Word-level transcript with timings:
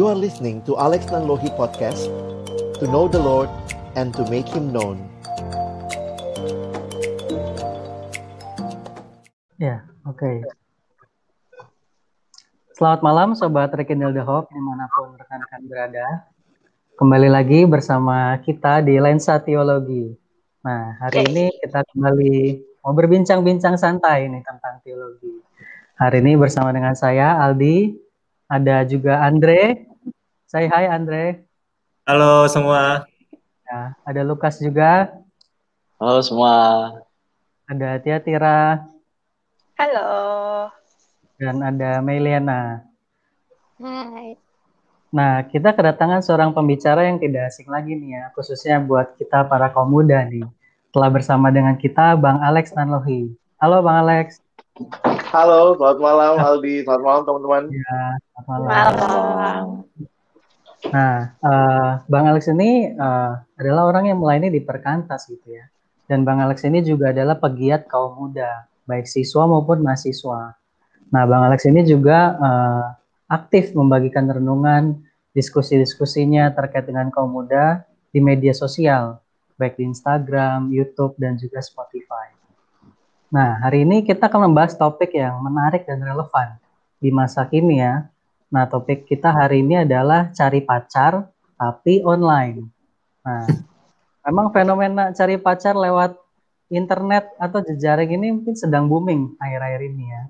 You 0.00 0.08
are 0.08 0.16
listening 0.16 0.64
to 0.64 0.80
Alex 0.80 1.12
Nanlohi 1.12 1.52
Podcast 1.60 2.08
To 2.80 2.88
know 2.88 3.04
the 3.04 3.20
Lord 3.20 3.52
and 4.00 4.16
to 4.16 4.24
make 4.32 4.48
Him 4.48 4.72
known 4.72 4.96
Ya, 9.60 9.84
oke. 10.08 10.40
Selamat 12.72 13.04
malam 13.04 13.36
Sobat 13.36 13.76
Rekindle 13.76 14.16
The 14.16 14.24
Hope 14.24 14.48
di 14.48 14.56
mana 14.64 14.88
pun 14.88 15.20
rekan-rekan 15.20 15.68
berada. 15.68 16.24
Kembali 16.96 17.28
lagi 17.28 17.68
bersama 17.68 18.40
kita 18.40 18.80
di 18.80 18.96
Lensa 18.96 19.36
Teologi. 19.36 20.16
Nah, 20.64 20.96
hari 20.96 21.28
ini 21.28 21.52
kita 21.60 21.84
kembali 21.92 22.56
mau 22.88 22.96
berbincang-bincang 22.96 23.76
santai 23.76 24.32
nih 24.32 24.40
tentang 24.48 24.80
teologi. 24.80 25.44
Hari 26.00 26.24
ini 26.24 26.40
bersama 26.40 26.72
dengan 26.72 26.96
saya 26.96 27.36
Aldi, 27.44 28.00
ada 28.48 28.80
juga 28.88 29.20
Andre. 29.28 29.89
Say 30.50 30.66
hi 30.66 30.90
Andre. 30.90 31.46
Halo 32.10 32.50
semua. 32.50 33.06
Ya, 33.70 33.94
ada 34.02 34.22
Lukas 34.26 34.58
juga. 34.58 35.06
Halo 35.94 36.18
semua. 36.26 36.90
Ada 37.70 38.02
Tia 38.02 38.18
Tira. 38.18 38.82
Halo. 39.78 40.10
Dan 41.38 41.62
ada 41.62 42.02
Meliana. 42.02 42.82
Hai. 43.78 44.34
Nah, 45.14 45.46
kita 45.46 45.70
kedatangan 45.70 46.18
seorang 46.18 46.50
pembicara 46.50 47.06
yang 47.06 47.22
tidak 47.22 47.54
asing 47.54 47.70
lagi 47.70 47.94
nih 47.94 48.18
ya, 48.18 48.34
khususnya 48.34 48.82
buat 48.82 49.14
kita 49.22 49.46
para 49.46 49.70
kaum 49.70 49.86
muda 49.86 50.26
nih. 50.26 50.50
Telah 50.90 51.14
bersama 51.14 51.54
dengan 51.54 51.78
kita 51.78 52.18
Bang 52.18 52.42
Alex 52.42 52.74
Nanlohi. 52.74 53.30
Halo 53.62 53.86
Bang 53.86 54.02
Alex. 54.02 54.42
Halo, 55.30 55.78
selamat 55.78 55.98
malam 56.02 56.32
Aldi. 56.42 56.82
Selamat 56.82 57.02
malam 57.06 57.22
teman-teman. 57.22 57.62
Ya, 57.70 58.02
selamat 58.18 58.46
malam. 58.50 58.66
Malam. 58.66 59.64
Nah, 60.88 61.36
uh, 61.44 62.00
Bang 62.08 62.24
Alex 62.24 62.48
ini 62.48 62.88
uh, 62.96 63.36
adalah 63.60 63.92
orang 63.92 64.08
yang 64.08 64.16
melayani 64.16 64.48
di 64.48 64.64
Perkantas 64.64 65.28
gitu 65.28 65.52
ya. 65.52 65.68
Dan 66.08 66.24
Bang 66.24 66.40
Alex 66.40 66.64
ini 66.64 66.80
juga 66.80 67.12
adalah 67.12 67.36
pegiat 67.36 67.84
kaum 67.84 68.16
muda 68.16 68.64
baik 68.88 69.06
siswa 69.06 69.46
maupun 69.46 69.84
mahasiswa. 69.84 70.56
Nah, 71.14 71.22
Bang 71.28 71.46
Alex 71.46 71.68
ini 71.68 71.86
juga 71.86 72.34
uh, 72.40 72.84
aktif 73.30 73.76
membagikan 73.78 74.26
renungan, 74.26 74.98
diskusi-diskusinya 75.30 76.50
terkait 76.50 76.90
dengan 76.90 77.06
kaum 77.14 77.30
muda 77.30 77.86
di 78.10 78.18
media 78.18 78.50
sosial, 78.50 79.22
baik 79.54 79.78
di 79.78 79.86
Instagram, 79.86 80.74
YouTube, 80.74 81.14
dan 81.14 81.38
juga 81.38 81.62
Spotify. 81.62 82.34
Nah, 83.30 83.62
hari 83.62 83.86
ini 83.86 84.02
kita 84.02 84.26
akan 84.26 84.50
membahas 84.50 84.74
topik 84.74 85.14
yang 85.14 85.38
menarik 85.38 85.86
dan 85.86 86.02
relevan 86.02 86.58
di 86.98 87.14
masa 87.14 87.46
kini 87.46 87.78
ya. 87.78 88.09
Nah, 88.50 88.66
topik 88.66 89.06
kita 89.06 89.30
hari 89.30 89.62
ini 89.62 89.86
adalah 89.86 90.34
cari 90.34 90.60
pacar 90.66 91.30
tapi 91.54 92.02
online. 92.02 92.66
Nah, 93.22 93.46
memang 94.26 94.50
fenomena 94.50 95.14
cari 95.14 95.38
pacar 95.38 95.78
lewat 95.78 96.18
internet 96.70 97.30
atau 97.38 97.62
jejaring 97.62 98.10
ini 98.14 98.34
mungkin 98.34 98.54
sedang 98.58 98.90
booming 98.90 99.38
akhir-akhir 99.38 99.80
ini 99.86 100.04
ya. 100.10 100.22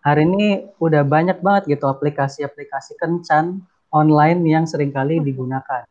Hari 0.00 0.22
ini 0.26 0.46
udah 0.82 1.02
banyak 1.06 1.38
banget 1.44 1.78
gitu 1.78 1.86
aplikasi-aplikasi 1.86 2.98
kencan 2.98 3.62
online 3.94 4.40
yang 4.46 4.64
sering 4.64 4.90
kali 4.90 5.22
digunakan 5.22 5.86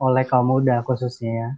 oleh 0.00 0.24
kaum 0.24 0.50
muda 0.50 0.80
khususnya 0.82 1.30
ya. 1.30 1.50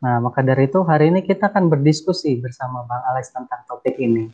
Nah, 0.00 0.16
maka 0.24 0.40
dari 0.40 0.64
itu 0.64 0.80
hari 0.80 1.12
ini 1.12 1.20
kita 1.20 1.52
akan 1.52 1.68
berdiskusi 1.68 2.40
bersama 2.40 2.88
Bang 2.88 3.04
Alex 3.04 3.36
tentang 3.36 3.60
topik 3.68 4.00
ini. 4.00 4.32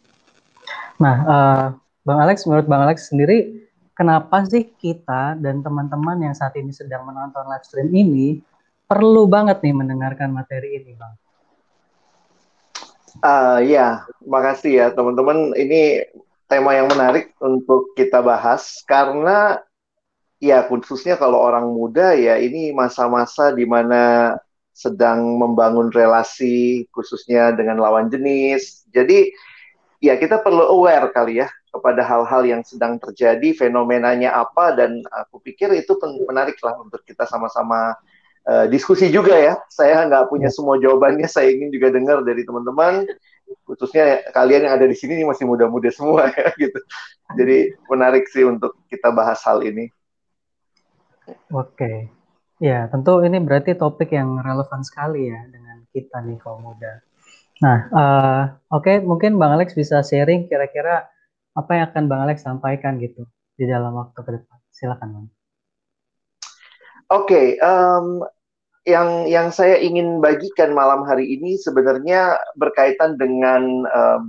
Nah, 1.02 1.16
uh, 1.26 1.66
Bang 2.06 2.22
Alex, 2.22 2.46
menurut 2.46 2.70
Bang 2.70 2.86
Alex 2.86 3.10
sendiri, 3.10 3.65
kenapa 3.96 4.44
sih 4.44 4.68
kita 4.76 5.40
dan 5.40 5.64
teman-teman 5.64 6.20
yang 6.20 6.36
saat 6.36 6.52
ini 6.60 6.70
sedang 6.70 7.08
menonton 7.08 7.48
live 7.48 7.64
stream 7.64 7.90
ini 7.96 8.44
perlu 8.86 9.26
banget 9.26 9.64
nih 9.64 9.74
mendengarkan 9.74 10.30
materi 10.30 10.78
ini, 10.78 10.92
Bang? 10.94 11.14
Uh, 13.24 13.58
ya, 13.64 14.04
makasih 14.22 14.72
ya 14.84 14.86
teman-teman. 14.92 15.56
Ini 15.56 16.12
tema 16.46 16.76
yang 16.76 16.92
menarik 16.92 17.32
untuk 17.42 17.96
kita 17.96 18.20
bahas 18.20 18.84
karena 18.86 19.58
ya 20.38 20.62
khususnya 20.68 21.16
kalau 21.16 21.40
orang 21.40 21.66
muda 21.72 22.12
ya 22.14 22.36
ini 22.38 22.70
masa-masa 22.70 23.50
di 23.50 23.64
mana 23.64 24.36
sedang 24.76 25.40
membangun 25.40 25.88
relasi 25.88 26.84
khususnya 26.92 27.56
dengan 27.56 27.80
lawan 27.80 28.12
jenis. 28.12 28.84
Jadi 28.92 29.32
ya 30.04 30.20
kita 30.20 30.44
perlu 30.44 30.62
aware 30.76 31.08
kali 31.10 31.40
ya 31.40 31.48
kepada 31.76 32.00
hal-hal 32.00 32.42
yang 32.48 32.62
sedang 32.64 32.96
terjadi, 32.96 33.52
fenomenanya 33.52 34.32
apa 34.32 34.72
dan 34.72 35.04
aku 35.12 35.38
pikir 35.44 35.70
itu 35.76 35.92
menarik 36.24 36.56
lah 36.64 36.80
untuk 36.80 37.04
kita 37.04 37.28
sama-sama 37.28 37.94
uh, 38.48 38.64
diskusi 38.66 39.12
juga 39.12 39.36
ya. 39.36 39.54
Saya 39.68 40.08
nggak 40.08 40.32
punya 40.32 40.48
semua 40.48 40.80
jawabannya, 40.80 41.28
saya 41.28 41.52
ingin 41.52 41.68
juga 41.68 41.92
dengar 41.92 42.24
dari 42.24 42.42
teman-teman, 42.46 43.04
khususnya 43.66 44.24
kalian 44.32 44.66
yang 44.66 44.74
ada 44.78 44.86
di 44.88 44.96
sini 44.96 45.22
masih 45.22 45.44
muda-muda 45.44 45.90
semua 45.92 46.30
ya 46.32 46.48
gitu. 46.62 46.80
Jadi 47.36 47.74
menarik 47.90 48.24
sih 48.30 48.46
untuk 48.46 48.78
kita 48.88 49.12
bahas 49.12 49.42
hal 49.44 49.60
ini. 49.62 49.90
Oke, 51.50 52.06
ya 52.62 52.86
tentu 52.86 53.18
ini 53.26 53.42
berarti 53.42 53.74
topik 53.74 54.14
yang 54.14 54.38
relevan 54.38 54.86
sekali 54.86 55.26
ya 55.26 55.42
dengan 55.50 55.82
kita 55.90 56.22
nih 56.22 56.38
kaum 56.38 56.62
muda. 56.62 57.02
Nah, 57.56 57.78
uh, 57.88 58.42
oke 58.68 58.84
okay, 58.84 58.96
mungkin 59.00 59.40
Bang 59.40 59.56
Alex 59.56 59.72
bisa 59.72 60.04
sharing 60.04 60.46
kira-kira 60.46 61.08
apa 61.56 61.70
yang 61.72 61.84
akan 61.88 62.04
Bang 62.06 62.20
Alex 62.28 62.44
sampaikan 62.44 63.00
gitu 63.00 63.24
di 63.56 63.64
dalam 63.64 63.96
waktu 63.96 64.20
ke 64.20 64.30
depan. 64.36 64.58
Silakan 64.68 65.08
Bang. 65.10 65.26
Oke, 67.06 67.08
okay, 67.08 67.46
um, 67.62 68.20
yang 68.84 69.24
yang 69.26 69.48
saya 69.50 69.80
ingin 69.80 70.22
bagikan 70.22 70.76
malam 70.76 71.02
hari 71.08 71.38
ini 71.38 71.56
sebenarnya 71.58 72.36
berkaitan 72.54 73.16
dengan 73.16 73.62
um, 73.88 74.24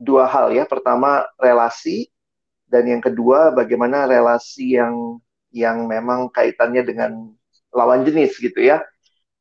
dua 0.00 0.26
hal 0.26 0.50
ya. 0.50 0.64
Pertama 0.64 1.26
relasi 1.38 2.08
dan 2.66 2.88
yang 2.88 3.02
kedua 3.04 3.52
bagaimana 3.52 4.08
relasi 4.08 4.78
yang 4.78 5.20
yang 5.54 5.86
memang 5.86 6.26
kaitannya 6.34 6.82
dengan 6.82 7.12
lawan 7.70 8.02
jenis 8.02 8.34
gitu 8.40 8.58
ya. 8.58 8.82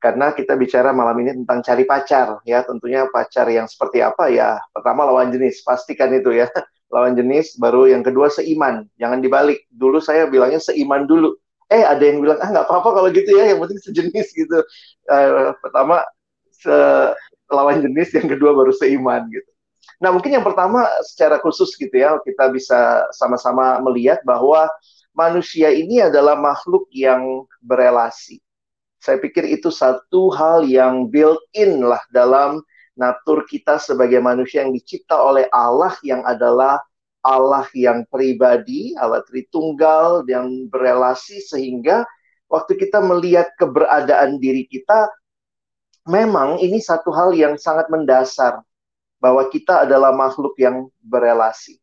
Karena 0.03 0.35
kita 0.35 0.59
bicara 0.59 0.91
malam 0.91 1.15
ini 1.23 1.31
tentang 1.31 1.63
cari 1.63 1.87
pacar 1.87 2.43
ya, 2.43 2.59
tentunya 2.67 3.07
pacar 3.07 3.47
yang 3.47 3.71
seperti 3.71 4.03
apa 4.03 4.27
ya. 4.27 4.59
Pertama 4.75 5.07
lawan 5.07 5.31
jenis, 5.31 5.63
pastikan 5.63 6.11
itu 6.11 6.35
ya. 6.35 6.51
Lawan 6.93 7.17
jenis, 7.17 7.57
baru 7.57 7.89
yang 7.89 8.05
kedua 8.05 8.29
seiman. 8.29 8.85
Jangan 9.01 9.17
dibalik. 9.23 9.65
Dulu 9.71 9.97
saya 9.97 10.29
bilangnya 10.29 10.61
seiman 10.61 11.09
dulu 11.09 11.33
eh 11.73 11.83
ada 11.83 12.03
yang 12.05 12.21
bilang 12.21 12.37
ah 12.37 12.49
nggak 12.53 12.65
apa-apa 12.69 12.89
kalau 13.01 13.09
gitu 13.09 13.29
ya 13.33 13.49
yang 13.49 13.59
penting 13.65 13.81
sejenis 13.81 14.27
gitu 14.45 14.59
uh, 15.09 15.57
pertama 15.57 16.05
se 16.53 16.75
lawan 17.49 17.81
jenis 17.81 18.13
yang 18.13 18.29
kedua 18.29 18.53
baru 18.53 18.69
seiman 18.69 19.25
gitu 19.33 19.49
nah 19.97 20.13
mungkin 20.13 20.37
yang 20.37 20.45
pertama 20.45 20.85
secara 21.01 21.41
khusus 21.41 21.73
gitu 21.75 21.93
ya 21.93 22.21
kita 22.21 22.53
bisa 22.53 23.07
sama-sama 23.15 23.81
melihat 23.81 24.21
bahwa 24.21 24.69
manusia 25.17 25.73
ini 25.73 26.01
adalah 26.03 26.37
makhluk 26.37 26.85
yang 26.93 27.45
berelasi 27.63 28.37
saya 29.03 29.19
pikir 29.19 29.43
itu 29.51 29.67
satu 29.67 30.31
hal 30.31 30.63
yang 30.63 31.11
built-in 31.11 31.83
lah 31.83 31.99
dalam 32.15 32.63
natur 32.95 33.43
kita 33.43 33.75
sebagai 33.75 34.23
manusia 34.23 34.63
yang 34.63 34.71
dicipta 34.71 35.19
oleh 35.19 35.51
Allah 35.51 35.91
yang 36.07 36.23
adalah 36.23 36.79
Allah 37.19 37.67
yang 37.75 38.07
pribadi, 38.07 38.95
Allah 38.95 39.19
Tritunggal 39.27 40.23
yang 40.31 40.71
berelasi 40.71 41.43
sehingga 41.43 42.07
waktu 42.47 42.79
kita 42.79 43.03
melihat 43.03 43.51
keberadaan 43.59 44.39
diri 44.39 44.63
kita 44.71 45.11
memang 46.07 46.63
ini 46.63 46.79
satu 46.79 47.11
hal 47.11 47.35
yang 47.35 47.59
sangat 47.59 47.91
mendasar 47.91 48.63
bahwa 49.19 49.47
kita 49.51 49.83
adalah 49.83 50.15
makhluk 50.15 50.55
yang 50.59 50.87
berelasi. 51.03 51.79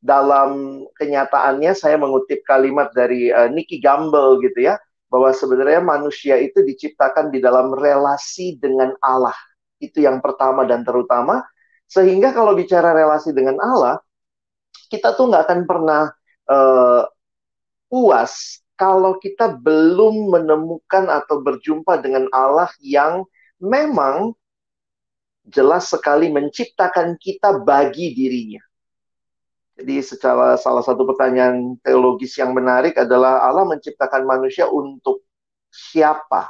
Dalam 0.00 0.84
kenyataannya 0.96 1.72
saya 1.72 2.00
mengutip 2.00 2.44
kalimat 2.48 2.92
dari 2.96 3.32
uh, 3.32 3.48
Nicky 3.48 3.80
Gamble 3.80 4.40
gitu 4.44 4.72
ya, 4.72 4.80
bahwa 5.06 5.30
sebenarnya 5.30 5.82
manusia 5.82 6.34
itu 6.38 6.62
diciptakan 6.62 7.30
di 7.30 7.38
dalam 7.38 7.70
relasi 7.72 8.58
dengan 8.58 8.94
Allah. 8.98 9.36
Itu 9.78 10.02
yang 10.02 10.18
pertama 10.18 10.66
dan 10.66 10.82
terutama. 10.82 11.46
Sehingga 11.86 12.34
kalau 12.34 12.58
bicara 12.58 12.90
relasi 12.90 13.30
dengan 13.30 13.62
Allah, 13.62 14.02
kita 14.90 15.14
tuh 15.14 15.30
nggak 15.30 15.44
akan 15.46 15.60
pernah 15.66 16.02
uh, 16.50 17.02
puas 17.86 18.62
kalau 18.76 19.16
kita 19.16 19.56
belum 19.56 20.36
menemukan 20.36 21.08
atau 21.08 21.40
berjumpa 21.40 22.02
dengan 22.02 22.28
Allah 22.34 22.68
yang 22.82 23.24
memang 23.56 24.36
jelas 25.46 25.88
sekali 25.88 26.28
menciptakan 26.28 27.16
kita 27.16 27.62
bagi 27.62 28.12
dirinya. 28.12 28.60
Jadi 29.76 30.00
secara 30.00 30.56
salah 30.56 30.80
satu 30.80 31.04
pertanyaan 31.04 31.76
teologis 31.84 32.32
yang 32.40 32.56
menarik 32.56 32.96
adalah 32.96 33.44
Allah 33.44 33.68
menciptakan 33.68 34.24
manusia 34.24 34.64
untuk 34.64 35.28
siapa? 35.68 36.48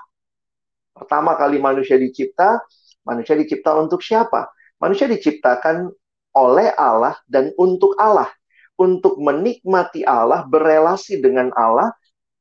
Pertama 0.94 1.34
kali 1.34 1.58
manusia 1.58 1.98
dicipta, 1.98 2.62
manusia 3.02 3.34
dicipta 3.34 3.74
untuk 3.74 3.98
siapa? 3.98 4.46
Manusia 4.78 5.10
diciptakan 5.10 5.90
oleh 6.38 6.70
Allah 6.78 7.18
dan 7.26 7.50
untuk 7.58 7.98
Allah, 7.98 8.30
untuk 8.78 9.18
menikmati 9.18 10.06
Allah, 10.06 10.46
berelasi 10.46 11.18
dengan 11.18 11.50
Allah, 11.58 11.90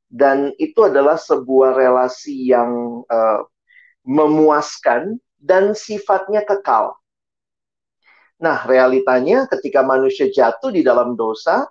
dan 0.06 0.54
itu 0.62 0.86
adalah 0.86 1.18
sebuah 1.18 1.74
relasi 1.74 2.46
yang 2.46 3.02
uh, 3.10 3.42
memuaskan 4.06 5.18
dan 5.42 5.74
sifatnya 5.74 6.46
kekal. 6.46 6.94
Nah, 8.36 8.68
realitanya 8.68 9.48
ketika 9.48 9.80
manusia 9.80 10.28
jatuh 10.28 10.68
di 10.68 10.84
dalam 10.84 11.16
dosa, 11.16 11.64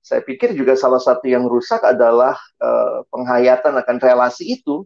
saya 0.00 0.24
pikir 0.24 0.56
juga 0.58 0.74
salah 0.74 0.98
satu 0.98 1.28
yang 1.28 1.46
rusak 1.46 1.84
adalah 1.86 2.34
uh, 2.58 3.06
penghayatan 3.12 3.78
akan 3.78 3.96
relasi 4.00 4.58
itu. 4.58 4.82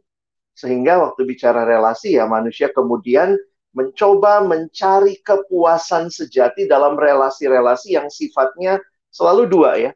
Sehingga 0.54 1.02
waktu 1.02 1.26
bicara 1.26 1.66
relasi 1.66 2.14
ya 2.14 2.30
manusia 2.30 2.70
kemudian 2.70 3.34
mencoba 3.74 4.38
mencari 4.46 5.18
kepuasan 5.18 6.06
sejati 6.12 6.70
dalam 6.70 6.94
relasi-relasi 6.94 7.98
yang 7.98 8.06
sifatnya 8.06 8.78
selalu 9.10 9.50
dua 9.50 9.70
ya. 9.80 9.90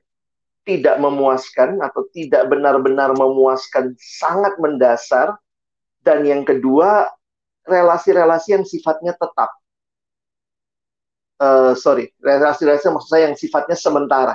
Tidak 0.67 0.99
memuaskan 0.99 1.81
atau 1.81 2.09
tidak 2.11 2.49
benar-benar 2.51 3.15
memuaskan 3.15 3.95
sangat 4.01 4.57
mendasar. 4.59 5.37
Dan 6.03 6.25
yang 6.25 6.43
kedua, 6.43 7.07
relasi-relasi 7.69 8.57
yang 8.57 8.65
sifatnya 8.65 9.13
tetap. 9.13 9.51
Uh, 11.39 11.71
sorry, 11.79 12.11
relasi-relasi 12.19 12.91
maksud 12.91 13.11
saya 13.11 13.31
yang 13.31 13.39
sifatnya 13.39 13.79
sementara. 13.79 14.35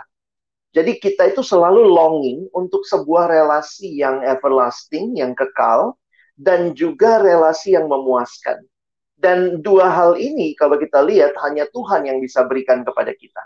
Jadi 0.73 0.97
kita 0.97 1.29
itu 1.29 1.45
selalu 1.45 1.85
longing 1.85 2.49
untuk 2.55 2.81
sebuah 2.87 3.29
relasi 3.29 4.01
yang 4.01 4.25
everlasting, 4.25 5.13
yang 5.13 5.37
kekal, 5.37 5.99
dan 6.33 6.73
juga 6.73 7.21
relasi 7.21 7.77
yang 7.77 7.85
memuaskan. 7.85 8.65
Dan 9.13 9.61
dua 9.61 9.87
hal 9.93 10.17
ini 10.17 10.57
kalau 10.57 10.75
kita 10.81 11.05
lihat 11.05 11.37
hanya 11.45 11.69
Tuhan 11.69 12.09
yang 12.09 12.17
bisa 12.19 12.43
berikan 12.49 12.81
kepada 12.81 13.13
kita. 13.13 13.43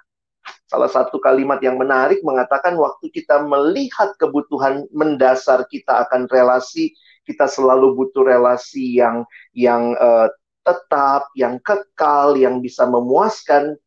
Salah 0.67 0.87
satu 0.87 1.19
kalimat 1.19 1.59
yang 1.59 1.75
menarik 1.75 2.23
mengatakan 2.23 2.75
waktu 2.79 3.11
kita 3.11 3.43
melihat 3.43 4.15
kebutuhan 4.19 4.87
mendasar 4.95 5.67
kita 5.67 6.07
akan 6.07 6.27
relasi, 6.31 6.95
kita 7.27 7.47
selalu 7.47 7.91
butuh 7.95 8.23
relasi 8.23 8.99
yang 8.99 9.27
yang 9.51 9.95
uh, 9.99 10.31
tetap, 10.67 11.31
yang 11.39 11.63
kekal, 11.63 12.35
yang 12.35 12.59
bisa 12.59 12.83
memuaskan. 12.83 13.79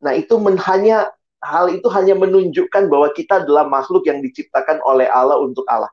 Nah, 0.00 0.16
itu 0.16 0.40
men, 0.40 0.56
hanya 0.56 1.12
hal 1.44 1.68
itu 1.68 1.84
hanya 1.92 2.16
menunjukkan 2.16 2.88
bahwa 2.88 3.12
kita 3.12 3.44
adalah 3.44 3.68
makhluk 3.68 4.08
yang 4.08 4.24
diciptakan 4.24 4.80
oleh 4.88 5.10
Allah 5.10 5.36
untuk 5.36 5.68
Allah. 5.68 5.92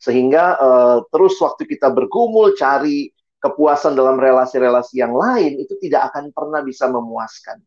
Sehingga 0.00 0.56
uh, 0.56 0.98
terus 1.12 1.36
waktu 1.36 1.68
kita 1.68 1.92
bergumul 1.92 2.56
cari 2.56 3.12
kepuasan 3.40 3.94
dalam 3.94 4.16
relasi-relasi 4.16 4.98
yang 4.98 5.12
lain 5.12 5.60
itu 5.60 5.76
tidak 5.78 6.12
akan 6.12 6.32
pernah 6.32 6.64
bisa 6.64 6.88
memuaskan. 6.88 7.60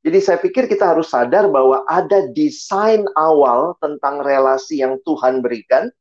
Jadi 0.00 0.18
saya 0.24 0.38
pikir 0.40 0.64
kita 0.64 0.96
harus 0.96 1.12
sadar 1.12 1.44
bahwa 1.52 1.84
ada 1.84 2.24
desain 2.32 3.04
awal 3.20 3.76
tentang 3.84 4.24
relasi 4.24 4.80
yang 4.80 4.96
Tuhan 5.04 5.44
berikan. 5.44 5.92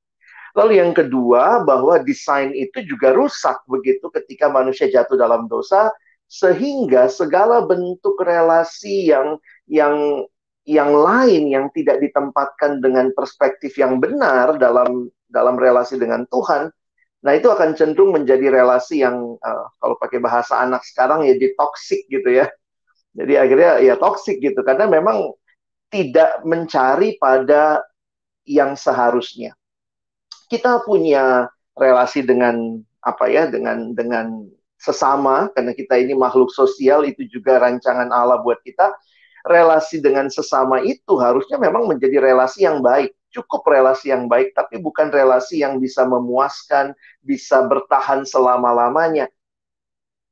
Lalu 0.59 0.83
yang 0.83 0.91
kedua 0.91 1.63
bahwa 1.63 2.03
desain 2.03 2.51
itu 2.51 2.83
juga 2.83 3.15
rusak 3.15 3.63
begitu 3.63 4.11
ketika 4.11 4.51
manusia 4.51 4.91
jatuh 4.91 5.15
dalam 5.15 5.47
dosa 5.47 5.87
sehingga 6.27 7.07
segala 7.07 7.63
bentuk 7.63 8.19
relasi 8.19 9.07
yang 9.07 9.39
yang 9.71 10.27
yang 10.67 10.91
lain 10.91 11.47
yang 11.47 11.65
tidak 11.71 12.03
ditempatkan 12.03 12.83
dengan 12.83 13.15
perspektif 13.15 13.79
yang 13.79 14.03
benar 14.03 14.59
dalam 14.59 15.07
dalam 15.31 15.55
relasi 15.55 15.95
dengan 15.95 16.27
Tuhan, 16.27 16.67
nah 17.23 17.31
itu 17.33 17.47
akan 17.47 17.73
cenderung 17.79 18.11
menjadi 18.11 18.51
relasi 18.51 18.99
yang 18.99 19.39
uh, 19.39 19.65
kalau 19.79 19.95
pakai 19.95 20.19
bahasa 20.19 20.59
anak 20.59 20.83
sekarang 20.83 21.23
ya 21.23 21.39
di 21.39 21.55
toxic 21.55 22.03
gitu 22.11 22.43
ya. 22.43 22.51
Jadi 23.15 23.33
akhirnya 23.39 23.71
ya 23.79 23.95
toxic 23.95 24.43
gitu 24.43 24.59
karena 24.61 24.91
memang 24.91 25.31
tidak 25.87 26.43
mencari 26.43 27.15
pada 27.15 27.81
yang 28.45 28.75
seharusnya. 28.75 29.58
Kita 30.49 30.81
punya 30.83 31.45
relasi 31.77 32.25
dengan 32.25 32.81
apa 32.99 33.31
ya 33.31 33.47
dengan 33.47 33.95
dengan 33.95 34.49
sesama 34.79 35.47
karena 35.55 35.71
kita 35.71 35.95
ini 35.99 36.15
makhluk 36.17 36.51
sosial 36.51 37.07
itu 37.07 37.23
juga 37.29 37.59
rancangan 37.61 38.11
Allah 38.11 38.43
buat 38.43 38.59
kita 38.63 38.91
relasi 39.47 40.03
dengan 40.03 40.27
sesama 40.27 40.83
itu 40.83 41.15
harusnya 41.19 41.55
memang 41.55 41.87
menjadi 41.87 42.19
relasi 42.19 42.67
yang 42.67 42.83
baik. 42.83 43.15
Cukup 43.29 43.61
relasi 43.69 44.09
yang 44.09 44.25
baik, 44.25 44.57
tapi 44.57 44.81
bukan 44.81 45.13
relasi 45.13 45.61
yang 45.61 45.77
bisa 45.77 46.01
memuaskan, 46.01 46.97
bisa 47.21 47.61
bertahan 47.69 48.25
selama-lamanya. 48.25 49.29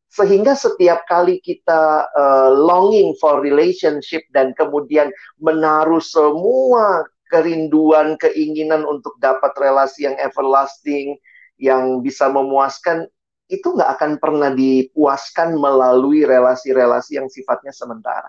Sehingga 0.10 0.58
setiap 0.58 1.06
kali 1.06 1.38
kita 1.38 2.10
uh, 2.10 2.50
longing 2.58 3.14
for 3.22 3.38
relationship 3.38 4.26
dan 4.34 4.50
kemudian 4.58 5.14
menaruh 5.38 6.02
semua 6.02 7.06
kerinduan, 7.32 8.16
keinginan 8.20 8.84
untuk 8.88 9.16
dapat 9.22 9.54
relasi 9.60 10.08
yang 10.08 10.18
everlasting, 10.20 11.20
yang 11.60 12.00
bisa 12.04 12.28
memuaskan, 12.32 13.08
itu 13.48 13.68
nggak 13.72 13.92
akan 14.00 14.12
pernah 14.20 14.52
dipuaskan 14.52 15.56
melalui 15.56 16.28
relasi-relasi 16.28 17.20
yang 17.20 17.28
sifatnya 17.32 17.72
sementara 17.72 18.28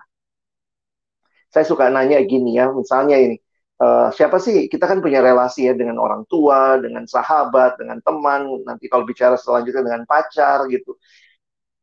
saya 1.52 1.64
suka 1.64 1.88
nanya 1.88 2.20
gini 2.24 2.60
ya, 2.60 2.68
misalnya 2.72 3.16
ini, 3.16 3.36
uh, 3.80 4.12
siapa 4.12 4.36
sih 4.40 4.68
kita 4.68 4.84
kan 4.84 5.00
punya 5.00 5.24
relasi 5.24 5.68
ya 5.68 5.74
dengan 5.76 5.96
orang 5.96 6.28
tua, 6.28 6.76
dengan 6.80 7.04
sahabat, 7.08 7.80
dengan 7.80 7.98
teman, 8.04 8.64
nanti 8.68 8.86
kalau 8.92 9.04
bicara 9.08 9.36
selanjutnya 9.40 9.82
dengan 9.84 10.02
pacar 10.04 10.68
gitu. 10.68 10.96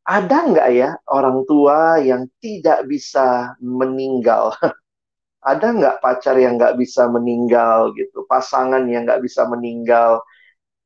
Ada 0.05 0.37
nggak 0.53 0.69
ya 0.77 0.89
orang 1.09 1.49
tua 1.49 1.97
yang 1.97 2.29
tidak 2.37 2.85
bisa 2.85 3.57
meninggal? 3.57 4.53
Ada 5.45 5.67
nggak 5.77 5.97
pacar 6.01 6.35
yang 6.41 6.57
nggak 6.57 6.73
bisa 6.81 7.05
meninggal 7.05 7.93
gitu, 7.93 8.25
pasangan 8.25 8.81
yang 8.89 9.05
nggak 9.05 9.21
bisa 9.21 9.45
meninggal? 9.45 10.25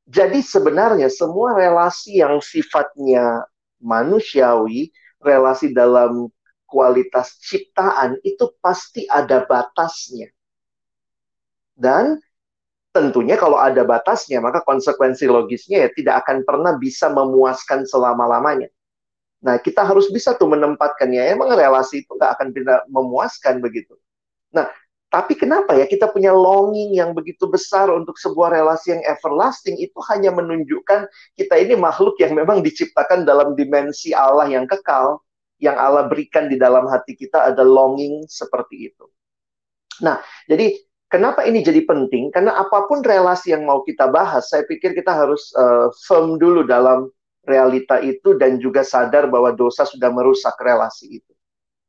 Jadi 0.04 0.44
sebenarnya 0.44 1.08
semua 1.08 1.56
relasi 1.56 2.20
yang 2.20 2.44
sifatnya 2.44 3.46
manusiawi, 3.80 4.92
relasi 5.22 5.72
dalam 5.72 6.28
kualitas 6.68 7.40
ciptaan 7.40 8.20
itu 8.20 8.52
pasti 8.60 9.08
ada 9.08 9.48
batasnya. 9.48 10.28
Dan 11.72 12.20
tentunya 12.92 13.40
kalau 13.40 13.56
ada 13.56 13.80
batasnya, 13.86 14.44
maka 14.44 14.60
konsekuensi 14.60 15.24
logisnya 15.24 15.88
ya 15.88 15.90
tidak 15.96 16.26
akan 16.26 16.44
pernah 16.44 16.76
bisa 16.76 17.08
memuaskan 17.08 17.88
selama-lamanya. 17.88 18.68
Nah, 19.40 19.56
kita 19.56 19.88
harus 19.88 20.12
bisa 20.12 20.36
tuh 20.36 20.52
menempatkannya. 20.52 21.32
Emang 21.32 21.48
relasi 21.56 22.04
itu 22.04 22.12
nggak 22.12 22.32
akan 22.36 22.48
tidak 22.52 22.80
memuaskan 22.92 23.64
begitu. 23.64 23.96
Nah, 24.50 24.66
tapi 25.10 25.34
kenapa 25.34 25.74
ya 25.74 25.90
kita 25.90 26.06
punya 26.14 26.30
longing 26.30 26.94
yang 26.94 27.10
begitu 27.10 27.50
besar 27.50 27.90
untuk 27.90 28.14
sebuah 28.14 28.54
relasi 28.54 28.94
yang 28.94 29.02
everlasting 29.10 29.74
itu 29.82 29.98
hanya 30.06 30.30
menunjukkan 30.30 31.10
kita 31.34 31.54
ini 31.58 31.74
makhluk 31.74 32.14
yang 32.22 32.38
memang 32.38 32.62
diciptakan 32.62 33.26
dalam 33.26 33.58
dimensi 33.58 34.14
Allah 34.14 34.46
yang 34.46 34.70
kekal 34.70 35.18
yang 35.58 35.74
Allah 35.76 36.06
berikan 36.06 36.46
di 36.46 36.56
dalam 36.56 36.86
hati 36.86 37.18
kita 37.18 37.52
ada 37.52 37.60
longing 37.66 38.24
seperti 38.30 38.90
itu. 38.90 39.04
Nah, 40.00 40.22
jadi 40.48 40.72
kenapa 41.10 41.44
ini 41.44 41.60
jadi 41.60 41.84
penting? 41.84 42.32
Karena 42.32 42.56
apa 42.56 42.88
pun 42.88 43.04
relasi 43.04 43.52
yang 43.52 43.68
mau 43.68 43.84
kita 43.84 44.08
bahas, 44.08 44.48
saya 44.48 44.64
pikir 44.64 44.96
kita 44.96 45.12
harus 45.12 45.52
uh, 45.58 45.92
firm 46.08 46.40
dulu 46.40 46.64
dalam 46.64 47.12
realita 47.44 48.00
itu 48.00 48.38
dan 48.38 48.56
juga 48.62 48.86
sadar 48.86 49.28
bahwa 49.28 49.52
dosa 49.52 49.84
sudah 49.84 50.08
merusak 50.08 50.56
relasi 50.62 51.20
itu. 51.20 51.29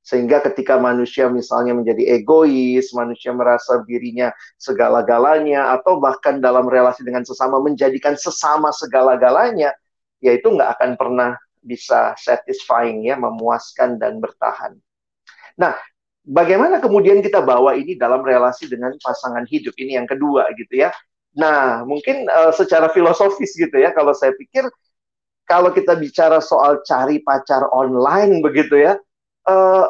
Sehingga 0.01 0.41
ketika 0.41 0.81
manusia 0.81 1.29
misalnya 1.29 1.77
menjadi 1.77 2.17
egois, 2.17 2.89
manusia 2.97 3.29
merasa 3.37 3.85
dirinya 3.85 4.33
segala-galanya, 4.57 5.77
atau 5.77 6.01
bahkan 6.01 6.41
dalam 6.41 6.65
relasi 6.65 7.05
dengan 7.05 7.21
sesama 7.21 7.61
menjadikan 7.61 8.17
sesama 8.17 8.73
segala-galanya, 8.73 9.77
ya 10.17 10.31
itu 10.33 10.49
nggak 10.49 10.77
akan 10.77 10.91
pernah 10.97 11.37
bisa 11.61 12.17
satisfying 12.17 13.05
ya, 13.05 13.13
memuaskan 13.13 14.01
dan 14.01 14.17
bertahan. 14.17 14.73
Nah, 15.61 15.77
bagaimana 16.25 16.81
kemudian 16.81 17.21
kita 17.21 17.45
bawa 17.45 17.77
ini 17.77 17.93
dalam 17.93 18.25
relasi 18.25 18.65
dengan 18.65 18.97
pasangan 18.97 19.45
hidup 19.45 19.77
ini 19.77 20.01
yang 20.01 20.09
kedua 20.09 20.49
gitu 20.57 20.81
ya. 20.81 20.89
Nah, 21.37 21.85
mungkin 21.85 22.25
uh, 22.25 22.49
secara 22.51 22.89
filosofis 22.89 23.53
gitu 23.53 23.77
ya, 23.77 23.93
kalau 23.93 24.17
saya 24.17 24.33
pikir 24.33 24.65
kalau 25.45 25.69
kita 25.69 25.93
bicara 25.93 26.41
soal 26.41 26.81
cari 26.81 27.21
pacar 27.21 27.69
online 27.69 28.41
begitu 28.41 28.81
ya, 28.81 28.97
uh, 29.47 29.87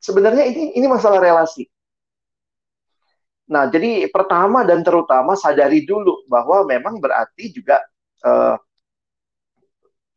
sebenarnya 0.00 0.44
ini 0.48 0.74
ini 0.76 0.86
masalah 0.86 1.20
relasi. 1.20 1.68
Nah, 3.44 3.68
jadi 3.68 4.08
pertama 4.08 4.64
dan 4.64 4.80
terutama 4.80 5.36
sadari 5.36 5.84
dulu 5.84 6.24
bahwa 6.24 6.64
memang 6.64 6.96
berarti 6.96 7.52
juga 7.52 7.76
uh, 8.24 8.56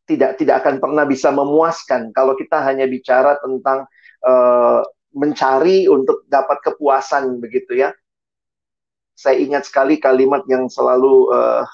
tidak 0.08 0.40
tidak 0.40 0.64
akan 0.64 0.80
pernah 0.80 1.04
bisa 1.04 1.28
memuaskan 1.28 2.16
kalau 2.16 2.32
kita 2.32 2.64
hanya 2.64 2.88
bicara 2.88 3.36
tentang 3.44 3.84
uh, 4.24 4.80
mencari 5.12 5.84
untuk 5.84 6.24
dapat 6.28 6.64
kepuasan 6.64 7.36
begitu 7.44 7.84
ya. 7.84 7.92
Saya 9.12 9.36
ingat 9.42 9.68
sekali 9.68 10.00
kalimat 10.00 10.46
yang 10.48 10.70
selalu 10.70 11.28
uh, 11.34 11.66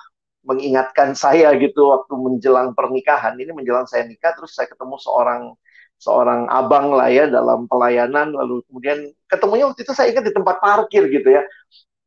mengingatkan 0.42 1.14
saya 1.14 1.54
gitu 1.54 1.92
waktu 1.92 2.14
menjelang 2.18 2.74
pernikahan. 2.74 3.38
Ini 3.38 3.54
menjelang 3.54 3.86
saya 3.86 4.08
nikah 4.08 4.34
terus 4.34 4.58
saya 4.58 4.66
ketemu 4.66 4.96
seorang 4.98 5.54
seorang 5.98 6.50
abang 6.50 6.92
lah 6.92 7.08
ya 7.08 7.30
dalam 7.30 7.64
pelayanan 7.70 8.34
lalu 8.34 8.60
kemudian 8.68 9.08
ketemunya 9.30 9.70
waktu 9.70 9.86
itu 9.86 9.92
saya 9.96 10.12
ingat 10.12 10.24
di 10.28 10.34
tempat 10.34 10.60
parkir 10.60 11.08
gitu 11.08 11.28
ya. 11.28 11.42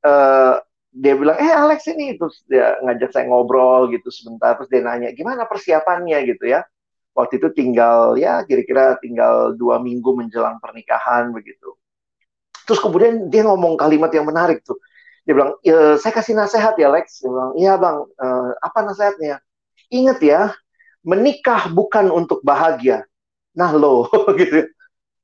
Uh, 0.05 0.61
dia 0.97 1.13
bilang, 1.13 1.37
eh 1.37 1.53
Alex 1.53 1.85
ini, 1.93 2.17
terus 2.17 2.41
dia 2.49 2.73
ngajak 2.81 3.13
saya 3.13 3.29
ngobrol 3.29 3.91
gitu 3.93 4.09
sebentar, 4.09 4.57
terus 4.57 4.71
dia 4.71 4.81
nanya, 4.81 5.13
gimana 5.13 5.45
persiapannya 5.45 6.25
gitu 6.25 6.49
ya. 6.49 6.65
Waktu 7.13 7.37
itu 7.37 7.49
tinggal, 7.53 8.17
ya 8.17 8.41
kira-kira 8.45 8.97
tinggal 8.97 9.53
dua 9.53 9.77
minggu 9.77 10.13
menjelang 10.17 10.57
pernikahan 10.57 11.29
begitu. 11.33 11.77
Terus 12.65 12.81
kemudian 12.81 13.29
dia 13.29 13.45
ngomong 13.45 13.77
kalimat 13.77 14.09
yang 14.13 14.25
menarik 14.25 14.61
tuh. 14.65 14.77
Dia 15.25 15.33
bilang, 15.33 15.57
e, 15.65 15.97
saya 15.97 16.13
kasih 16.13 16.37
nasihat 16.37 16.77
ya 16.77 16.89
Lex. 16.93 17.21
Dia 17.25 17.29
bilang, 17.29 17.51
iya 17.57 17.73
bang, 17.77 17.97
e, 18.05 18.27
apa 18.61 18.79
nasihatnya? 18.85 19.35
Ingat 19.89 20.19
ya, 20.21 20.41
menikah 21.05 21.69
bukan 21.73 22.09
untuk 22.13 22.41
bahagia. 22.45 23.05
Nah 23.57 23.73
lo, 23.73 24.05
gitu. 24.39 24.69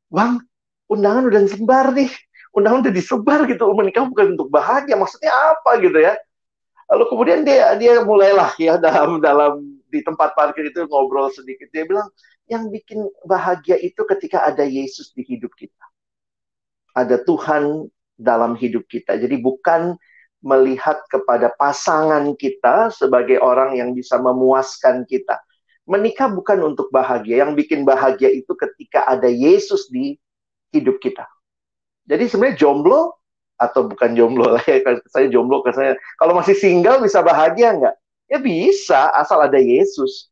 Bang, 0.09 0.41
undangan 0.89 1.29
udah 1.29 1.41
disebar 1.45 1.93
nih. 1.93 2.09
Undangan 2.57 2.89
udah 2.89 2.93
disebar 2.93 3.39
gitu. 3.45 3.69
Menikah 3.77 4.09
bukan 4.09 4.33
untuk 4.33 4.49
bahagia 4.49 4.97
maksudnya 4.97 5.29
apa 5.29 5.77
gitu 5.77 6.01
ya. 6.01 6.17
Lalu 6.89 7.03
kemudian 7.13 7.39
dia 7.45 7.77
dia 7.77 8.01
mulailah 8.01 8.51
ya 8.57 8.75
dalam 8.81 9.21
dalam 9.21 9.61
di 9.89 10.01
tempat 10.01 10.33
parkir 10.33 10.73
itu 10.73 10.89
ngobrol 10.89 11.29
sedikit. 11.29 11.69
Dia 11.69 11.85
bilang 11.85 12.09
yang 12.49 12.73
bikin 12.73 13.05
bahagia 13.23 13.77
itu 13.77 14.01
ketika 14.09 14.49
ada 14.49 14.65
Yesus 14.65 15.13
di 15.13 15.21
hidup 15.21 15.53
kita. 15.53 15.85
Ada 16.93 17.21
Tuhan 17.25 17.89
dalam 18.17 18.53
hidup 18.57 18.85
kita. 18.89 19.17
Jadi 19.17 19.41
bukan 19.41 19.97
melihat 20.43 21.01
kepada 21.07 21.49
pasangan 21.55 22.35
kita 22.35 22.91
sebagai 22.91 23.39
orang 23.39 23.79
yang 23.79 23.95
bisa 23.95 24.19
memuaskan 24.19 25.07
kita 25.07 25.39
menikah 25.83 26.31
bukan 26.31 26.73
untuk 26.73 26.87
bahagia 26.89 27.43
yang 27.43 27.53
bikin 27.53 27.83
bahagia 27.83 28.31
itu 28.31 28.51
ketika 28.55 29.03
ada 29.07 29.27
Yesus 29.27 29.91
di 29.91 30.15
hidup 30.71 30.97
kita 31.03 31.27
jadi 32.03 32.27
sebenarnya 32.27 32.59
jomblo 32.59 33.15
atau 33.55 33.87
bukan 33.87 34.11
jomblo 34.17 34.59
lah 34.59 34.63
ya, 34.67 34.83
saya 35.07 35.31
jomblo 35.31 35.63
saya 35.71 35.95
kalau 36.19 36.35
masih 36.35 36.55
single 36.57 36.99
bisa 36.99 37.23
bahagia 37.23 37.75
nggak? 37.79 37.95
Ya 38.31 38.39
bisa, 38.39 39.11
asal 39.13 39.45
ada 39.45 39.59
Yesus. 39.59 40.31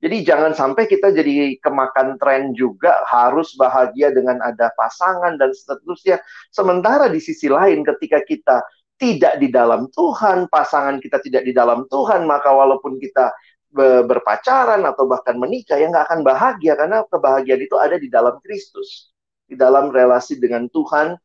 Jadi 0.00 0.24
jangan 0.24 0.56
sampai 0.56 0.88
kita 0.88 1.12
jadi 1.12 1.60
kemakan 1.60 2.16
tren 2.16 2.56
juga 2.56 3.04
harus 3.04 3.52
bahagia 3.60 4.08
dengan 4.08 4.40
ada 4.40 4.72
pasangan 4.72 5.36
dan 5.36 5.52
seterusnya. 5.52 6.24
Sementara 6.48 7.12
di 7.12 7.20
sisi 7.20 7.52
lain 7.52 7.84
ketika 7.84 8.24
kita 8.24 8.64
tidak 8.96 9.36
di 9.36 9.52
dalam 9.52 9.92
Tuhan, 9.92 10.48
pasangan 10.48 11.04
kita 11.04 11.20
tidak 11.20 11.44
di 11.44 11.52
dalam 11.52 11.84
Tuhan, 11.92 12.24
maka 12.24 12.48
walaupun 12.48 12.96
kita 12.96 13.28
berpacaran 13.70 14.82
atau 14.82 15.06
bahkan 15.06 15.38
menikah 15.38 15.78
ya 15.78 15.86
nggak 15.86 16.10
akan 16.10 16.20
bahagia 16.26 16.74
karena 16.74 17.06
kebahagiaan 17.06 17.62
itu 17.62 17.76
ada 17.78 17.96
di 17.96 18.10
dalam 18.10 18.42
Kristus 18.42 19.10
di 19.50 19.58
dalam 19.58 19.90
relasi 19.90 20.38
dengan 20.38 20.70
Tuhan. 20.70 21.18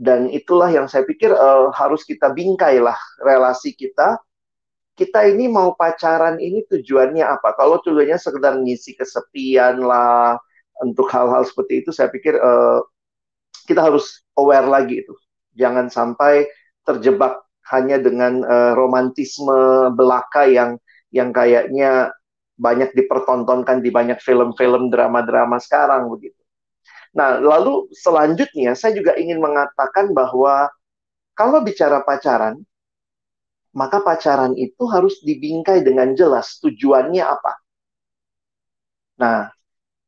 Dan 0.00 0.32
itulah 0.32 0.72
yang 0.72 0.88
saya 0.88 1.04
pikir 1.04 1.30
uh, 1.30 1.68
harus 1.76 2.02
kita 2.02 2.32
bingkai 2.34 2.80
lah 2.82 2.96
relasi 3.20 3.76
kita. 3.76 4.18
Kita 4.96 5.28
ini 5.28 5.46
mau 5.46 5.76
pacaran 5.76 6.40
ini 6.40 6.64
tujuannya 6.66 7.20
apa? 7.20 7.52
Kalau 7.54 7.78
tujuannya 7.84 8.16
sekedar 8.16 8.56
ngisi 8.58 8.96
kesepian 8.96 9.84
lah 9.84 10.40
untuk 10.80 11.08
hal-hal 11.12 11.44
seperti 11.44 11.84
itu 11.84 11.92
saya 11.92 12.08
pikir 12.08 12.40
uh, 12.40 12.80
kita 13.68 13.84
harus 13.92 14.24
aware 14.40 14.64
lagi 14.64 15.04
itu. 15.04 15.12
Jangan 15.52 15.92
sampai 15.92 16.48
terjebak 16.88 17.44
hanya 17.68 18.00
dengan 18.00 18.40
uh, 18.40 18.72
romantisme 18.72 19.92
belaka 19.94 20.48
yang 20.48 20.80
yang 21.14 21.30
kayaknya 21.34 22.14
banyak 22.60 22.92
dipertontonkan 22.92 23.80
di 23.80 23.90
banyak 23.90 24.18
film-film 24.20 24.92
drama-drama 24.92 25.56
sekarang 25.58 26.10
begitu 26.12 26.40
Nah, 27.10 27.42
lalu 27.42 27.90
selanjutnya 27.90 28.78
saya 28.78 28.94
juga 28.94 29.18
ingin 29.18 29.42
mengatakan 29.42 30.14
bahwa 30.14 30.70
kalau 31.34 31.58
bicara 31.66 32.06
pacaran, 32.06 32.62
maka 33.74 34.02
pacaran 34.02 34.54
itu 34.54 34.82
harus 34.86 35.18
dibingkai 35.22 35.82
dengan 35.82 36.14
jelas 36.14 36.58
tujuannya 36.62 37.22
apa. 37.22 37.52
Nah, 39.18 39.50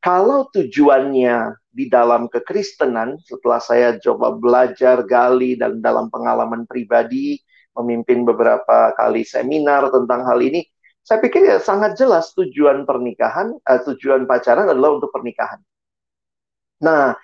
kalau 0.03 0.47
tujuannya 0.51 1.59
di 1.71 1.87
dalam 1.91 2.27
kekristenan, 2.31 3.19
setelah 3.23 3.59
saya 3.63 3.89
coba 3.99 4.35
belajar, 4.35 5.03
gali, 5.07 5.59
dan 5.59 5.79
dalam 5.83 6.11
pengalaman 6.11 6.67
pribadi, 6.67 7.39
memimpin 7.73 8.27
beberapa 8.27 8.93
kali 8.99 9.25
seminar 9.25 9.89
tentang 9.91 10.27
hal 10.27 10.39
ini, 10.43 10.67
saya 11.03 11.19
pikir 11.19 11.43
ya 11.43 11.59
sangat 11.59 11.99
jelas 11.99 12.31
tujuan 12.39 12.87
pernikahan, 12.87 13.59
eh, 13.59 13.81
tujuan 13.91 14.23
pacaran 14.23 14.71
adalah 14.71 14.95
untuk 15.03 15.11
pernikahan. 15.11 15.59
Nah, 16.83 17.19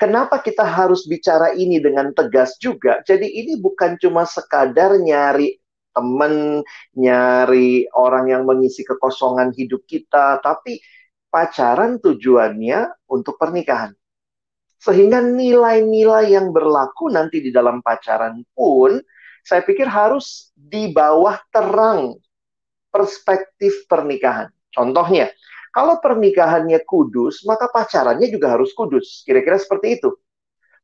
kenapa 0.00 0.40
kita 0.40 0.64
harus 0.64 1.04
bicara 1.04 1.52
ini 1.52 1.80
dengan 1.84 2.16
tegas 2.16 2.56
juga? 2.56 3.04
Jadi 3.04 3.28
ini 3.28 3.60
bukan 3.60 4.00
cuma 4.00 4.24
sekadar 4.24 4.96
nyari 4.96 5.60
teman, 5.94 6.64
nyari 6.96 7.86
orang 7.92 8.32
yang 8.32 8.42
mengisi 8.48 8.82
kekosongan 8.82 9.52
hidup 9.52 9.84
kita, 9.84 10.40
tapi 10.40 10.80
pacaran 11.28 12.00
tujuannya 12.00 13.08
untuk 13.12 13.36
pernikahan. 13.36 13.92
Sehingga 14.80 15.20
nilai-nilai 15.24 16.34
yang 16.34 16.52
berlaku 16.52 17.08
nanti 17.08 17.40
di 17.40 17.48
dalam 17.52 17.80
pacaran 17.80 18.44
pun, 18.52 19.00
saya 19.44 19.60
pikir 19.60 19.88
harus 19.88 20.52
di 20.56 20.88
bawah 20.92 21.36
terang 21.52 22.16
perspektif 22.94 23.90
pernikahan. 23.90 24.54
Contohnya, 24.70 25.34
kalau 25.74 25.98
pernikahannya 25.98 26.86
kudus, 26.86 27.42
maka 27.42 27.66
pacarannya 27.66 28.30
juga 28.30 28.54
harus 28.54 28.70
kudus. 28.70 29.26
Kira-kira 29.26 29.58
seperti 29.58 29.98
itu. 29.98 30.14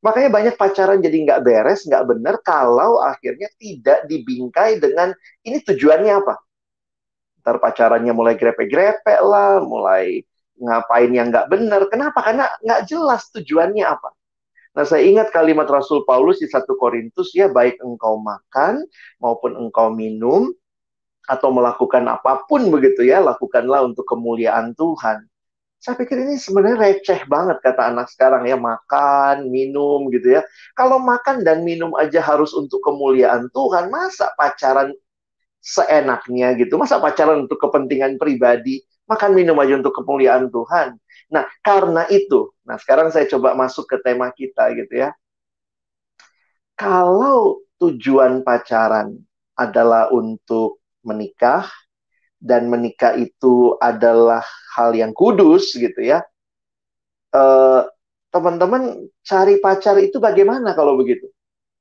Makanya 0.03 0.31
banyak 0.33 0.55
pacaran 0.59 0.99
jadi 0.99 1.15
nggak 1.29 1.43
beres, 1.47 1.87
nggak 1.87 2.05
benar 2.09 2.35
kalau 2.43 2.99
akhirnya 2.99 3.47
tidak 3.61 4.09
dibingkai 4.11 4.83
dengan 4.83 5.15
ini 5.47 5.63
tujuannya 5.63 6.13
apa. 6.25 6.35
Ntar 7.45 7.57
pacarannya 7.63 8.11
mulai 8.11 8.35
grepe-grepe 8.35 9.15
lah, 9.23 9.63
mulai 9.63 10.25
ngapain 10.57 11.13
yang 11.13 11.29
nggak 11.29 11.53
benar. 11.53 11.87
Kenapa? 11.93 12.19
Karena 12.25 12.49
nggak 12.65 12.83
jelas 12.89 13.29
tujuannya 13.31 13.85
apa. 13.85 14.11
Nah, 14.71 14.87
saya 14.87 15.03
ingat 15.03 15.35
kalimat 15.35 15.67
Rasul 15.67 16.07
Paulus 16.07 16.39
di 16.39 16.47
1 16.47 16.79
Korintus, 16.79 17.35
ya 17.35 17.51
baik 17.51 17.83
engkau 17.83 18.23
makan 18.23 18.87
maupun 19.19 19.59
engkau 19.59 19.91
minum, 19.91 20.55
atau 21.31 21.55
melakukan 21.55 22.03
apa 22.11 22.43
pun 22.51 22.67
begitu 22.75 23.07
ya, 23.07 23.23
lakukanlah 23.23 23.87
untuk 23.87 24.03
kemuliaan 24.11 24.75
Tuhan. 24.75 25.23
Saya 25.81 25.97
pikir 25.97 26.27
ini 26.27 26.37
sebenarnya 26.37 26.77
receh 26.77 27.25
banget 27.25 27.63
kata 27.65 27.95
anak 27.95 28.11
sekarang 28.13 28.45
ya, 28.45 28.59
makan, 28.59 29.49
minum 29.49 30.11
gitu 30.13 30.37
ya. 30.37 30.43
Kalau 30.77 31.01
makan 31.01 31.47
dan 31.47 31.63
minum 31.63 31.95
aja 31.97 32.21
harus 32.21 32.53
untuk 32.53 32.83
kemuliaan 32.85 33.49
Tuhan, 33.55 33.89
masa 33.89 34.35
pacaran 34.37 34.93
seenaknya 35.63 36.53
gitu? 36.59 36.77
Masa 36.77 37.01
pacaran 37.01 37.47
untuk 37.49 37.57
kepentingan 37.63 38.21
pribadi? 38.21 38.83
Makan 39.09 39.33
minum 39.33 39.57
aja 39.57 39.81
untuk 39.81 39.95
kemuliaan 39.97 40.53
Tuhan. 40.53 41.01
Nah, 41.33 41.47
karena 41.63 42.05
itu, 42.11 42.53
nah 42.67 42.77
sekarang 42.77 43.09
saya 43.15 43.25
coba 43.31 43.55
masuk 43.55 43.87
ke 43.87 43.97
tema 44.03 44.29
kita 44.35 44.75
gitu 44.77 45.01
ya. 45.01 45.15
Kalau 46.77 47.65
tujuan 47.81 48.45
pacaran 48.45 49.17
adalah 49.57 50.13
untuk 50.13 50.80
menikah 51.05 51.69
dan 52.41 52.73
menikah 52.73 53.17
itu 53.21 53.77
adalah 53.77 54.41
hal 54.75 54.97
yang 54.97 55.13
kudus 55.13 55.77
gitu 55.77 56.01
ya. 56.01 56.25
teman 57.31 57.87
teman-teman 58.31 59.11
cari 59.23 59.59
pacar 59.59 59.99
itu 60.01 60.19
bagaimana 60.19 60.73
kalau 60.75 60.99
begitu? 60.99 61.29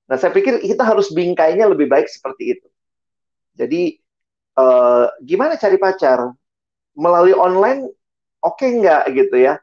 Nah, 0.10 0.18
saya 0.18 0.34
pikir 0.34 0.58
kita 0.62 0.82
harus 0.82 1.14
bingkainya 1.14 1.70
lebih 1.70 1.86
baik 1.86 2.10
seperti 2.10 2.58
itu. 2.58 2.68
Jadi, 3.54 4.02
uh, 4.58 5.06
gimana 5.22 5.54
cari 5.56 5.78
pacar? 5.78 6.34
Melalui 6.98 7.38
online, 7.38 7.86
oke 8.42 8.58
okay 8.58 8.82
nggak 8.82 9.04
gitu 9.14 9.38
ya? 9.38 9.62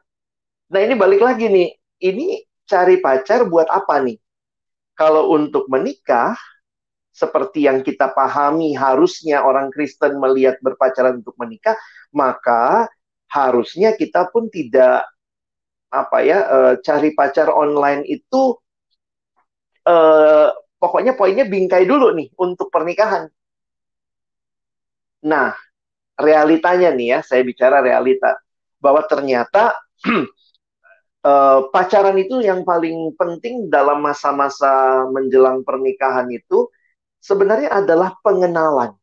Nah, 0.71 0.79
ini 0.79 0.95
balik 0.95 1.19
lagi 1.19 1.51
nih. 1.51 1.75
Ini 1.99 2.47
cari 2.63 3.03
pacar 3.03 3.43
buat 3.47 3.67
apa 3.67 3.99
nih? 4.03 4.15
Kalau 4.95 5.35
untuk 5.35 5.67
menikah, 5.67 6.39
seperti 7.17 7.65
yang 7.65 7.81
kita 7.81 8.13
pahami 8.13 8.77
harusnya 8.77 9.41
orang 9.41 9.73
Kristen 9.73 10.21
melihat 10.21 10.61
berpacaran 10.61 11.25
untuk 11.25 11.33
menikah, 11.41 11.73
maka 12.13 12.85
harusnya 13.33 13.97
kita 13.97 14.29
pun 14.29 14.53
tidak 14.53 15.01
apa 15.89 16.17
ya 16.21 16.39
e, 16.45 16.59
cari 16.85 17.17
pacar 17.17 17.49
online 17.49 18.05
itu 18.05 18.53
e, 19.81 19.95
pokoknya 20.77 21.17
poinnya 21.17 21.49
bingkai 21.49 21.89
dulu 21.89 22.13
nih 22.13 22.29
untuk 22.37 22.69
pernikahan. 22.69 23.25
Nah, 25.25 25.57
realitanya 26.21 26.93
nih 26.93 27.17
ya, 27.17 27.19
saya 27.25 27.41
bicara 27.41 27.81
realita 27.81 28.37
bahwa 28.77 29.01
ternyata 29.09 29.73
uh, 31.25 31.59
pacaran 31.73 32.17
itu 32.21 32.45
yang 32.45 32.61
paling 32.61 33.13
penting 33.17 33.73
dalam 33.73 34.05
masa-masa 34.05 35.05
menjelang 35.09 35.65
pernikahan 35.65 36.29
itu 36.29 36.69
sebenarnya 37.27 37.83
adalah 37.83 38.15
pengenalan. 38.23 38.95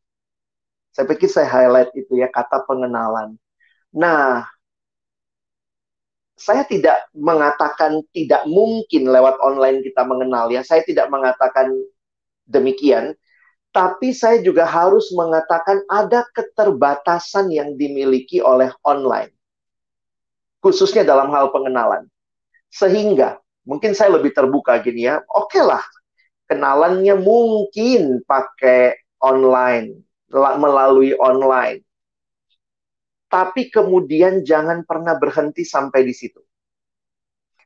Saya 0.89 1.05
pikir 1.05 1.29
saya 1.29 1.45
highlight 1.45 1.93
itu 1.93 2.17
ya 2.17 2.25
kata 2.33 2.65
pengenalan. 2.65 3.37
Nah, 3.93 4.49
saya 6.33 6.65
tidak 6.65 7.05
mengatakan 7.13 8.01
tidak 8.11 8.43
mungkin 8.49 9.07
lewat 9.07 9.37
online 9.45 9.85
kita 9.85 10.01
mengenal 10.01 10.49
ya. 10.49 10.65
Saya 10.65 10.81
tidak 10.81 11.07
mengatakan 11.13 11.69
demikian. 12.49 13.13
Tapi 13.75 14.15
saya 14.15 14.39
juga 14.39 14.63
harus 14.63 15.11
mengatakan 15.11 15.83
ada 15.91 16.23
keterbatasan 16.31 17.51
yang 17.51 17.75
dimiliki 17.75 18.39
oleh 18.39 18.71
online. 18.87 19.35
Khususnya 20.63 21.03
dalam 21.03 21.27
hal 21.35 21.51
pengenalan. 21.51 22.07
Sehingga 22.71 23.35
mungkin 23.67 23.91
saya 23.91 24.15
lebih 24.15 24.31
terbuka 24.31 24.79
gini 24.79 25.11
ya. 25.11 25.19
Oke 25.27 25.59
okay 25.59 25.63
lah, 25.67 25.83
kenalannya 26.45 27.15
mungkin 27.17 28.21
pakai 28.25 28.97
online, 29.21 30.05
melalui 30.33 31.17
online. 31.17 31.81
Tapi 33.25 33.67
kemudian 33.73 34.45
jangan 34.45 34.85
pernah 34.85 35.17
berhenti 35.17 35.65
sampai 35.65 36.05
di 36.05 36.13
situ. 36.15 36.39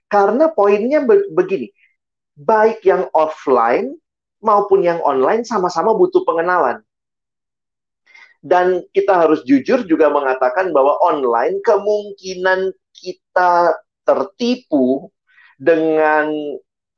Karena 0.10 0.50
poinnya 0.50 1.06
begini, 1.06 1.70
baik 2.34 2.82
yang 2.82 3.06
offline 3.14 3.94
maupun 4.42 4.82
yang 4.82 4.98
online 5.06 5.46
sama-sama 5.46 5.94
butuh 5.94 6.26
pengenalan. 6.26 6.82
Dan 8.40 8.88
kita 8.96 9.20
harus 9.20 9.44
jujur 9.44 9.84
juga 9.84 10.08
mengatakan 10.08 10.72
bahwa 10.72 10.96
online 11.04 11.60
kemungkinan 11.60 12.72
kita 12.96 13.76
tertipu 14.08 15.12
dengan 15.60 16.32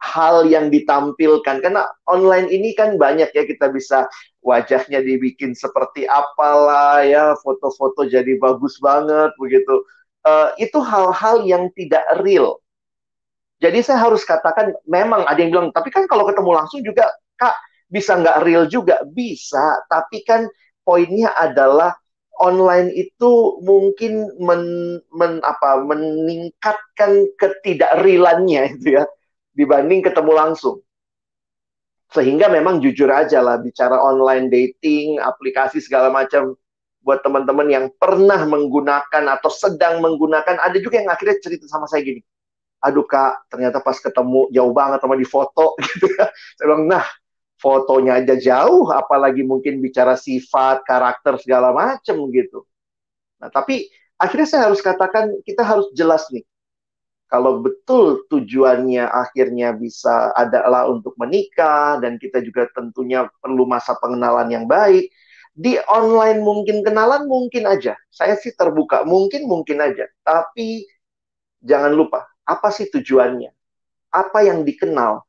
hal 0.02 0.50
yang 0.50 0.74
ditampilkan. 0.74 1.62
Karena 1.62 1.86
online 2.10 2.50
ini 2.50 2.74
kan 2.74 2.98
banyak 2.98 3.30
ya 3.32 3.44
kita 3.46 3.70
bisa 3.70 4.10
wajahnya 4.42 5.00
dibikin 5.06 5.54
seperti 5.54 6.10
apalah 6.10 7.06
ya, 7.06 7.38
foto-foto 7.40 8.10
jadi 8.10 8.36
bagus 8.42 8.82
banget 8.82 9.32
begitu. 9.38 9.86
Uh, 10.22 10.54
itu 10.58 10.78
hal-hal 10.82 11.46
yang 11.46 11.70
tidak 11.78 12.06
real. 12.22 12.62
Jadi 13.62 13.86
saya 13.86 14.10
harus 14.10 14.26
katakan 14.26 14.74
memang 14.90 15.22
ada 15.30 15.38
yang 15.38 15.54
bilang, 15.54 15.70
tapi 15.70 15.94
kan 15.94 16.10
kalau 16.10 16.26
ketemu 16.26 16.52
langsung 16.58 16.82
juga 16.82 17.06
Kak, 17.38 17.54
bisa 17.90 18.18
nggak 18.18 18.42
real 18.42 18.66
juga? 18.66 19.02
Bisa, 19.06 19.86
tapi 19.86 20.26
kan 20.26 20.50
poinnya 20.82 21.30
adalah 21.38 21.94
online 22.42 22.90
itu 22.98 23.62
mungkin 23.62 24.34
men, 24.42 24.66
men, 25.14 25.42
apa, 25.46 25.86
meningkatkan 25.86 27.30
ketidakrealannya 27.38 28.78
itu 28.78 28.98
ya 28.98 29.06
dibanding 29.56 30.02
ketemu 30.04 30.32
langsung. 30.36 30.78
Sehingga 32.12 32.52
memang 32.52 32.84
jujur 32.84 33.08
aja 33.08 33.40
lah 33.40 33.56
bicara 33.64 33.96
online 33.96 34.52
dating, 34.52 35.24
aplikasi 35.24 35.80
segala 35.80 36.12
macam 36.12 36.60
buat 37.02 37.24
teman-teman 37.24 37.68
yang 37.72 37.86
pernah 37.98 38.44
menggunakan 38.46 39.24
atau 39.40 39.50
sedang 39.50 40.04
menggunakan 40.04 40.60
ada 40.60 40.78
juga 40.78 41.02
yang 41.02 41.10
akhirnya 41.10 41.40
cerita 41.40 41.66
sama 41.72 41.88
saya 41.88 42.04
gini. 42.04 42.22
Aduh 42.84 43.06
kak, 43.06 43.48
ternyata 43.48 43.80
pas 43.80 43.96
ketemu 43.96 44.50
jauh 44.52 44.74
banget 44.74 45.00
sama 45.02 45.16
di 45.16 45.26
foto 45.26 45.78
gitu 45.88 46.12
ya. 46.20 46.28
Saya 46.60 46.66
bilang, 46.68 46.84
nah 46.90 47.06
fotonya 47.62 48.20
aja 48.20 48.36
jauh, 48.36 48.90
apalagi 48.90 49.46
mungkin 49.46 49.80
bicara 49.80 50.18
sifat, 50.18 50.82
karakter 50.84 51.38
segala 51.40 51.72
macam 51.72 52.28
gitu. 52.34 52.66
Nah, 53.38 53.54
tapi 53.54 53.90
akhirnya 54.18 54.48
saya 54.50 54.62
harus 54.70 54.82
katakan 54.82 55.30
kita 55.46 55.62
harus 55.62 55.94
jelas 55.94 56.26
nih. 56.34 56.42
Kalau 57.32 57.64
betul 57.64 58.28
tujuannya 58.28 59.08
akhirnya 59.08 59.72
bisa 59.72 60.36
adalah 60.36 60.92
untuk 60.92 61.16
menikah 61.16 61.96
dan 62.04 62.20
kita 62.20 62.44
juga 62.44 62.68
tentunya 62.76 63.32
perlu 63.40 63.64
masa 63.64 63.96
pengenalan 64.04 64.52
yang 64.52 64.68
baik, 64.68 65.08
di 65.56 65.80
online 65.88 66.44
mungkin 66.44 66.84
kenalan 66.84 67.32
mungkin 67.32 67.72
aja. 67.72 67.96
Saya 68.12 68.36
sih 68.36 68.52
terbuka, 68.52 69.08
mungkin 69.08 69.48
mungkin 69.48 69.80
aja. 69.80 70.12
Tapi 70.28 70.84
jangan 71.64 71.96
lupa, 71.96 72.28
apa 72.44 72.68
sih 72.76 72.92
tujuannya? 72.92 73.56
Apa 74.12 74.44
yang 74.44 74.68
dikenal? 74.68 75.24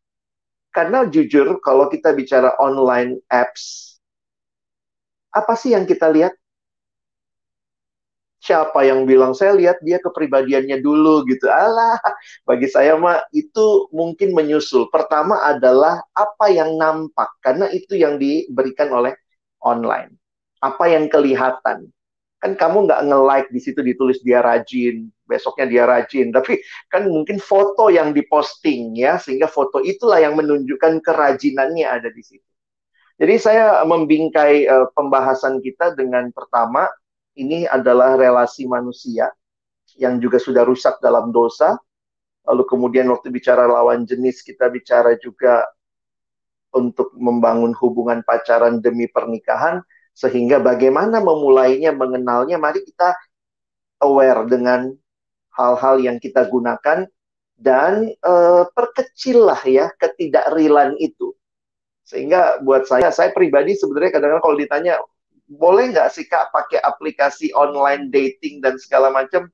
Karena 0.75 1.07
jujur, 1.07 1.63
kalau 1.63 1.87
kita 1.87 2.11
bicara 2.19 2.59
online 2.59 3.23
apps, 3.31 3.95
apa 5.31 5.55
sih 5.55 5.71
yang 5.79 5.87
kita 5.87 6.11
lihat? 6.11 6.35
Siapa 8.43 8.83
yang 8.83 9.07
bilang 9.07 9.39
saya 9.39 9.55
lihat 9.55 9.79
dia 9.87 10.03
kepribadiannya 10.03 10.83
dulu 10.83 11.23
gitu. 11.31 11.47
Alah, 11.47 11.95
bagi 12.43 12.67
saya 12.67 12.99
mah 12.99 13.23
itu 13.31 13.87
mungkin 13.95 14.35
menyusul. 14.35 14.91
Pertama 14.91 15.47
adalah 15.47 16.03
apa 16.11 16.51
yang 16.51 16.75
nampak 16.75 17.31
karena 17.39 17.71
itu 17.71 17.95
yang 17.95 18.19
diberikan 18.19 18.91
oleh 18.91 19.15
online. 19.63 20.19
Apa 20.59 20.91
yang 20.91 21.07
kelihatan 21.07 21.87
kan 22.43 22.59
kamu 22.59 22.91
nggak 22.91 23.03
nge-like 23.07 23.49
di 23.55 23.61
situ 23.63 23.79
ditulis 23.87 24.19
dia 24.27 24.43
rajin, 24.43 25.07
besoknya 25.31 25.67
dia 25.71 25.85
rajin, 25.87 26.35
tapi 26.35 26.59
kan 26.91 27.07
mungkin 27.07 27.39
foto 27.39 27.87
yang 27.87 28.11
diposting 28.11 28.99
ya, 28.99 29.15
sehingga 29.23 29.47
foto 29.47 29.79
itulah 29.79 30.19
yang 30.19 30.35
menunjukkan 30.35 30.99
kerajinannya 31.07 31.87
ada 31.87 32.11
di 32.11 32.19
situ. 32.27 32.43
Jadi 33.23 33.35
saya 33.39 33.87
membingkai 33.87 34.67
uh, 34.67 34.91
pembahasan 34.91 35.63
kita 35.63 35.95
dengan 35.95 36.35
pertama, 36.35 36.91
ini 37.39 37.65
adalah 37.65 38.17
relasi 38.19 38.69
manusia 38.69 39.33
yang 39.97 40.21
juga 40.21 40.41
sudah 40.41 40.65
rusak 40.65 41.01
dalam 41.01 41.33
dosa. 41.33 41.77
Lalu 42.43 42.67
kemudian 42.67 43.07
waktu 43.09 43.31
bicara 43.31 43.71
lawan 43.71 44.03
jenis, 44.03 44.43
kita 44.43 44.67
bicara 44.69 45.15
juga 45.21 45.63
untuk 46.75 47.13
membangun 47.15 47.77
hubungan 47.77 48.25
pacaran 48.25 48.81
demi 48.83 49.07
pernikahan 49.07 49.85
sehingga 50.13 50.61
bagaimana 50.61 51.21
memulainya, 51.25 51.93
mengenalnya, 51.93 52.61
mari 52.61 52.85
kita 52.85 53.17
aware 54.05 54.45
dengan 54.49 54.93
hal-hal 55.57 56.01
yang 56.01 56.17
kita 56.21 56.49
gunakan 56.49 57.09
dan 57.57 58.11
uh, 58.25 58.67
perkecillah 58.75 59.61
ya 59.65 59.87
ketidakrilan 59.97 60.99
itu. 60.99 61.33
Sehingga 62.03 62.61
buat 62.61 62.85
saya, 62.85 63.09
saya 63.15 63.31
pribadi 63.33 63.79
sebenarnya 63.79 64.19
kadang-kadang 64.19 64.45
kalau 64.45 64.59
ditanya, 64.59 64.95
boleh 65.47 65.93
nggak 65.93 66.09
sih 66.15 66.27
kak 66.27 66.51
pakai 66.55 66.81
aplikasi 66.81 67.53
online 67.53 68.09
dating 68.09 68.63
dan 68.63 68.79
segala 68.79 69.11
macam? 69.11 69.49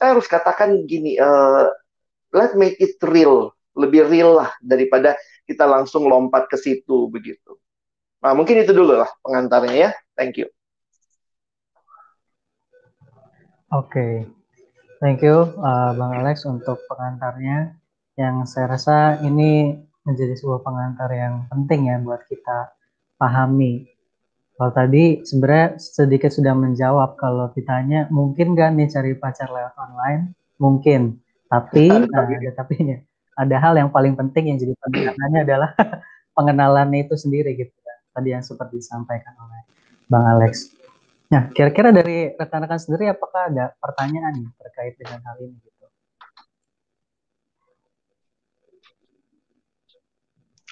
Saya 0.00 0.16
harus 0.16 0.26
katakan 0.26 0.88
gini, 0.88 1.20
uh, 1.20 1.68
let 2.32 2.56
make 2.56 2.80
it 2.80 2.96
real, 3.04 3.52
lebih 3.76 4.08
real 4.08 4.40
lah 4.40 4.50
daripada 4.64 5.14
kita 5.44 5.66
langsung 5.66 6.06
lompat 6.06 6.46
ke 6.48 6.56
situ 6.56 7.10
begitu. 7.10 7.58
Nah, 8.20 8.36
mungkin 8.36 8.60
itu 8.60 8.70
dulu 8.70 9.00
lah 9.00 9.10
pengantarnya 9.24 9.76
ya. 9.76 9.90
Thank 10.14 10.40
you. 10.40 10.48
Oke, 13.70 13.94
okay. 13.94 14.14
thank 14.98 15.22
you 15.22 15.46
uh, 15.62 15.94
Bang 15.94 16.10
Alex 16.10 16.42
untuk 16.42 16.82
pengantarnya. 16.90 17.78
Yang 18.18 18.36
saya 18.50 18.66
rasa 18.66 18.96
ini 19.22 19.78
menjadi 20.02 20.34
sebuah 20.34 20.66
pengantar 20.66 21.10
yang 21.14 21.46
penting 21.46 21.86
ya 21.86 21.96
buat 22.02 22.26
kita 22.26 22.74
pahami. 23.14 23.89
Kalau 24.60 24.76
tadi 24.76 25.24
sebenarnya 25.24 25.80
sedikit 25.80 26.28
sudah 26.28 26.52
menjawab 26.52 27.16
kalau 27.16 27.48
ditanya 27.56 28.12
mungkin 28.12 28.52
gak 28.52 28.76
nih 28.76 28.92
cari 28.92 29.16
pacar 29.16 29.48
lewat 29.48 29.72
online? 29.80 30.36
Mungkin, 30.60 31.16
tapi 31.48 31.88
nah, 31.88 32.28
ada 32.28 32.52
tapinya. 32.52 33.00
Ada 33.40 33.56
hal 33.56 33.80
yang 33.80 33.88
paling 33.88 34.20
penting 34.20 34.52
yang 34.52 34.60
jadi 34.60 34.76
penekanan 34.84 35.48
adalah 35.48 35.72
pengenalannya 36.36 37.08
itu 37.08 37.16
sendiri 37.16 37.56
gitu 37.56 37.72
tadi 38.12 38.36
yang 38.36 38.44
seperti 38.44 38.84
disampaikan 38.84 39.32
oleh 39.40 39.64
Bang 40.12 40.28
Alex. 40.28 40.76
Nah, 41.32 41.48
kira-kira 41.56 41.88
dari 41.88 42.28
rekan-rekan 42.36 42.76
sendiri 42.76 43.08
apakah 43.08 43.48
ada 43.48 43.72
pertanyaan 43.80 44.44
nih 44.44 44.52
terkait 44.60 44.92
dengan 45.00 45.24
hal 45.24 45.40
ini 45.40 45.56
gitu? 45.56 45.86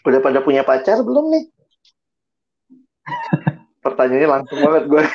Udah 0.04 0.20
pada 0.20 0.44
punya 0.44 0.60
pacar 0.60 1.00
belum 1.00 1.32
nih? 1.32 1.44
Pertanyaannya 3.78 4.28
langsung 4.28 4.58
banget 4.58 4.84
gue. 4.90 5.04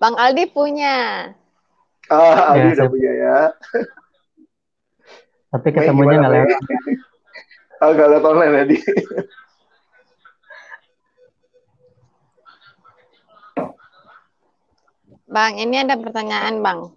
Bang 0.00 0.16
Aldi 0.16 0.44
punya. 0.48 1.28
Ah, 2.08 2.56
Aldi 2.56 2.72
ya, 2.72 2.74
udah 2.80 2.88
punya 2.88 3.12
ya. 3.12 3.38
Tapi 5.50 5.68
ketemunya 5.76 6.16
nggak 6.24 6.32
lewat. 6.32 6.60
Agak 7.80 8.06
lihat 8.12 8.24
online 8.24 8.52
ya 8.52 8.64
di. 8.68 8.76
Bang, 15.30 15.62
ini 15.62 15.78
ada 15.78 15.94
pertanyaan, 15.94 16.58
Bang. 16.58 16.90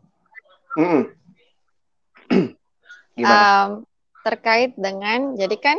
Hmm. 0.73 1.05
Gimana? 3.13 3.45
Um, 3.45 3.85
terkait 4.25 4.73
dengan, 4.73 5.37
jadi 5.37 5.53
kan 5.61 5.77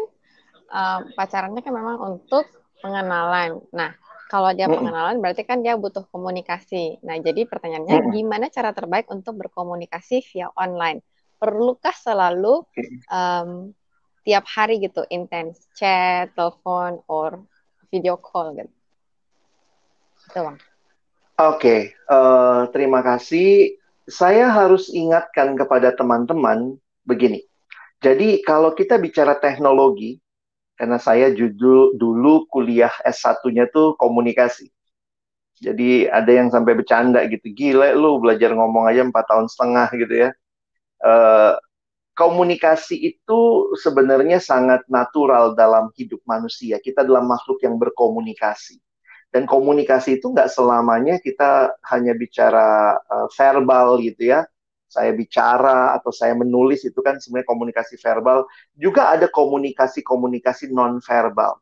um, 0.75 1.01
pacarannya 1.15 1.63
kan 1.63 1.73
memang 1.73 1.97
untuk 2.03 2.51
pengenalan. 2.83 3.63
Nah, 3.71 3.95
kalau 4.27 4.51
dia 4.51 4.67
pengenalan 4.67 5.23
berarti 5.23 5.47
kan 5.47 5.63
dia 5.63 5.79
butuh 5.79 6.03
komunikasi. 6.11 6.99
Nah, 7.07 7.17
jadi 7.23 7.47
pertanyaannya 7.47 8.11
gimana 8.11 8.51
cara 8.51 8.75
terbaik 8.75 9.07
untuk 9.15 9.39
berkomunikasi 9.39 10.27
via 10.35 10.51
online? 10.59 11.01
Perlukah 11.39 11.95
selalu 11.95 12.67
um, 13.09 13.71
tiap 14.25 14.45
hari 14.49 14.81
gitu 14.83 15.05
intens 15.13 15.69
chat, 15.77 16.33
telepon, 16.35 16.99
or 17.07 17.45
video 17.93 18.17
call 18.19 18.57
gitu. 18.57 18.73
Itu 20.33 20.41
bang. 20.41 20.59
Oke, 21.35 21.59
okay, 21.59 21.81
uh, 22.09 22.17
eh, 22.17 22.61
terima 22.73 23.05
kasih. 23.05 23.77
Saya 24.05 24.53
harus 24.53 24.93
ingatkan 24.93 25.57
kepada 25.57 25.93
teman-teman 25.93 26.77
begini. 27.05 27.45
Jadi 28.01 28.45
kalau 28.45 28.77
kita 28.77 29.01
bicara 29.01 29.37
teknologi, 29.41 30.24
karena 30.75 30.99
saya 30.99 31.31
judul 31.31 31.95
dulu 31.95 32.47
kuliah 32.51 32.93
S1-nya 33.07 33.71
tuh 33.71 33.95
komunikasi. 33.99 34.71
Jadi 35.63 36.11
ada 36.11 36.29
yang 36.29 36.51
sampai 36.51 36.75
bercanda 36.75 37.23
gitu, 37.31 37.47
gila 37.55 37.95
lu 37.95 38.19
belajar 38.19 38.51
ngomong 38.53 38.91
aja 38.91 39.07
empat 39.07 39.25
tahun 39.31 39.47
setengah 39.47 39.89
gitu 39.95 40.15
ya. 40.29 40.31
Uh, 40.99 41.55
komunikasi 42.19 42.95
itu 43.15 43.41
sebenarnya 43.79 44.39
sangat 44.43 44.83
natural 44.91 45.55
dalam 45.55 45.91
hidup 45.95 46.23
manusia. 46.27 46.79
Kita 46.83 47.07
adalah 47.07 47.23
makhluk 47.23 47.63
yang 47.63 47.79
berkomunikasi. 47.79 48.79
Dan 49.35 49.51
komunikasi 49.51 50.23
itu 50.23 50.31
nggak 50.31 50.47
selamanya 50.47 51.19
kita 51.19 51.75
hanya 51.91 52.15
bicara 52.15 52.99
uh, 53.11 53.27
verbal 53.35 53.99
gitu 53.99 54.31
ya. 54.31 54.47
Saya 54.95 55.11
bicara 55.11 55.91
atau 55.99 56.15
saya 56.15 56.39
menulis 56.39 56.87
itu 56.87 57.03
kan 57.03 57.19
sebenarnya 57.19 57.51
komunikasi 57.51 57.99
verbal. 57.99 58.47
Juga 58.79 59.11
ada 59.11 59.27
komunikasi-komunikasi 59.27 60.71
non-verbal. 60.71 61.59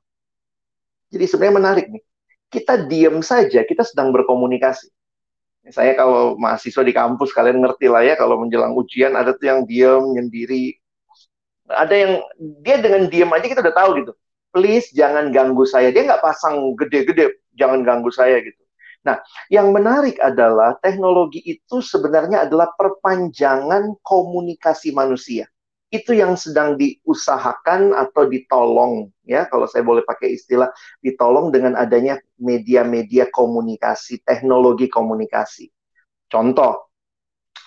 Jadi 1.09 1.25
sebenarnya 1.25 1.57
menarik 1.57 1.87
nih. 1.89 2.05
Kita 2.53 2.77
diam 2.85 3.25
saja, 3.25 3.65
kita 3.65 3.81
sedang 3.89 4.13
berkomunikasi. 4.13 4.93
Saya 5.73 5.97
kalau 5.97 6.37
mahasiswa 6.37 6.85
di 6.85 6.93
kampus 6.93 7.33
kalian 7.33 7.65
ngerti 7.65 7.89
lah 7.89 8.05
ya 8.05 8.15
kalau 8.19 8.45
menjelang 8.45 8.77
ujian 8.77 9.17
ada 9.17 9.33
tuh 9.33 9.47
yang 9.49 9.61
diam 9.65 10.13
nyendiri. 10.13 10.77
Ada 11.73 11.95
yang 11.95 12.13
dia 12.61 12.77
dengan 12.85 13.09
diam 13.09 13.33
aja 13.33 13.47
kita 13.49 13.65
udah 13.65 13.77
tahu 13.77 13.91
gitu. 14.05 14.13
Please 14.53 14.93
jangan 14.93 15.33
ganggu 15.33 15.65
saya. 15.65 15.89
Dia 15.89 16.05
nggak 16.05 16.21
pasang 16.21 16.77
gede-gede 16.77 17.41
jangan 17.57 17.81
ganggu 17.81 18.13
saya 18.13 18.45
gitu. 18.45 18.62
Nah, 19.03 19.19
yang 19.51 19.75
menarik 19.75 20.23
adalah 20.23 20.79
teknologi 20.79 21.43
itu 21.43 21.83
sebenarnya 21.83 22.47
adalah 22.47 22.71
perpanjangan 22.79 23.99
komunikasi 23.99 24.95
manusia. 24.95 25.51
Itu 25.93 26.17
yang 26.17 26.39
sedang 26.41 26.81
diusahakan 26.81 27.93
atau 27.93 28.25
ditolong, 28.25 29.13
ya, 29.29 29.45
kalau 29.51 29.69
saya 29.69 29.85
boleh 29.85 30.07
pakai 30.07 30.39
istilah, 30.39 30.73
ditolong 31.05 31.53
dengan 31.53 31.77
adanya 31.77 32.17
media-media 32.41 33.29
komunikasi, 33.29 34.25
teknologi 34.25 34.89
komunikasi. 34.89 35.69
Contoh, 36.33 36.89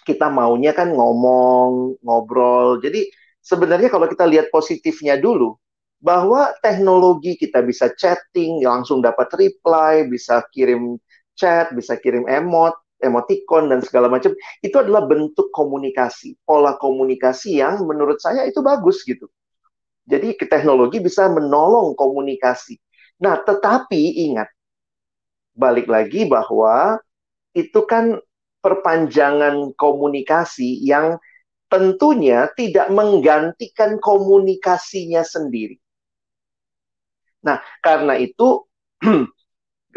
kita 0.08 0.32
maunya 0.34 0.74
kan 0.74 0.90
ngomong, 0.90 2.02
ngobrol. 2.02 2.82
Jadi 2.82 3.06
sebenarnya 3.46 3.94
kalau 3.94 4.10
kita 4.10 4.26
lihat 4.26 4.50
positifnya 4.50 5.22
dulu, 5.22 5.54
bahwa 6.02 6.54
teknologi 6.62 7.38
kita 7.38 7.62
bisa 7.62 7.94
chatting, 7.94 8.62
langsung 8.62 9.02
dapat 9.02 9.30
reply, 9.38 10.06
bisa 10.06 10.42
kirim 10.50 10.98
chat, 11.36 11.72
bisa 11.76 12.00
kirim 12.00 12.26
emot, 12.26 12.74
emoticon 13.04 13.70
dan 13.70 13.84
segala 13.84 14.08
macam, 14.08 14.32
itu 14.64 14.76
adalah 14.80 15.06
bentuk 15.06 15.52
komunikasi, 15.52 16.40
pola 16.48 16.80
komunikasi 16.80 17.60
yang 17.62 17.84
menurut 17.84 18.18
saya 18.20 18.48
itu 18.48 18.64
bagus 18.64 19.04
gitu. 19.04 19.28
Jadi 20.06 20.38
teknologi 20.38 21.02
bisa 21.02 21.28
menolong 21.30 21.98
komunikasi. 21.98 22.78
Nah, 23.22 23.42
tetapi 23.42 24.32
ingat, 24.32 24.50
balik 25.56 25.88
lagi 25.88 26.28
bahwa 26.28 27.00
itu 27.56 27.80
kan 27.88 28.20
perpanjangan 28.60 29.72
komunikasi 29.80 30.84
yang 30.84 31.18
tentunya 31.72 32.52
tidak 32.54 32.92
menggantikan 32.94 33.98
komunikasinya 33.98 35.26
sendiri. 35.26 35.82
Nah, 37.46 37.62
karena 37.82 38.18
itu 38.18 38.66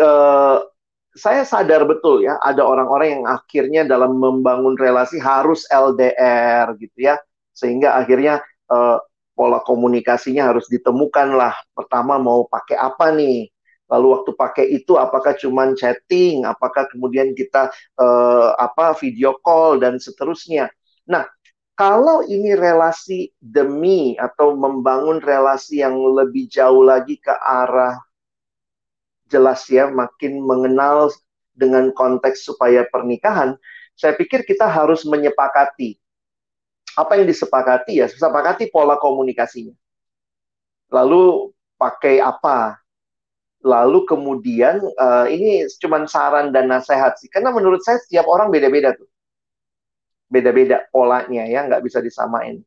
uh, 0.00 0.58
saya 1.18 1.42
sadar 1.42 1.82
betul 1.84 2.22
ya, 2.22 2.38
ada 2.38 2.62
orang-orang 2.62 3.20
yang 3.20 3.24
akhirnya 3.26 3.82
dalam 3.82 4.16
membangun 4.16 4.78
relasi 4.78 5.18
harus 5.18 5.66
LDR 5.68 6.72
gitu 6.78 6.98
ya, 7.10 7.18
sehingga 7.50 7.98
akhirnya 7.98 8.38
uh, 8.70 9.02
pola 9.34 9.58
komunikasinya 9.66 10.54
harus 10.54 10.70
ditemukan 10.70 11.34
lah. 11.34 11.54
Pertama 11.74 12.16
mau 12.22 12.46
pakai 12.46 12.78
apa 12.78 13.10
nih? 13.10 13.50
Lalu 13.88 14.06
waktu 14.20 14.30
pakai 14.36 14.66
itu 14.70 14.94
apakah 15.00 15.34
cuma 15.34 15.72
chatting, 15.74 16.44
apakah 16.46 16.86
kemudian 16.92 17.32
kita 17.32 17.72
uh, 17.98 18.52
apa 18.54 18.94
video 19.00 19.34
call 19.40 19.80
dan 19.80 19.96
seterusnya. 19.96 20.68
Nah, 21.08 21.24
kalau 21.72 22.26
ini 22.26 22.52
relasi 22.52 23.32
demi 23.40 24.18
atau 24.18 24.58
membangun 24.58 25.22
relasi 25.22 25.80
yang 25.80 25.94
lebih 25.94 26.50
jauh 26.50 26.82
lagi 26.84 27.16
ke 27.22 27.32
arah 27.32 27.96
jelas 29.28 29.68
ya, 29.68 29.86
makin 29.92 30.40
mengenal 30.42 31.12
dengan 31.54 31.92
konteks 31.92 32.46
supaya 32.48 32.86
pernikahan, 32.88 33.54
saya 33.98 34.14
pikir 34.14 34.46
kita 34.46 34.64
harus 34.66 35.02
menyepakati 35.02 35.98
apa 36.98 37.12
yang 37.18 37.26
disepakati 37.30 38.02
ya, 38.02 38.06
sepakati 38.10 38.70
pola 38.74 38.98
komunikasinya. 38.98 39.74
Lalu 40.90 41.54
pakai 41.78 42.18
apa? 42.18 42.78
Lalu 43.62 44.06
kemudian 44.06 44.78
uh, 44.82 45.26
ini 45.26 45.66
cuma 45.82 46.06
saran 46.06 46.54
dan 46.54 46.70
nasihat 46.70 47.18
sih, 47.18 47.26
karena 47.30 47.50
menurut 47.50 47.82
saya 47.82 47.98
setiap 48.02 48.26
orang 48.26 48.50
beda-beda 48.54 48.94
tuh 48.94 49.06
beda-beda 50.28 50.84
polanya 50.92 51.48
ya, 51.48 51.64
nggak 51.66 51.82
bisa 51.82 51.98
disamain. 52.04 52.60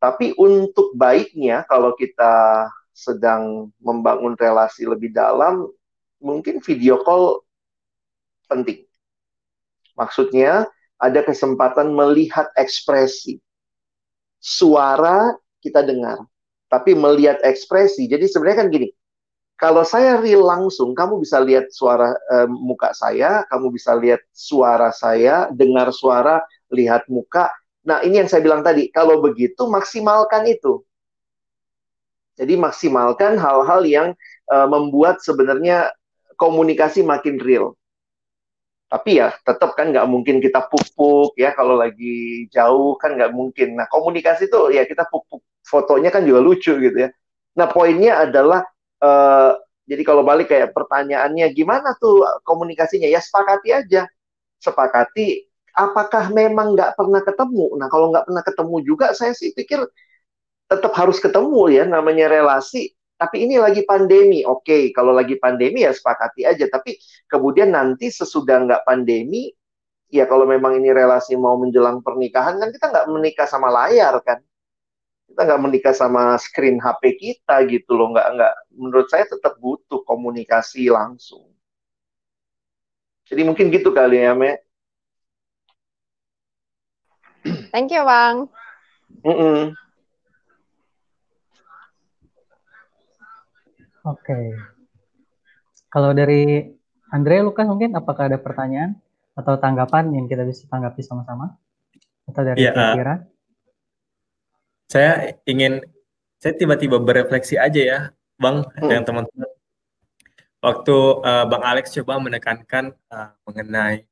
Tapi 0.00 0.36
untuk 0.36 0.94
baiknya 0.96 1.64
kalau 1.68 1.96
kita 1.96 2.68
sedang 2.92 3.72
membangun 3.80 4.36
relasi 4.36 4.84
lebih 4.84 5.12
dalam, 5.12 5.68
mungkin 6.20 6.60
video 6.60 7.00
call 7.02 7.42
penting. 8.46 8.84
Maksudnya 9.96 10.68
ada 11.00 11.20
kesempatan 11.24 11.92
melihat 11.92 12.52
ekspresi. 12.56 13.40
Suara 14.40 15.36
kita 15.60 15.84
dengar, 15.84 16.24
tapi 16.72 16.96
melihat 16.96 17.40
ekspresi. 17.44 18.08
Jadi 18.08 18.24
sebenarnya 18.24 18.64
kan 18.64 18.68
gini, 18.72 18.88
kalau 19.60 19.84
saya 19.84 20.16
real 20.16 20.40
langsung, 20.40 20.96
kamu 20.96 21.20
bisa 21.20 21.36
lihat 21.44 21.68
suara 21.68 22.16
uh, 22.32 22.48
muka 22.48 22.96
saya, 22.96 23.44
kamu 23.52 23.68
bisa 23.68 23.92
lihat 23.92 24.24
suara 24.32 24.88
saya, 24.88 25.52
dengar 25.52 25.92
suara, 25.92 26.40
lihat 26.72 27.04
muka. 27.12 27.52
Nah, 27.84 28.00
ini 28.00 28.24
yang 28.24 28.28
saya 28.32 28.40
bilang 28.40 28.64
tadi, 28.64 28.88
kalau 28.88 29.20
begitu 29.20 29.68
maksimalkan 29.68 30.48
itu. 30.48 30.80
Jadi 32.40 32.56
maksimalkan 32.56 33.36
hal-hal 33.36 33.84
yang 33.84 34.08
uh, 34.48 34.64
membuat 34.64 35.20
sebenarnya 35.20 35.92
komunikasi 36.40 37.04
makin 37.04 37.36
real. 37.36 37.76
Tapi 38.90 39.20
ya 39.20 39.30
tetap 39.44 39.76
kan 39.76 39.92
nggak 39.92 40.08
mungkin 40.08 40.42
kita 40.42 40.66
puk-puk 40.66 41.36
ya 41.38 41.54
kalau 41.54 41.78
lagi 41.78 42.48
jauh 42.48 42.96
kan 42.96 43.14
nggak 43.14 43.30
mungkin. 43.36 43.76
Nah 43.76 43.86
komunikasi 43.86 44.48
itu 44.48 44.72
ya 44.72 44.88
kita 44.88 45.04
puk-puk 45.12 45.44
fotonya 45.62 46.08
kan 46.08 46.24
juga 46.24 46.40
lucu 46.40 46.72
gitu 46.80 46.96
ya. 46.96 47.12
Nah 47.54 47.68
poinnya 47.68 48.24
adalah 48.24 48.64
uh, 49.04 49.52
jadi 49.84 50.02
kalau 50.02 50.24
balik 50.24 50.48
kayak 50.50 50.72
pertanyaannya 50.72 51.52
gimana 51.54 51.94
tuh 52.00 52.24
komunikasinya 52.42 53.06
ya 53.06 53.20
sepakati 53.22 53.68
aja 53.70 54.08
sepakati 54.58 55.50
apakah 55.74 56.30
memang 56.30 56.74
nggak 56.76 56.98
pernah 56.98 57.22
ketemu? 57.24 57.66
Nah, 57.78 57.88
kalau 57.88 58.12
nggak 58.12 58.26
pernah 58.28 58.42
ketemu 58.44 58.76
juga, 58.84 59.06
saya 59.16 59.32
sih 59.32 59.54
pikir 59.54 59.80
tetap 60.70 60.92
harus 60.94 61.18
ketemu 61.18 61.62
ya, 61.72 61.84
namanya 61.88 62.30
relasi. 62.30 62.94
Tapi 63.20 63.44
ini 63.44 63.60
lagi 63.60 63.84
pandemi, 63.84 64.40
oke. 64.48 64.64
Okay, 64.64 64.82
kalau 64.96 65.12
lagi 65.12 65.36
pandemi 65.36 65.84
ya 65.84 65.92
sepakati 65.92 66.48
aja. 66.48 66.64
Tapi 66.72 66.96
kemudian 67.28 67.76
nanti 67.76 68.08
sesudah 68.08 68.64
nggak 68.64 68.88
pandemi, 68.88 69.52
ya 70.08 70.24
kalau 70.24 70.48
memang 70.48 70.80
ini 70.80 70.88
relasi 70.88 71.36
mau 71.36 71.60
menjelang 71.60 72.00
pernikahan, 72.00 72.56
kan 72.56 72.72
kita 72.72 72.88
nggak 72.88 73.06
menikah 73.12 73.44
sama 73.44 73.68
layar 73.68 74.16
kan. 74.24 74.40
Kita 75.28 75.36
nggak 75.44 75.60
menikah 75.60 75.92
sama 75.92 76.40
screen 76.40 76.80
HP 76.80 77.20
kita 77.20 77.60
gitu 77.68 77.92
loh. 77.92 78.16
Nggak, 78.16 78.28
nggak. 78.40 78.54
Menurut 78.72 79.06
saya 79.12 79.28
tetap 79.28 79.60
butuh 79.60 80.00
komunikasi 80.08 80.88
langsung. 80.88 81.44
Jadi 83.28 83.44
mungkin 83.44 83.68
gitu 83.68 83.92
kali 83.92 84.24
ya, 84.24 84.32
Me. 84.32 84.64
Thank 87.68 87.92
you, 87.92 88.00
Bang. 88.00 88.48
Mm 89.22 89.36
-mm. 89.36 89.60
Oke. 94.06 94.24
Okay. 94.24 94.46
Kalau 95.90 96.14
dari 96.14 96.70
Andre, 97.10 97.42
Lukas 97.42 97.66
mungkin 97.66 97.92
apakah 97.98 98.30
ada 98.30 98.38
pertanyaan 98.38 98.96
atau 99.34 99.58
tanggapan 99.58 100.14
yang 100.14 100.30
kita 100.30 100.46
bisa 100.46 100.64
tanggapi 100.70 101.02
sama-sama? 101.02 101.58
Atau 102.24 102.46
dari 102.46 102.62
ya, 102.62 102.72
kira-kira? 102.72 103.14
Uh, 103.14 103.20
saya 104.86 105.12
ingin, 105.44 105.82
saya 106.38 106.54
tiba-tiba 106.54 107.02
berefleksi 107.02 107.58
aja 107.58 107.80
ya, 107.82 107.98
Bang, 108.38 108.62
hmm. 108.62 108.78
dengan 108.86 109.02
teman-teman. 109.02 109.50
Waktu 110.60 110.96
uh, 111.26 111.44
Bang 111.50 111.64
Alex 111.66 111.90
coba 111.98 112.22
menekankan 112.22 112.94
uh, 113.10 113.34
mengenai 113.44 114.06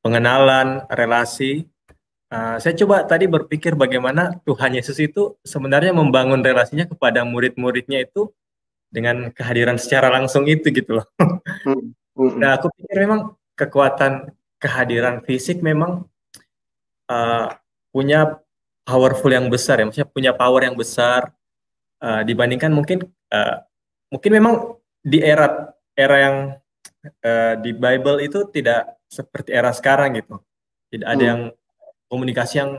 pengenalan, 0.00 0.88
relasi, 0.88 1.68
Uh, 2.34 2.58
saya 2.58 2.74
coba 2.74 3.06
tadi 3.06 3.30
berpikir 3.30 3.78
bagaimana 3.78 4.34
Tuhan 4.42 4.74
Yesus 4.74 4.98
itu 4.98 5.38
sebenarnya 5.46 5.94
membangun 5.94 6.42
relasinya 6.42 6.82
kepada 6.82 7.22
murid-muridnya 7.22 8.02
itu 8.02 8.26
dengan 8.94 9.34
kehadiran 9.34 9.74
secara 9.74 10.06
langsung 10.06 10.46
itu 10.46 10.70
gitu 10.70 11.02
loh. 11.02 11.06
Hmm, 11.66 11.90
hmm. 12.14 12.38
Nah, 12.38 12.54
aku 12.54 12.70
pikir 12.78 13.02
memang 13.02 13.34
kekuatan 13.58 14.30
kehadiran 14.62 15.18
fisik 15.26 15.58
memang 15.58 16.06
uh, 17.10 17.46
punya 17.90 18.38
powerful 18.86 19.34
yang 19.34 19.50
besar 19.50 19.82
ya, 19.82 19.84
maksudnya 19.90 20.08
punya 20.08 20.30
power 20.30 20.62
yang 20.62 20.78
besar 20.78 21.34
uh, 21.98 22.22
dibandingkan 22.22 22.70
mungkin 22.70 23.02
uh, 23.34 23.66
mungkin 24.14 24.30
memang 24.30 24.54
di 25.02 25.18
era 25.18 25.74
era 25.98 26.16
yang 26.22 26.36
uh, 27.26 27.54
di 27.58 27.74
Bible 27.74 28.18
itu 28.22 28.46
tidak 28.54 28.94
seperti 29.10 29.50
era 29.50 29.74
sekarang 29.74 30.14
gitu. 30.18 30.38
Tidak 30.94 31.06
ada 31.06 31.18
hmm. 31.18 31.30
yang 31.30 31.40
komunikasi 32.06 32.54
yang 32.62 32.70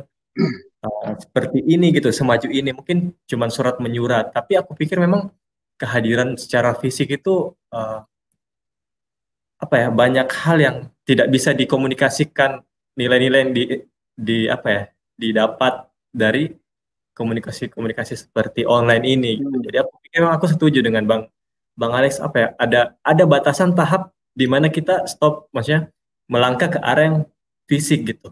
uh, 0.84 1.12
seperti 1.20 1.60
ini 1.64 1.92
gitu, 1.92 2.08
semaju 2.12 2.48
ini. 2.48 2.72
Mungkin 2.72 3.12
cuma 3.28 3.52
surat 3.52 3.80
menyurat, 3.84 4.32
tapi 4.32 4.56
aku 4.56 4.76
pikir 4.76 5.00
memang 5.00 5.32
kehadiran 5.76 6.40
secara 6.40 6.76
fisik 6.80 7.20
itu 7.20 7.52
uh, 7.76 8.00
apa 9.60 9.76
ya 9.76 9.88
banyak 9.92 10.28
hal 10.28 10.58
yang 10.60 10.78
tidak 11.08 11.28
bisa 11.32 11.56
dikomunikasikan 11.56 12.64
nilai-nilai 12.96 13.40
yang 13.46 13.54
di 13.54 13.64
di 14.16 14.38
apa 14.48 14.68
ya 14.72 14.84
didapat 15.20 15.88
dari 16.12 16.52
komunikasi-komunikasi 17.16 18.28
seperti 18.28 18.68
online 18.68 19.04
ini. 19.08 19.40
Gitu. 19.40 19.58
Jadi 19.72 19.78
aku 19.80 19.94
pikir 20.04 20.22
aku 20.28 20.48
setuju 20.52 20.80
dengan 20.84 21.08
bang 21.08 21.22
bang 21.76 21.92
Alex 21.92 22.20
apa 22.20 22.38
ya 22.40 22.48
ada 22.60 22.82
ada 23.04 23.24
batasan 23.28 23.76
tahap 23.76 24.12
di 24.36 24.48
mana 24.48 24.68
kita 24.68 25.08
stop 25.08 25.48
maksudnya 25.56 25.92
melangkah 26.28 26.72
ke 26.72 26.80
arah 26.80 27.04
yang 27.08 27.18
fisik 27.68 28.04
gitu. 28.08 28.32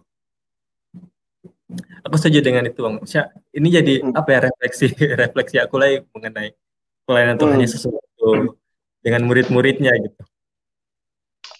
Aku 2.03 2.15
setuju 2.19 2.43
dengan 2.43 2.67
itu 2.67 2.79
bang. 2.84 2.99
Maksudnya 2.99 3.25
ini 3.56 3.67
jadi 3.71 3.93
hmm. 4.03 4.15
apa 4.15 4.29
ya 4.32 4.39
refleksi 4.51 4.88
refleksi 5.23 5.56
aku 5.63 5.75
lagi 5.79 6.03
mengenai 6.12 6.51
pelayanan 7.07 7.37
Tuhan 7.39 7.59
hmm. 7.59 7.65
Yesus 7.65 7.83
dengan 9.03 9.21
murid-muridnya 9.27 9.91
gitu. 9.99 10.21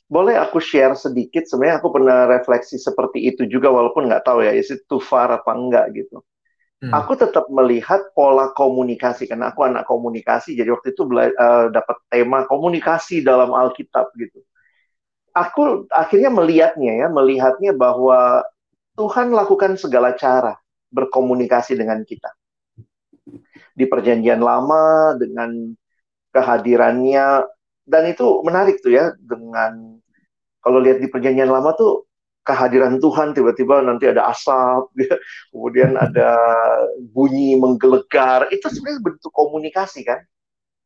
Boleh 0.08 0.38
aku 0.40 0.62
share 0.62 0.96
sedikit? 0.96 1.44
Sebenarnya 1.50 1.82
aku 1.82 1.90
pernah 1.92 2.30
refleksi 2.30 2.80
seperti 2.80 3.28
itu 3.28 3.50
juga 3.50 3.74
walaupun 3.74 4.08
nggak 4.08 4.24
tahu 4.24 4.46
ya 4.46 4.54
is 4.54 4.72
it 4.72 4.86
too 4.88 5.02
far 5.02 5.32
apa 5.32 5.52
enggak 5.52 5.92
gitu. 5.96 6.24
Hmm. 6.84 6.92
aku 6.92 7.16
tetap 7.16 7.48
melihat 7.48 8.12
pola 8.12 8.52
komunikasi 8.52 9.24
karena 9.32 9.56
aku 9.56 9.64
anak 9.64 9.88
komunikasi 9.88 10.52
jadi 10.52 10.68
waktu 10.68 10.92
itu 10.92 11.08
uh, 11.08 11.72
dapat 11.72 11.96
tema 12.12 12.44
komunikasi 12.44 13.24
dalam 13.24 13.56
Alkitab 13.56 14.12
gitu. 14.20 14.44
Aku 15.32 15.88
akhirnya 15.88 16.28
melihatnya 16.28 17.00
ya 17.00 17.08
melihatnya 17.08 17.72
bahwa 17.72 18.44
Tuhan 19.00 19.32
lakukan 19.32 19.80
segala 19.80 20.12
cara 20.20 20.60
berkomunikasi 20.92 21.80
dengan 21.80 22.04
kita 22.04 22.36
di 23.74 23.86
perjanjian 23.88 24.44
lama 24.44 25.16
dengan 25.18 25.74
kehadirannya 26.34 27.46
dan 27.84 28.04
itu 28.08 28.42
menarik 28.44 28.80
tuh 28.80 28.92
ya 28.94 29.12
dengan 29.20 30.00
kalau 30.64 30.80
lihat 30.80 31.04
di 31.04 31.12
perjanjian 31.12 31.52
lama 31.52 31.76
tuh 31.76 32.08
kehadiran 32.44 33.00
Tuhan 33.00 33.32
tiba-tiba 33.32 33.80
nanti 33.84 34.12
ada 34.12 34.28
asap, 34.32 34.92
kemudian 35.52 35.96
ada 35.96 36.36
bunyi 37.16 37.56
menggelegar, 37.56 38.52
itu 38.52 38.68
sebenarnya 38.68 39.00
bentuk 39.00 39.32
komunikasi 39.32 40.04
kan? 40.04 40.20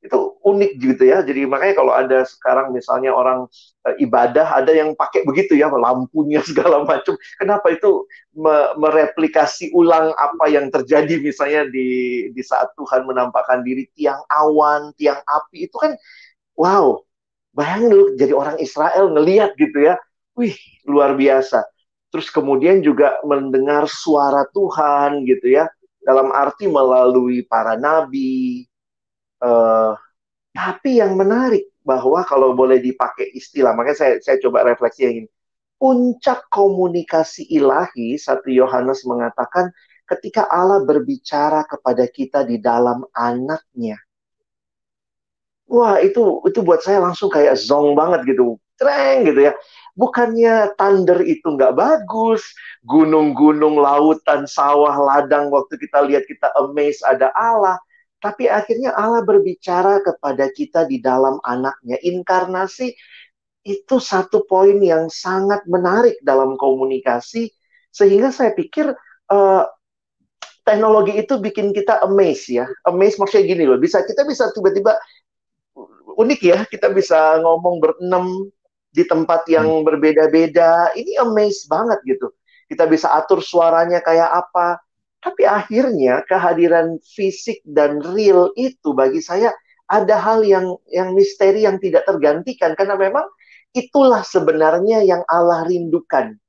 Itu 0.04 0.38
unik 0.46 0.72
gitu 0.80 1.04
ya. 1.04 1.26
Jadi 1.26 1.44
makanya 1.50 1.76
kalau 1.76 1.94
ada 1.94 2.24
sekarang 2.24 2.72
misalnya 2.72 3.12
orang 3.12 3.50
e, 3.84 4.06
ibadah 4.06 4.48
ada 4.58 4.72
yang 4.72 4.94
pakai 4.94 5.26
begitu 5.26 5.58
ya, 5.58 5.68
lampunya 5.70 6.40
segala 6.50 6.86
macam. 6.86 7.18
Kenapa 7.42 7.74
itu 7.74 8.06
me 8.38 8.78
mereplikasi 8.78 9.74
ulang 9.74 10.14
apa 10.16 10.46
yang 10.50 10.70
terjadi 10.70 11.20
misalnya 11.20 11.68
di 11.68 11.88
di 12.32 12.42
saat 12.46 12.72
Tuhan 12.78 13.10
menampakkan 13.10 13.66
diri 13.66 13.90
tiang 13.98 14.22
awan, 14.30 14.94
tiang 14.96 15.20
api 15.26 15.68
itu 15.68 15.76
kan 15.82 15.98
wow, 16.58 17.02
Bayangin 17.58 17.90
lu 17.90 18.06
jadi 18.14 18.38
orang 18.38 18.62
Israel 18.62 19.10
ngeliat 19.10 19.58
gitu 19.58 19.82
ya. 19.82 19.98
Wih, 20.38 20.54
luar 20.86 21.18
biasa. 21.18 21.66
Terus 22.14 22.30
kemudian 22.30 22.86
juga 22.86 23.18
mendengar 23.26 23.90
suara 23.90 24.46
Tuhan 24.54 25.26
gitu 25.26 25.58
ya. 25.58 25.66
Dalam 26.06 26.30
arti 26.30 26.70
melalui 26.70 27.42
para 27.50 27.74
nabi. 27.74 28.67
Uh, 29.38 29.94
tapi 30.58 30.98
yang 30.98 31.14
menarik 31.14 31.70
bahwa 31.86 32.26
kalau 32.26 32.58
boleh 32.58 32.82
dipakai 32.82 33.30
istilah, 33.32 33.78
makanya 33.78 33.98
saya, 33.98 34.14
saya 34.20 34.38
coba 34.42 34.66
refleksi 34.66 35.06
yang 35.06 35.16
ini. 35.24 35.30
Puncak 35.78 36.50
komunikasi 36.50 37.46
ilahi, 37.54 38.18
satu 38.18 38.50
Yohanes 38.50 39.06
mengatakan, 39.06 39.70
ketika 40.08 40.48
Allah 40.50 40.82
berbicara 40.82 41.68
kepada 41.68 42.08
kita 42.10 42.42
di 42.48 42.58
dalam 42.58 43.06
anaknya. 43.14 44.02
Wah 45.68 46.00
itu 46.00 46.40
itu 46.48 46.64
buat 46.64 46.80
saya 46.80 47.04
langsung 47.04 47.28
kayak 47.28 47.60
zong 47.60 47.92
banget 47.94 48.24
gitu. 48.34 48.56
Treng 48.80 49.28
gitu 49.28 49.52
ya. 49.52 49.54
Bukannya 49.98 50.78
thunder 50.80 51.20
itu 51.28 51.44
nggak 51.44 51.76
bagus 51.76 52.42
gunung-gunung 52.88 53.76
lautan 53.76 54.48
sawah 54.48 54.96
ladang 54.96 55.52
waktu 55.52 55.76
kita 55.76 56.08
lihat 56.08 56.24
kita 56.30 56.48
amazed 56.56 57.04
ada 57.04 57.34
Allah 57.36 57.76
tapi 58.18 58.50
akhirnya 58.50 58.94
Allah 58.98 59.22
berbicara 59.22 60.02
kepada 60.02 60.50
kita 60.50 60.90
di 60.90 60.98
dalam 60.98 61.38
anaknya 61.46 62.02
inkarnasi 62.02 62.94
itu 63.68 63.96
satu 64.00 64.48
poin 64.48 64.80
yang 64.80 65.12
sangat 65.12 65.62
menarik 65.68 66.18
dalam 66.24 66.56
komunikasi 66.56 67.52
sehingga 67.92 68.32
saya 68.32 68.56
pikir 68.56 68.90
uh, 69.30 69.64
teknologi 70.64 71.20
itu 71.20 71.38
bikin 71.38 71.76
kita 71.76 72.02
amazed 72.02 72.50
ya 72.50 72.66
amazed 72.88 73.20
maksudnya 73.22 73.54
gini 73.54 73.64
loh 73.68 73.78
bisa 73.78 74.02
kita 74.08 74.24
bisa 74.24 74.50
tiba-tiba 74.56 74.96
unik 76.18 76.42
ya 76.42 76.60
kita 76.66 76.90
bisa 76.90 77.38
ngomong 77.44 77.78
berenam 77.78 78.50
di 78.98 79.06
tempat 79.06 79.46
yang 79.46 79.70
hmm. 79.70 79.86
berbeda-beda. 79.86 80.90
Ini 80.98 81.22
amaze 81.22 81.70
banget 81.70 82.02
gitu. 82.10 82.34
Kita 82.66 82.90
bisa 82.90 83.14
atur 83.14 83.46
suaranya 83.46 84.02
kayak 84.02 84.26
apa. 84.26 84.82
Tapi 85.28 85.44
akhirnya 85.44 86.24
kehadiran 86.24 87.04
fisik 87.04 87.60
dan 87.68 88.00
real 88.00 88.56
itu 88.56 88.96
bagi 88.96 89.20
saya 89.20 89.52
ada 89.92 90.16
hal 90.16 90.40
yang 90.48 90.80
yang 90.88 91.12
misteri 91.12 91.68
yang 91.68 91.84
tidak 91.84 92.08
tergantikan 92.08 92.80
karena 92.80 92.96
memang 92.96 93.28
itulah 93.76 94.24
sebenarnya 94.24 95.04
yang 95.04 95.28
Allah 95.28 95.68
rindukan. 95.68 96.40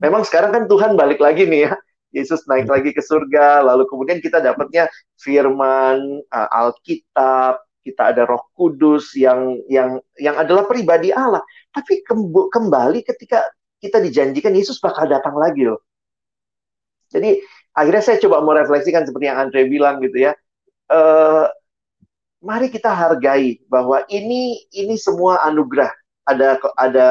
Memang 0.00 0.24
sekarang 0.24 0.56
kan 0.56 0.64
Tuhan 0.64 0.96
balik 0.96 1.20
lagi 1.20 1.44
nih 1.44 1.68
ya. 1.68 1.72
Yesus 2.10 2.42
naik 2.48 2.66
hmm. 2.66 2.74
lagi 2.74 2.90
ke 2.90 3.04
surga, 3.04 3.62
lalu 3.62 3.86
kemudian 3.86 4.18
kita 4.18 4.42
dapatnya 4.42 4.90
firman, 5.14 6.24
uh, 6.26 6.48
Alkitab, 6.50 7.62
kita 7.86 8.10
ada 8.10 8.26
Roh 8.26 8.50
Kudus 8.56 9.14
yang 9.14 9.60
yang 9.70 10.00
yang 10.18 10.34
adalah 10.40 10.66
pribadi 10.66 11.14
Allah. 11.14 11.44
Tapi 11.70 12.02
kembali 12.50 13.06
ketika 13.06 13.46
kita 13.78 14.02
dijanjikan 14.02 14.56
Yesus 14.56 14.82
bakal 14.82 15.06
datang 15.06 15.38
lagi 15.38 15.70
loh. 15.70 15.84
Jadi 17.10 17.42
akhirnya 17.80 18.04
saya 18.04 18.20
coba 18.20 18.44
mau 18.44 18.52
refleksikan 18.52 19.08
seperti 19.08 19.32
yang 19.32 19.40
Andre 19.40 19.64
bilang 19.64 20.04
gitu 20.04 20.28
ya. 20.28 20.36
Uh, 20.92 21.48
mari 22.44 22.68
kita 22.68 22.92
hargai 22.92 23.64
bahwa 23.72 24.04
ini 24.12 24.68
ini 24.76 25.00
semua 25.00 25.40
anugerah. 25.48 25.88
Ada 26.28 26.60
ada 26.76 27.08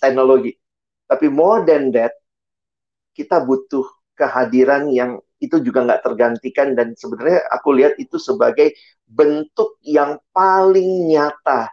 teknologi. 0.00 0.56
Tapi 1.04 1.28
more 1.28 1.68
than 1.68 1.92
that, 1.92 2.16
kita 3.12 3.44
butuh 3.44 3.84
kehadiran 4.16 4.88
yang 4.88 5.20
itu 5.42 5.60
juga 5.60 5.84
nggak 5.84 6.06
tergantikan 6.06 6.72
dan 6.72 6.94
sebenarnya 6.96 7.44
aku 7.52 7.74
lihat 7.76 7.98
itu 7.98 8.16
sebagai 8.16 8.72
bentuk 9.04 9.76
yang 9.82 10.16
paling 10.30 11.10
nyata 11.10 11.68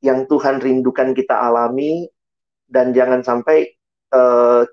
yang 0.00 0.24
Tuhan 0.24 0.58
rindukan 0.58 1.12
kita 1.12 1.36
alami 1.36 2.08
dan 2.64 2.96
jangan 2.96 3.20
sampai 3.20 3.76
uh, 4.10 4.64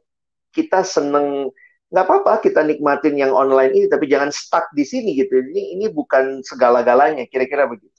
kita 0.56 0.84
seneng 0.88 1.52
nggak 1.92 2.06
apa-apa 2.08 2.40
kita 2.40 2.64
nikmatin 2.64 3.20
yang 3.20 3.36
online 3.36 3.76
ini 3.76 3.86
tapi 3.92 4.08
jangan 4.08 4.32
stuck 4.32 4.72
di 4.72 4.88
sini 4.88 5.12
gitu 5.20 5.44
ini 5.44 5.76
ini 5.76 5.86
bukan 5.92 6.40
segala-galanya 6.42 7.28
kira-kira 7.28 7.68
begitu. 7.68 7.92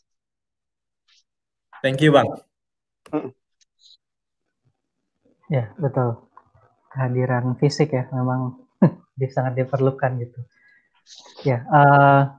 Thank 1.84 2.00
you 2.00 2.16
bang. 2.16 2.28
Ya 5.52 5.68
betul 5.76 6.32
kehadiran 6.92 7.56
fisik 7.56 7.96
ya 7.96 8.04
memang 8.12 8.60
sangat 9.36 9.56
diperlukan 9.56 10.20
gitu. 10.20 10.40
Ya, 11.42 11.66
uh, 11.66 12.30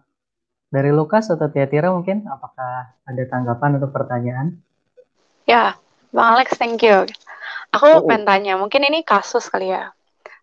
dari 0.72 0.94
Lukas 0.96 1.28
atau 1.28 1.52
Tiatira 1.52 1.92
mungkin 1.92 2.24
apakah 2.30 2.96
ada 3.04 3.24
tanggapan 3.28 3.78
atau 3.82 3.90
pertanyaan? 3.92 4.48
Ya, 5.44 5.76
Bang 6.16 6.40
Alex, 6.40 6.56
thank 6.56 6.80
you. 6.80 7.04
Aku 7.76 7.86
oh. 7.90 8.06
pengen 8.08 8.24
tanya, 8.24 8.54
mungkin 8.56 8.88
ini 8.88 9.04
kasus 9.04 9.52
kali 9.52 9.76
ya. 9.76 9.92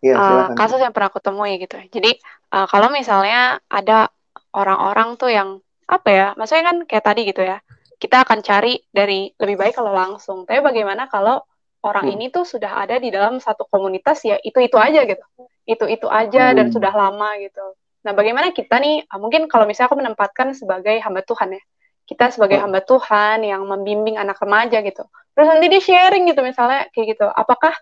Ya, 0.00 0.16
uh, 0.16 0.56
kasus 0.56 0.80
yang 0.80 0.96
pernah 0.96 1.12
aku 1.12 1.20
temui 1.20 1.60
gitu. 1.60 1.76
Jadi 1.92 2.16
uh, 2.56 2.64
kalau 2.68 2.88
misalnya 2.88 3.60
ada 3.68 4.08
orang-orang 4.56 5.20
tuh 5.20 5.28
yang 5.28 5.60
apa 5.84 6.08
ya, 6.08 6.26
maksudnya 6.40 6.64
kan 6.72 6.76
kayak 6.88 7.04
tadi 7.04 7.20
gitu 7.28 7.44
ya, 7.44 7.60
kita 8.00 8.24
akan 8.24 8.40
cari 8.40 8.80
dari 8.88 9.28
lebih 9.36 9.60
baik 9.60 9.76
kalau 9.76 9.92
langsung. 9.92 10.48
Tapi 10.48 10.64
bagaimana 10.64 11.04
kalau 11.12 11.44
orang 11.84 12.12
hmm. 12.12 12.14
ini 12.16 12.24
tuh 12.32 12.44
sudah 12.44 12.84
ada 12.84 13.00
di 13.00 13.08
dalam 13.08 13.40
satu 13.40 13.64
komunitas 13.68 14.20
ya 14.24 14.36
itu 14.40 14.60
itu 14.60 14.76
aja 14.76 15.04
gitu 15.04 15.24
itu 15.64 15.84
itu 15.88 16.06
aja 16.08 16.52
hmm. 16.52 16.56
dan 16.56 16.66
sudah 16.72 16.92
lama 16.92 17.36
gitu 17.40 17.64
nah 18.00 18.12
bagaimana 18.16 18.52
kita 18.52 18.80
nih 18.80 19.04
ah, 19.08 19.20
mungkin 19.20 19.48
kalau 19.48 19.68
misalnya 19.68 19.92
aku 19.92 19.98
menempatkan 20.00 20.56
sebagai 20.56 20.96
hamba 21.00 21.24
Tuhan 21.24 21.56
ya 21.56 21.62
kita 22.08 22.32
sebagai 22.32 22.60
hmm. 22.60 22.64
hamba 22.68 22.80
Tuhan 22.84 23.38
yang 23.44 23.62
membimbing 23.64 24.16
anak 24.20 24.40
remaja 24.40 24.80
gitu 24.84 25.04
terus 25.36 25.46
nanti 25.48 25.66
dia 25.72 25.82
sharing 25.82 26.28
gitu 26.28 26.40
misalnya 26.44 26.88
kayak 26.92 27.16
gitu 27.16 27.26
apakah 27.28 27.72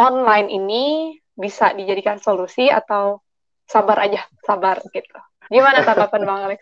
online 0.00 0.48
ini 0.48 1.16
bisa 1.40 1.72
dijadikan 1.72 2.20
solusi 2.20 2.68
atau 2.68 3.24
sabar 3.64 4.04
aja 4.04 4.22
sabar 4.44 4.84
gitu 4.92 5.16
gimana 5.48 5.80
tanggapan 5.82 6.22
bang 6.28 6.40
Alex 6.52 6.60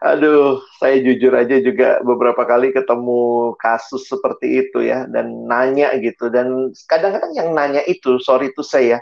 Aduh, 0.00 0.64
saya 0.80 0.96
jujur 1.04 1.28
aja 1.36 1.60
juga 1.60 2.00
beberapa 2.00 2.40
kali 2.48 2.72
ketemu 2.72 3.52
kasus 3.60 4.08
seperti 4.08 4.64
itu 4.64 4.80
ya, 4.80 5.04
dan 5.04 5.44
nanya 5.44 5.92
gitu. 6.00 6.32
Dan 6.32 6.72
kadang-kadang 6.88 7.36
yang 7.36 7.52
nanya 7.52 7.84
itu, 7.84 8.16
sorry 8.24 8.48
to 8.56 8.64
say 8.64 8.96
ya, 8.96 8.98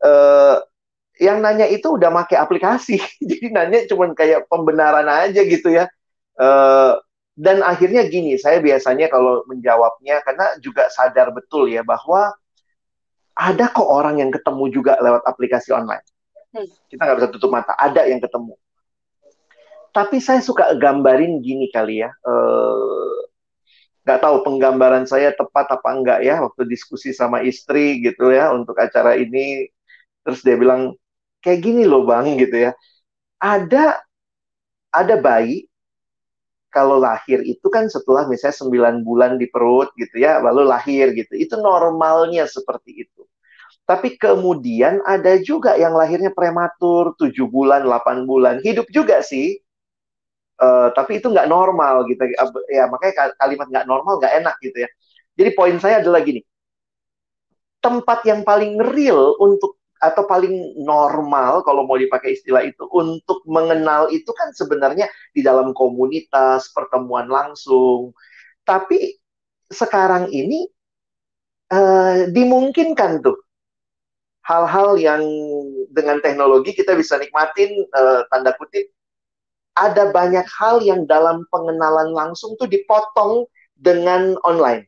uh, 0.00 0.56
yang 1.20 1.44
nanya 1.44 1.68
itu 1.68 1.84
udah 1.84 2.08
make 2.08 2.32
aplikasi, 2.32 2.96
jadi 3.28 3.52
nanya 3.52 3.84
cuman 3.92 4.16
kayak 4.16 4.48
pembenaran 4.48 5.04
aja 5.04 5.44
gitu 5.44 5.68
ya. 5.68 5.84
Uh, 6.40 6.96
dan 7.36 7.60
akhirnya 7.60 8.08
gini, 8.08 8.40
saya 8.40 8.64
biasanya 8.64 9.12
kalau 9.12 9.44
menjawabnya 9.44 10.24
karena 10.24 10.56
juga 10.64 10.88
sadar 10.88 11.28
betul 11.36 11.68
ya 11.68 11.84
bahwa 11.84 12.32
ada 13.32 13.72
kok 13.72 13.88
orang 13.88 14.20
yang 14.20 14.30
ketemu 14.30 14.64
juga 14.72 14.98
lewat 15.00 15.24
aplikasi 15.24 15.72
online. 15.72 16.04
Hmm. 16.52 16.68
Kita 16.88 17.00
nggak 17.00 17.18
bisa 17.18 17.28
tutup 17.32 17.50
mata, 17.52 17.72
ada 17.76 18.04
yang 18.04 18.20
ketemu 18.20 18.56
tapi 19.92 20.18
saya 20.24 20.40
suka 20.40 20.72
gambarin 20.80 21.44
gini 21.44 21.68
kali 21.68 22.00
ya. 22.00 22.10
Uh, 22.24 23.28
nggak 24.02 24.18
tahu 24.18 24.36
penggambaran 24.42 25.06
saya 25.06 25.30
tepat 25.36 25.78
apa 25.78 25.88
enggak 25.94 26.20
ya 26.26 26.42
waktu 26.42 26.66
diskusi 26.66 27.14
sama 27.14 27.44
istri 27.44 28.02
gitu 28.02 28.32
ya 28.32 28.50
untuk 28.50 28.74
acara 28.80 29.14
ini. 29.20 29.68
Terus 30.24 30.40
dia 30.42 30.56
bilang 30.56 30.96
kayak 31.44 31.60
gini 31.60 31.84
loh 31.84 32.08
bang 32.08 32.40
gitu 32.40 32.56
ya. 32.56 32.72
Ada 33.38 34.00
ada 34.92 35.14
bayi 35.20 35.68
kalau 36.72 36.96
lahir 36.96 37.44
itu 37.44 37.68
kan 37.68 37.84
setelah 37.92 38.24
misalnya 38.24 38.56
9 38.64 39.04
bulan 39.04 39.36
di 39.36 39.44
perut 39.52 39.92
gitu 40.00 40.16
ya, 40.24 40.40
lalu 40.40 40.64
lahir 40.64 41.12
gitu. 41.12 41.36
Itu 41.36 41.60
normalnya 41.60 42.48
seperti 42.48 43.04
itu. 43.04 43.21
Tapi 43.82 44.14
kemudian 44.14 45.02
ada 45.02 45.36
juga 45.42 45.74
yang 45.74 45.98
lahirnya 45.98 46.30
prematur, 46.30 47.18
7 47.18 47.34
bulan, 47.50 47.82
8 47.82 48.24
bulan. 48.30 48.62
Hidup 48.62 48.86
juga 48.94 49.20
sih, 49.26 49.58
uh, 50.62 50.94
tapi 50.94 51.18
itu 51.18 51.26
nggak 51.26 51.50
normal 51.50 52.06
gitu. 52.06 52.22
Ya 52.70 52.86
makanya 52.86 53.34
kalimat 53.42 53.66
nggak 53.66 53.86
normal 53.90 54.22
nggak 54.22 54.34
enak 54.42 54.54
gitu 54.62 54.86
ya. 54.86 54.88
Jadi 55.34 55.50
poin 55.58 55.76
saya 55.82 55.98
adalah 55.98 56.22
gini. 56.22 56.40
Tempat 57.82 58.22
yang 58.30 58.46
paling 58.46 58.78
real 58.78 59.34
untuk 59.42 59.82
atau 60.02 60.26
paling 60.26 60.82
normal 60.82 61.62
kalau 61.62 61.86
mau 61.86 61.94
dipakai 61.94 62.34
istilah 62.34 62.66
itu 62.66 62.90
untuk 62.90 63.46
mengenal 63.46 64.10
itu 64.10 64.26
kan 64.34 64.50
sebenarnya 64.50 65.06
di 65.30 65.46
dalam 65.46 65.74
komunitas 65.74 66.70
pertemuan 66.70 67.26
langsung. 67.26 68.14
Tapi 68.62 69.18
sekarang 69.70 70.30
ini 70.30 70.66
uh, 71.70 72.30
dimungkinkan 72.30 73.22
tuh 73.22 73.38
hal-hal 74.42 74.98
yang 74.98 75.22
dengan 75.94 76.18
teknologi 76.18 76.74
kita 76.74 76.98
bisa 76.98 77.18
nikmatin 77.18 77.86
uh, 77.94 78.26
tanda 78.30 78.54
kutip 78.58 78.90
ada 79.72 80.12
banyak 80.12 80.44
hal 80.52 80.84
yang 80.84 81.08
dalam 81.08 81.48
pengenalan 81.48 82.12
langsung 82.12 82.56
tuh 82.60 82.68
dipotong 82.68 83.48
dengan 83.72 84.36
online. 84.44 84.84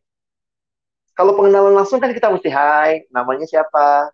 Kalau 1.15 1.33
pengenalan 1.39 1.79
langsung 1.79 2.03
kan 2.03 2.11
kita 2.13 2.29
mesti 2.29 2.51
hai, 2.51 3.07
namanya 3.09 3.47
siapa, 3.47 4.11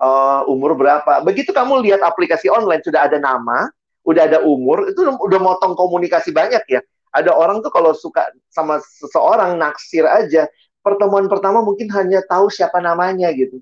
uh, 0.00 0.42
umur 0.48 0.74
berapa. 0.74 1.22
Begitu 1.22 1.52
kamu 1.54 1.84
lihat 1.86 2.00
aplikasi 2.02 2.48
online 2.48 2.82
sudah 2.82 3.06
ada 3.06 3.20
nama, 3.20 3.68
udah 4.02 4.22
ada 4.26 4.38
umur, 4.42 4.90
itu 4.90 5.06
udah 5.06 5.38
motong 5.38 5.76
komunikasi 5.76 6.34
banyak 6.34 6.64
ya. 6.66 6.80
Ada 7.12 7.36
orang 7.36 7.60
tuh 7.60 7.68
kalau 7.68 7.92
suka 7.92 8.24
sama 8.48 8.80
seseorang 8.80 9.60
naksir 9.60 10.08
aja, 10.08 10.48
pertemuan 10.80 11.28
pertama 11.28 11.60
mungkin 11.60 11.92
hanya 11.92 12.24
tahu 12.24 12.48
siapa 12.48 12.80
namanya 12.80 13.28
gitu. 13.36 13.60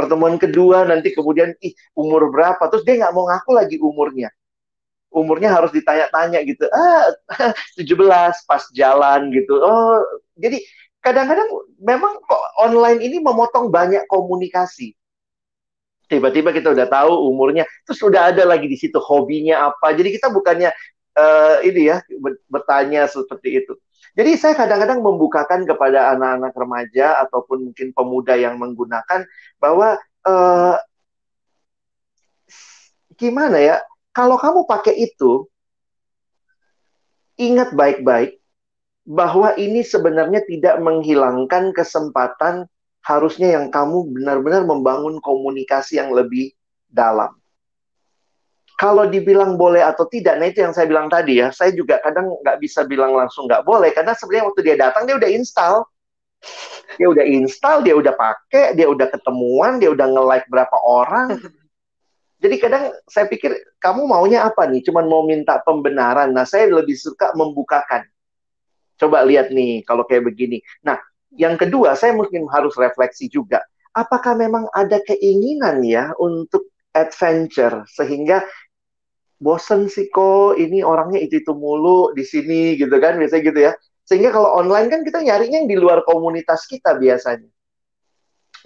Pertemuan 0.00 0.40
kedua 0.40 0.88
nanti 0.88 1.12
kemudian 1.12 1.52
ih 1.60 1.76
umur 1.92 2.32
berapa, 2.32 2.60
terus 2.72 2.88
dia 2.88 2.96
nggak 3.04 3.12
mau 3.12 3.28
ngaku 3.28 3.50
lagi 3.52 3.76
umurnya 3.76 4.32
umurnya 5.10 5.50
harus 5.50 5.74
ditanya-tanya 5.74 6.38
gitu. 6.46 6.64
Ah, 6.70 7.10
17 7.78 8.46
pas 8.46 8.62
jalan 8.70 9.34
gitu. 9.34 9.58
Oh, 9.58 9.98
jadi 10.38 10.62
kadang-kadang 11.02 11.50
memang 11.82 12.22
kok 12.22 12.44
online 12.62 13.02
ini 13.02 13.18
memotong 13.18 13.68
banyak 13.68 14.06
komunikasi. 14.06 14.94
Tiba-tiba 16.10 16.50
kita 16.50 16.74
udah 16.74 16.86
tahu 16.90 17.30
umurnya, 17.30 17.62
terus 17.86 18.02
udah 18.02 18.34
ada 18.34 18.42
lagi 18.42 18.66
di 18.66 18.74
situ 18.74 18.98
hobinya 18.98 19.70
apa. 19.70 19.94
Jadi 19.94 20.18
kita 20.18 20.26
bukannya 20.30 20.74
uh, 21.14 21.62
ini 21.62 21.86
ya 21.86 22.02
bertanya 22.50 23.06
seperti 23.06 23.62
itu. 23.62 23.78
Jadi 24.20 24.36
saya 24.36 24.52
kadang-kadang 24.52 25.00
membukakan 25.00 25.64
kepada 25.64 26.12
anak-anak 26.12 26.52
remaja 26.52 27.24
ataupun 27.24 27.72
mungkin 27.72 27.96
pemuda 27.96 28.36
yang 28.36 28.60
menggunakan 28.60 29.24
bahwa 29.56 29.96
uh, 30.28 30.76
gimana 33.16 33.56
ya 33.64 33.80
kalau 34.12 34.36
kamu 34.36 34.68
pakai 34.68 35.08
itu, 35.08 35.48
ingat 37.40 37.72
baik-baik 37.72 38.36
bahwa 39.08 39.56
ini 39.56 39.80
sebenarnya 39.80 40.44
tidak 40.44 40.76
menghilangkan 40.84 41.72
kesempatan 41.72 42.68
harusnya 43.00 43.56
yang 43.56 43.72
kamu 43.72 44.04
benar-benar 44.12 44.68
membangun 44.68 45.16
komunikasi 45.24 45.96
yang 45.96 46.12
lebih 46.12 46.52
dalam. 46.92 47.39
Kalau 48.80 49.04
dibilang 49.04 49.60
boleh 49.60 49.84
atau 49.84 50.08
tidak, 50.08 50.40
nah 50.40 50.48
itu 50.48 50.64
yang 50.64 50.72
saya 50.72 50.88
bilang 50.88 51.12
tadi 51.12 51.36
ya. 51.36 51.52
Saya 51.52 51.76
juga 51.76 52.00
kadang 52.00 52.32
nggak 52.40 52.56
bisa 52.64 52.88
bilang 52.88 53.12
langsung 53.12 53.44
nggak 53.44 53.60
boleh 53.68 53.92
karena 53.92 54.16
sebenarnya 54.16 54.48
waktu 54.48 54.60
dia 54.64 54.76
datang 54.80 55.04
dia 55.04 55.20
udah 55.20 55.30
install, 55.36 55.84
dia 56.96 57.08
udah 57.12 57.24
install, 57.28 57.84
dia 57.84 57.92
udah 57.92 58.16
pakai, 58.16 58.72
dia 58.72 58.88
udah 58.88 59.12
ketemuan, 59.12 59.76
dia 59.76 59.92
udah 59.92 60.08
nge-like 60.08 60.48
berapa 60.48 60.76
orang, 60.80 61.36
Jadi 62.40 62.56
kadang 62.56 62.88
saya 63.04 63.28
pikir 63.28 63.52
kamu 63.76 64.08
maunya 64.08 64.48
apa 64.48 64.64
nih? 64.64 64.80
Cuman 64.80 65.04
mau 65.04 65.28
minta 65.28 65.60
pembenaran. 65.60 66.32
Nah, 66.32 66.48
saya 66.48 66.72
lebih 66.72 66.96
suka 66.96 67.36
membukakan. 67.36 68.08
Coba 68.96 69.24
lihat 69.28 69.52
nih 69.52 69.84
kalau 69.84 70.08
kayak 70.08 70.24
begini. 70.24 70.64
Nah, 70.80 70.96
yang 71.36 71.60
kedua 71.60 71.92
saya 71.92 72.16
mungkin 72.16 72.48
harus 72.48 72.72
refleksi 72.80 73.28
juga. 73.28 73.60
Apakah 73.92 74.40
memang 74.40 74.72
ada 74.72 75.04
keinginan 75.04 75.84
ya 75.84 76.16
untuk 76.16 76.72
adventure 76.96 77.84
sehingga 77.86 78.42
bosen 79.40 79.88
sih 79.88 80.12
kok 80.12 80.60
ini 80.60 80.84
orangnya 80.84 81.18
itu 81.18 81.40
itu 81.40 81.56
mulu 81.56 82.12
di 82.12 82.22
sini 82.22 82.76
gitu 82.76 82.92
kan 83.00 83.16
biasanya 83.16 83.42
gitu 83.42 83.60
ya. 83.60 83.72
Sehingga 84.04 84.30
kalau 84.36 84.52
online 84.60 84.92
kan 84.92 85.00
kita 85.00 85.24
nyarinya 85.24 85.64
yang 85.64 85.70
di 85.70 85.78
luar 85.80 86.04
komunitas 86.04 86.68
kita 86.68 87.00
biasanya. 87.00 87.48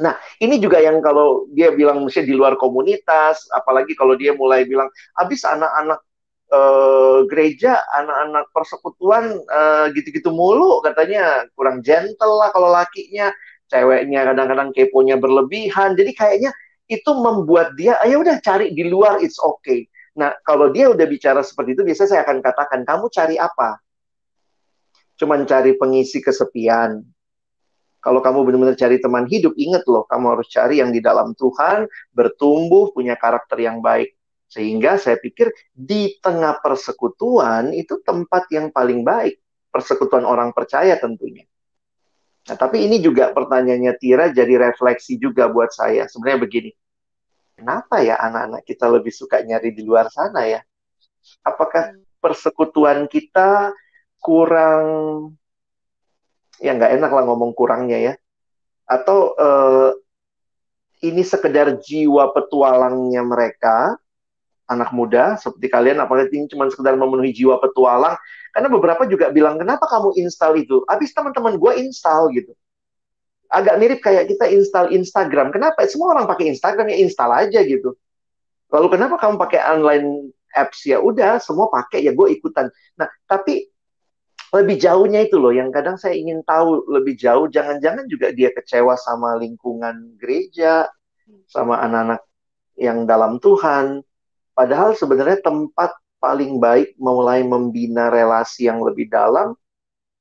Nah, 0.03 0.19
ini 0.43 0.59
juga 0.59 0.83
yang 0.83 0.99
kalau 0.99 1.47
dia 1.55 1.71
bilang 1.71 2.03
mesti 2.03 2.27
di 2.27 2.35
luar 2.35 2.59
komunitas, 2.59 3.47
apalagi 3.55 3.95
kalau 3.95 4.19
dia 4.19 4.35
mulai 4.35 4.67
bilang, 4.67 4.91
habis 5.15 5.47
anak-anak 5.47 6.03
uh, 6.51 7.23
gereja, 7.31 7.79
anak-anak 7.95 8.51
persekutuan 8.51 9.39
uh, 9.47 9.87
gitu-gitu 9.95 10.35
mulu, 10.35 10.83
katanya. 10.83 11.47
Kurang 11.55 11.79
gentle 11.87 12.43
lah 12.43 12.51
kalau 12.51 12.75
lakinya, 12.75 13.31
ceweknya 13.71 14.35
kadang-kadang 14.35 14.75
keponya 14.75 15.15
berlebihan, 15.15 15.95
jadi 15.95 16.11
kayaknya 16.11 16.51
itu 16.91 17.11
membuat 17.15 17.79
dia, 17.79 17.95
ayo 18.03 18.27
udah 18.27 18.43
cari 18.43 18.75
di 18.75 18.91
luar, 18.91 19.23
it's 19.23 19.39
okay. 19.39 19.87
Nah, 20.15 20.31
kalau 20.47 20.71
dia 20.71 20.91
udah 20.91 21.07
bicara 21.11 21.43
seperti 21.43 21.75
itu, 21.75 21.83
biasanya 21.83 22.11
saya 22.11 22.23
akan 22.23 22.39
katakan, 22.39 22.81
kamu 22.87 23.07
cari 23.11 23.37
apa? 23.39 23.83
Cuman 25.19 25.43
cari 25.47 25.75
pengisi 25.75 26.23
kesepian, 26.23 27.03
kalau 28.05 28.21
kamu 28.21 28.45
benar-benar 28.45 28.77
cari 28.77 29.01
teman 29.01 29.25
hidup, 29.25 29.57
ingat 29.57 29.89
loh, 29.89 30.05
kamu 30.05 30.37
harus 30.37 30.53
cari 30.53 30.85
yang 30.85 30.93
di 30.93 31.01
dalam 31.01 31.33
Tuhan, 31.33 31.89
bertumbuh, 32.13 32.93
punya 32.93 33.17
karakter 33.17 33.57
yang 33.65 33.81
baik. 33.81 34.13
Sehingga 34.45 35.01
saya 35.01 35.17
pikir 35.17 35.49
di 35.73 36.21
tengah 36.21 36.61
persekutuan 36.61 37.73
itu 37.73 38.05
tempat 38.05 38.45
yang 38.53 38.69
paling 38.69 39.09
baik. 39.09 39.41
Persekutuan 39.73 40.29
orang 40.29 40.53
percaya 40.53 41.01
tentunya. 41.01 41.49
Nah, 42.45 42.57
tapi 42.61 42.85
ini 42.85 43.01
juga 43.01 43.33
pertanyaannya 43.33 43.97
Tira 43.97 44.29
jadi 44.29 44.69
refleksi 44.69 45.17
juga 45.17 45.49
buat 45.49 45.73
saya. 45.73 46.05
Sebenarnya 46.05 46.45
begini, 46.45 46.71
kenapa 47.55 48.03
ya 48.03 48.19
anak-anak 48.19 48.63
kita 48.67 48.87
lebih 48.91 49.15
suka 49.15 49.41
nyari 49.43 49.71
di 49.73 49.83
luar 49.87 50.11
sana 50.11 50.47
ya? 50.47 50.61
Apakah 51.47 51.97
persekutuan 52.21 53.07
kita 53.09 53.73
kurang 54.21 54.87
ya 56.63 56.73
nggak 56.73 56.97
enak 57.01 57.11
lah 57.11 57.25
ngomong 57.27 57.53
kurangnya 57.57 57.99
ya. 58.01 58.15
Atau 58.85 59.33
uh, 59.37 59.97
ini 61.05 61.21
sekedar 61.21 61.81
jiwa 61.81 62.33
petualangnya 62.33 63.21
mereka, 63.21 63.97
anak 64.65 64.93
muda 64.97 65.37
seperti 65.37 65.69
kalian, 65.69 66.01
apalagi 66.01 66.33
ini 66.33 66.49
cuma 66.49 66.69
sekedar 66.73 66.97
memenuhi 66.97 67.37
jiwa 67.37 67.61
petualang. 67.61 68.17
Karena 68.57 68.69
beberapa 68.73 69.05
juga 69.05 69.29
bilang, 69.29 69.61
kenapa 69.61 69.85
kamu 69.85 70.17
install 70.25 70.65
itu? 70.65 70.81
Habis 70.89 71.13
teman-teman 71.13 71.61
gue 71.61 71.73
install 71.85 72.33
gitu. 72.33 72.57
Agak 73.53 73.77
mirip 73.79 74.01
kayak 74.01 74.31
kita 74.31 74.51
install 74.51 74.91
Instagram. 74.91 75.53
Kenapa? 75.55 75.85
Semua 75.87 76.17
orang 76.17 76.27
pakai 76.27 76.51
Instagram 76.53 76.91
ya 76.91 76.99
install 77.05 77.31
aja 77.49 77.61
gitu. 77.63 77.95
Lalu 78.73 78.87
kenapa 78.99 79.21
kamu 79.21 79.39
pakai 79.39 79.61
online 79.63 80.35
apps 80.55 80.83
ya? 80.87 80.99
Udah, 80.99 81.39
semua 81.39 81.71
pakai 81.71 82.03
ya 82.03 82.13
gue 82.17 82.29
ikutan. 82.35 82.73
Nah, 82.99 83.07
tapi 83.31 83.71
lebih 84.55 84.79
jauhnya 84.79 85.27
itu 85.27 85.35
loh 85.35 85.51
yang 85.51 85.75
kadang 85.75 85.99
saya 85.99 86.15
ingin 86.15 86.47
tahu 86.47 86.87
lebih 86.87 87.19
jauh 87.19 87.51
jangan-jangan 87.51 88.07
juga 88.07 88.31
dia 88.31 88.55
kecewa 88.55 88.95
sama 88.95 89.35
lingkungan 89.35 90.15
gereja 90.15 90.87
sama 91.51 91.83
anak-anak 91.83 92.23
yang 92.79 93.03
dalam 93.03 93.43
Tuhan 93.43 94.07
padahal 94.55 94.95
sebenarnya 94.95 95.43
tempat 95.43 95.99
paling 96.23 96.63
baik 96.63 96.95
mulai 97.03 97.43
membina 97.43 98.15
relasi 98.15 98.71
yang 98.71 98.79
lebih 98.79 99.11
dalam 99.11 99.59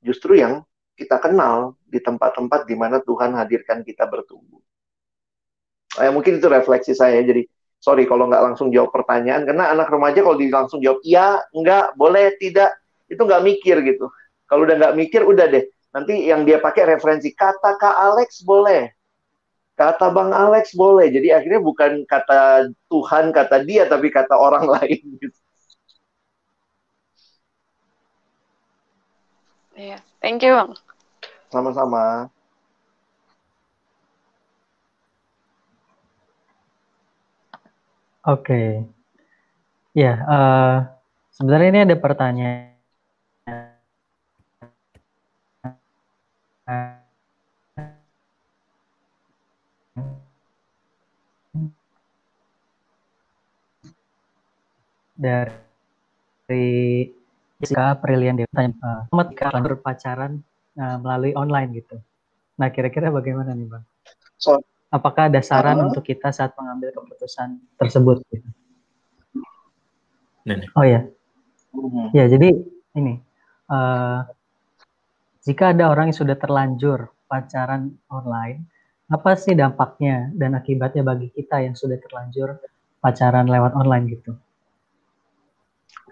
justru 0.01 0.41
yang 0.41 0.65
kita 0.97 1.21
kenal 1.21 1.78
di 1.94 2.02
tempat-tempat 2.02 2.66
di 2.66 2.74
mana 2.74 2.98
Tuhan 3.06 3.38
hadirkan 3.38 3.86
kita 3.86 4.10
bertumbuh. 4.10 4.58
Eh, 6.02 6.10
mungkin 6.10 6.41
itu 6.41 6.50
refleksi 6.50 6.98
saya. 6.98 7.22
Jadi 7.22 7.46
sorry 7.78 8.10
kalau 8.10 8.26
nggak 8.26 8.41
langsung 8.41 8.74
jawab 8.74 8.89
pertanyaan 8.89 9.46
karena 9.46 9.70
anak 9.70 9.94
remaja 9.94 10.26
kalau 10.26 10.38
di 10.39 10.50
langsung 10.50 10.82
jawab 10.82 10.98
iya, 11.06 11.38
enggak, 11.54 11.94
boleh, 11.94 12.34
tidak, 12.41 12.74
itu 13.06 13.22
nggak 13.22 13.44
mikir 13.46 13.78
gitu. 13.86 14.10
Kalau 14.50 14.66
udah 14.66 14.76
nggak 14.82 14.96
mikir 14.98 15.22
udah 15.22 15.46
deh. 15.46 15.66
Nanti 15.94 16.26
yang 16.26 16.41
dia 16.41 16.58
pakai 16.58 16.98
referensi 16.98 17.30
kata 17.38 17.78
Kak 17.78 17.96
Alex 18.02 18.41
boleh, 18.41 18.89
kata 19.78 20.10
Bang 20.10 20.34
Alex 20.34 20.74
boleh. 20.74 21.14
Jadi 21.14 21.30
akhirnya 21.30 21.62
bukan 21.62 22.02
kata 22.10 22.74
Tuhan, 22.89 23.30
kata 23.30 23.62
dia, 23.62 23.86
tapi 23.86 24.10
kata 24.10 24.34
orang 24.34 24.66
lain. 24.74 25.02
Gitu. 25.22 25.38
Iya, 29.74 29.98
thank 30.22 30.41
you 30.41 30.54
Bang. 30.58 30.74
Sama-sama. 31.54 32.34
Oke. 38.26 38.82
Ya, 39.93 40.14
uh, 40.26 40.76
sebenarnya 41.30 41.70
ini 41.70 41.80
ada 41.86 41.95
pertanyaan. 42.01 42.74
dari 55.14 57.08
Jessica 57.62 57.95
Aprilian 57.95 58.36
dia 58.36 58.49
tanya, 58.51 58.76
uh, 58.82 59.08
ketika 59.30 59.56
berpacaran 59.62 60.43
uh, 60.78 60.97
melalui 61.01 61.34
online 61.34 61.69
gitu. 61.78 61.97
Nah, 62.59 62.69
kira-kira 62.69 63.09
bagaimana 63.09 63.51
nih, 63.57 63.67
Bang? 63.67 63.86
So, 64.38 64.61
Apakah 64.93 65.26
ada 65.26 65.41
saran 65.41 65.82
uh, 65.82 65.89
untuk 65.89 66.05
kita 66.05 66.30
saat 66.30 66.53
mengambil 66.53 66.93
keputusan 66.93 67.57
tersebut? 67.82 68.21
Gitu? 68.30 68.45
Oh 70.78 70.86
ya, 70.86 71.01
ya 72.13 72.30
jadi 72.30 72.51
ini 72.93 73.17
uh, 73.74 74.21
jika 75.41 75.74
ada 75.74 75.89
orang 75.89 76.13
yang 76.13 76.19
sudah 76.21 76.38
terlanjur 76.38 77.09
pacaran 77.26 77.97
online, 78.05 78.69
apa 79.09 79.34
sih 79.34 79.57
dampaknya 79.57 80.30
dan 80.38 80.53
akibatnya 80.53 81.01
bagi 81.01 81.34
kita 81.34 81.65
yang 81.65 81.74
sudah 81.74 81.97
terlanjur 81.97 82.61
pacaran 83.01 83.49
lewat 83.49 83.74
online 83.74 84.13
gitu? 84.13 84.38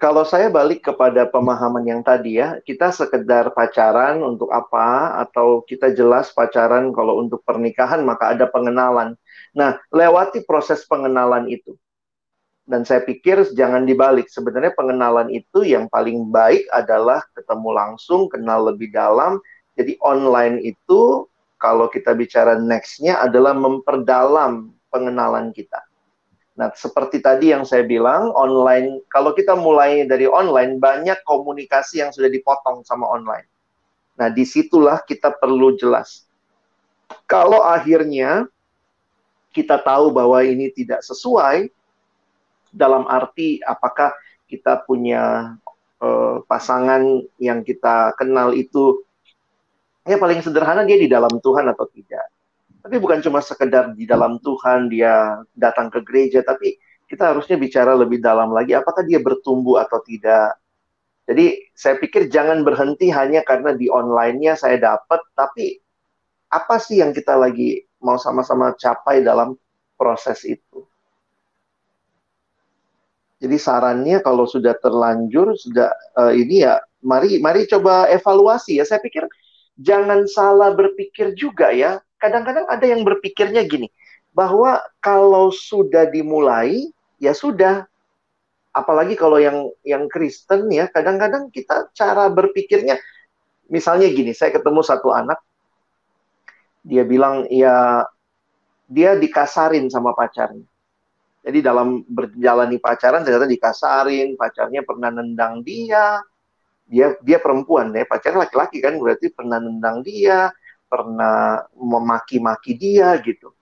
Kalau 0.02 0.26
saya 0.26 0.50
balik 0.50 0.82
kepada 0.82 1.30
pemahaman 1.30 1.86
yang 1.86 2.02
tadi 2.02 2.42
ya, 2.42 2.58
kita 2.66 2.90
sekedar 2.90 3.54
pacaran 3.54 4.18
untuk 4.26 4.50
apa 4.50 5.14
atau 5.22 5.62
kita 5.62 5.94
jelas 5.94 6.34
pacaran 6.34 6.90
kalau 6.90 7.22
untuk 7.22 7.46
pernikahan 7.46 8.02
maka 8.02 8.34
ada 8.34 8.50
pengenalan. 8.50 9.14
Nah, 9.54 9.78
lewati 9.94 10.42
proses 10.42 10.82
pengenalan 10.90 11.46
itu. 11.54 11.78
Dan 12.66 12.82
saya 12.82 13.06
pikir 13.06 13.46
jangan 13.54 13.86
dibalik. 13.86 14.26
Sebenarnya 14.26 14.74
pengenalan 14.74 15.30
itu 15.30 15.62
yang 15.62 15.86
paling 15.86 16.34
baik 16.34 16.66
adalah 16.74 17.22
ketemu 17.38 17.70
langsung, 17.70 18.26
kenal 18.26 18.74
lebih 18.74 18.90
dalam. 18.90 19.38
Jadi 19.78 20.02
online 20.02 20.66
itu 20.66 21.30
kalau 21.62 21.86
kita 21.94 22.18
bicara 22.18 22.58
nextnya 22.58 23.22
adalah 23.22 23.54
memperdalam 23.54 24.74
pengenalan 24.90 25.54
kita. 25.54 25.91
Nah, 26.62 26.70
seperti 26.78 27.26
tadi 27.26 27.50
yang 27.50 27.66
saya 27.66 27.82
bilang, 27.82 28.30
online, 28.38 29.02
kalau 29.10 29.34
kita 29.34 29.58
mulai 29.58 30.06
dari 30.06 30.30
online, 30.30 30.78
banyak 30.78 31.26
komunikasi 31.26 32.06
yang 32.06 32.14
sudah 32.14 32.30
dipotong 32.30 32.86
sama 32.86 33.10
online. 33.10 33.50
Nah, 34.14 34.30
di 34.30 34.46
situlah 34.46 35.02
kita 35.02 35.34
perlu 35.42 35.74
jelas. 35.74 36.22
Kalau 37.26 37.66
akhirnya 37.66 38.46
kita 39.58 39.82
tahu 39.82 40.14
bahwa 40.14 40.38
ini 40.46 40.70
tidak 40.70 41.02
sesuai, 41.02 41.74
dalam 42.70 43.10
arti 43.10 43.58
apakah 43.66 44.14
kita 44.46 44.86
punya 44.86 45.58
uh, 45.98 46.46
pasangan 46.46 47.26
yang 47.42 47.66
kita 47.66 48.14
kenal 48.22 48.54
itu, 48.54 49.02
ya 50.06 50.22
paling 50.22 50.46
sederhana 50.46 50.86
dia 50.86 51.02
di 51.02 51.10
dalam 51.10 51.42
Tuhan 51.42 51.66
atau 51.68 51.90
tidak 51.90 52.31
tapi 52.82 52.98
bukan 52.98 53.22
cuma 53.22 53.40
sekedar 53.46 53.94
di 53.94 54.10
dalam 54.10 54.42
Tuhan 54.42 54.90
dia 54.90 55.38
datang 55.54 55.94
ke 55.94 56.02
gereja, 56.02 56.42
tapi 56.42 56.82
kita 57.06 57.30
harusnya 57.30 57.56
bicara 57.62 57.94
lebih 57.94 58.18
dalam 58.18 58.50
lagi, 58.50 58.74
apakah 58.74 59.06
dia 59.06 59.22
bertumbuh 59.22 59.78
atau 59.78 60.02
tidak. 60.02 60.58
Jadi 61.30 61.70
saya 61.78 62.02
pikir 62.02 62.28
jangan 62.34 62.66
berhenti 62.66 63.14
hanya 63.14 63.46
karena 63.46 63.78
di 63.78 63.86
online-nya 63.86 64.58
saya 64.58 64.82
dapat, 64.82 65.22
tapi 65.38 65.78
apa 66.50 66.76
sih 66.82 67.00
yang 67.00 67.14
kita 67.14 67.38
lagi 67.38 67.86
mau 68.02 68.18
sama-sama 68.18 68.74
capai 68.74 69.22
dalam 69.22 69.54
proses 69.94 70.42
itu. 70.44 70.82
Jadi 73.42 73.58
sarannya 73.58 74.22
kalau 74.26 74.50
sudah 74.50 74.74
terlanjur, 74.82 75.54
sudah 75.58 75.94
uh, 76.18 76.34
ini 76.34 76.66
ya, 76.66 76.82
mari 77.06 77.38
mari 77.38 77.70
coba 77.70 78.10
evaluasi 78.10 78.82
ya. 78.82 78.86
Saya 78.86 79.02
pikir 79.02 79.26
jangan 79.78 80.26
salah 80.30 80.74
berpikir 80.74 81.34
juga 81.34 81.74
ya 81.74 82.02
kadang-kadang 82.22 82.70
ada 82.70 82.86
yang 82.86 83.02
berpikirnya 83.02 83.66
gini, 83.66 83.90
bahwa 84.32 84.80
kalau 85.02 85.50
sudah 85.50 86.08
dimulai, 86.08 86.94
ya 87.18 87.34
sudah. 87.34 87.90
Apalagi 88.72 89.20
kalau 89.20 89.36
yang 89.36 89.68
yang 89.84 90.08
Kristen 90.08 90.72
ya, 90.72 90.88
kadang-kadang 90.88 91.52
kita 91.52 91.92
cara 91.92 92.32
berpikirnya, 92.32 92.96
misalnya 93.68 94.08
gini, 94.08 94.32
saya 94.32 94.56
ketemu 94.56 94.80
satu 94.80 95.12
anak, 95.12 95.42
dia 96.86 97.04
bilang 97.04 97.44
ya 97.52 98.06
dia 98.88 99.20
dikasarin 99.20 99.92
sama 99.92 100.16
pacarnya. 100.16 100.64
Jadi 101.42 101.60
dalam 101.60 102.06
berjalani 102.06 102.78
pacaran 102.78 103.26
ternyata 103.26 103.50
dikasarin, 103.50 104.38
pacarnya 104.38 104.86
pernah 104.86 105.10
nendang 105.10 105.66
dia, 105.66 106.22
dia 106.86 107.18
dia 107.20 107.42
perempuan 107.42 107.92
ya, 107.92 108.06
pacarnya 108.06 108.46
laki-laki 108.46 108.78
kan 108.80 108.96
berarti 108.96 109.34
pernah 109.34 109.58
nendang 109.58 110.06
dia, 110.06 110.54
pernah 110.92 111.64
memaki-maki 111.72 112.76
dia 112.76 113.16
gitu. 113.24 113.56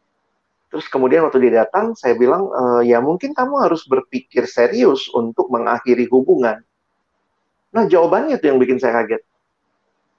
Terus 0.70 0.86
kemudian 0.90 1.26
waktu 1.26 1.50
dia 1.50 1.66
datang, 1.66 1.94
saya 1.94 2.18
bilang, 2.18 2.50
e, 2.50 2.90
ya 2.90 2.98
mungkin 3.02 3.34
kamu 3.38 3.70
harus 3.70 3.86
berpikir 3.86 4.50
serius 4.50 5.10
untuk 5.14 5.50
mengakhiri 5.54 6.10
hubungan. 6.10 6.62
Nah 7.74 7.84
jawabannya 7.86 8.38
tuh 8.42 8.54
yang 8.54 8.60
bikin 8.62 8.82
saya 8.82 9.02
kaget. 9.02 9.22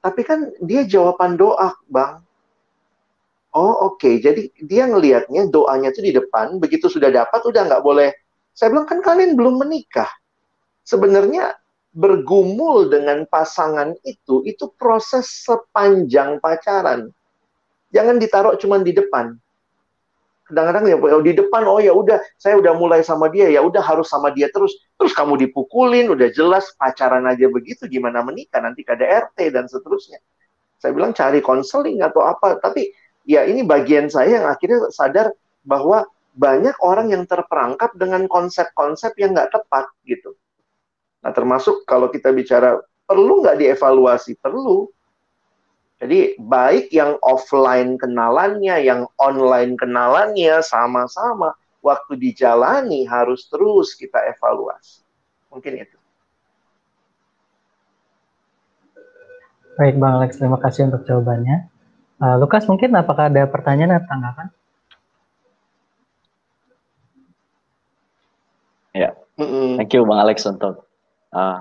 Tapi 0.00 0.22
kan 0.26 0.50
dia 0.62 0.86
jawaban 0.86 1.34
doa, 1.34 1.74
bang. 1.90 2.22
Oh 3.50 3.90
oke, 3.90 3.98
okay. 3.98 4.22
jadi 4.22 4.46
dia 4.62 4.86
ngelihatnya 4.86 5.50
doanya 5.50 5.90
itu 5.90 6.06
di 6.06 6.14
depan, 6.14 6.62
begitu 6.62 6.86
sudah 6.86 7.10
dapat 7.10 7.42
udah 7.42 7.66
nggak 7.66 7.82
boleh. 7.82 8.14
Saya 8.54 8.70
bilang 8.70 8.86
kan 8.86 9.02
kalian 9.02 9.34
belum 9.34 9.58
menikah. 9.58 10.06
Sebenarnya 10.86 11.58
bergumul 11.90 12.86
dengan 12.86 13.26
pasangan 13.26 13.98
itu 14.06 14.46
itu 14.46 14.70
proses 14.78 15.26
sepanjang 15.26 16.38
pacaran. 16.38 17.10
Jangan 17.90 18.22
ditaruh 18.22 18.54
cuma 18.62 18.78
di 18.78 18.94
depan. 18.94 19.34
Kadang-kadang 20.46 20.90
ya 20.90 20.96
oh, 20.98 21.22
di 21.22 21.34
depan 21.34 21.62
oh 21.66 21.78
ya 21.78 21.94
udah 21.94 22.18
saya 22.34 22.58
udah 22.58 22.74
mulai 22.74 23.06
sama 23.06 23.30
dia 23.30 23.46
ya 23.50 23.62
udah 23.62 23.82
harus 23.82 24.06
sama 24.06 24.30
dia 24.30 24.50
terus. 24.54 24.74
Terus 24.98 25.14
kamu 25.14 25.38
dipukulin 25.46 26.10
udah 26.10 26.30
jelas 26.30 26.70
pacaran 26.78 27.26
aja 27.26 27.50
begitu 27.50 27.90
gimana 27.90 28.22
menikah 28.22 28.62
nanti 28.62 28.86
KDRT 28.86 29.50
dan 29.50 29.66
seterusnya. 29.66 30.22
Saya 30.78 30.94
bilang 30.94 31.10
cari 31.10 31.42
konseling 31.42 32.02
atau 32.02 32.22
apa 32.22 32.58
tapi 32.62 32.94
ya 33.26 33.46
ini 33.46 33.66
bagian 33.66 34.06
saya 34.06 34.42
yang 34.42 34.46
akhirnya 34.46 34.90
sadar 34.94 35.34
bahwa 35.66 36.06
banyak 36.34 36.78
orang 36.82 37.10
yang 37.10 37.26
terperangkap 37.26 37.90
dengan 37.98 38.30
konsep-konsep 38.30 39.18
yang 39.18 39.34
nggak 39.34 39.50
tepat 39.50 39.90
gitu 40.06 40.38
Nah, 41.20 41.32
termasuk 41.36 41.84
kalau 41.84 42.08
kita 42.08 42.32
bicara 42.32 42.80
perlu 43.04 43.44
nggak 43.44 43.60
dievaluasi? 43.60 44.40
Perlu. 44.40 44.88
Jadi 46.00 46.40
baik 46.40 46.88
yang 46.96 47.20
offline 47.20 48.00
kenalannya, 48.00 48.80
yang 48.80 49.04
online 49.20 49.76
kenalannya 49.76 50.64
sama-sama 50.64 51.52
waktu 51.84 52.16
dijalani 52.16 53.04
harus 53.04 53.44
terus 53.52 53.92
kita 53.92 54.16
evaluasi. 54.32 55.04
Mungkin 55.52 55.76
itu. 55.76 56.00
Baik 59.76 60.00
Bang 60.00 60.20
Alex, 60.20 60.40
terima 60.40 60.56
kasih 60.56 60.88
untuk 60.88 61.04
jawabannya. 61.04 61.68
Uh, 62.20 62.36
Lukas 62.40 62.64
mungkin 62.68 62.92
apakah 62.96 63.32
ada 63.32 63.48
pertanyaan 63.48 63.96
atau 63.96 64.08
tanggapan? 64.08 64.48
Ya, 68.96 69.16
thank 69.76 69.92
you 69.92 70.04
Bang 70.08 70.20
Alex 70.20 70.44
untuk 70.48 70.89
uh, 71.34 71.58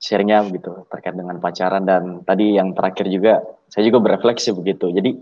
sharingnya 0.00 0.48
begitu 0.48 0.88
terkait 0.88 1.14
dengan 1.14 1.36
pacaran. 1.38 1.84
Dan 1.84 2.24
tadi 2.24 2.56
yang 2.56 2.72
terakhir 2.72 3.06
juga 3.12 3.44
saya 3.68 3.86
juga 3.86 4.00
berefleksi 4.02 4.56
begitu. 4.56 4.90
Jadi 4.90 5.20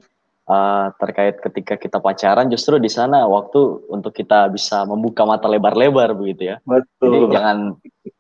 uh, 0.49 0.87
terkait 0.97 1.37
ketika 1.43 1.75
kita 1.77 1.99
pacaran 2.01 2.49
justru 2.49 2.81
di 2.81 2.89
sana 2.89 3.29
waktu 3.29 3.85
untuk 3.93 4.17
kita 4.17 4.49
bisa 4.49 4.89
membuka 4.89 5.29
mata 5.29 5.47
lebar-lebar 5.47 6.17
begitu 6.17 6.55
ya. 6.55 6.57
Betul. 6.65 7.29
Jadi 7.29 7.35
jangan 7.37 7.57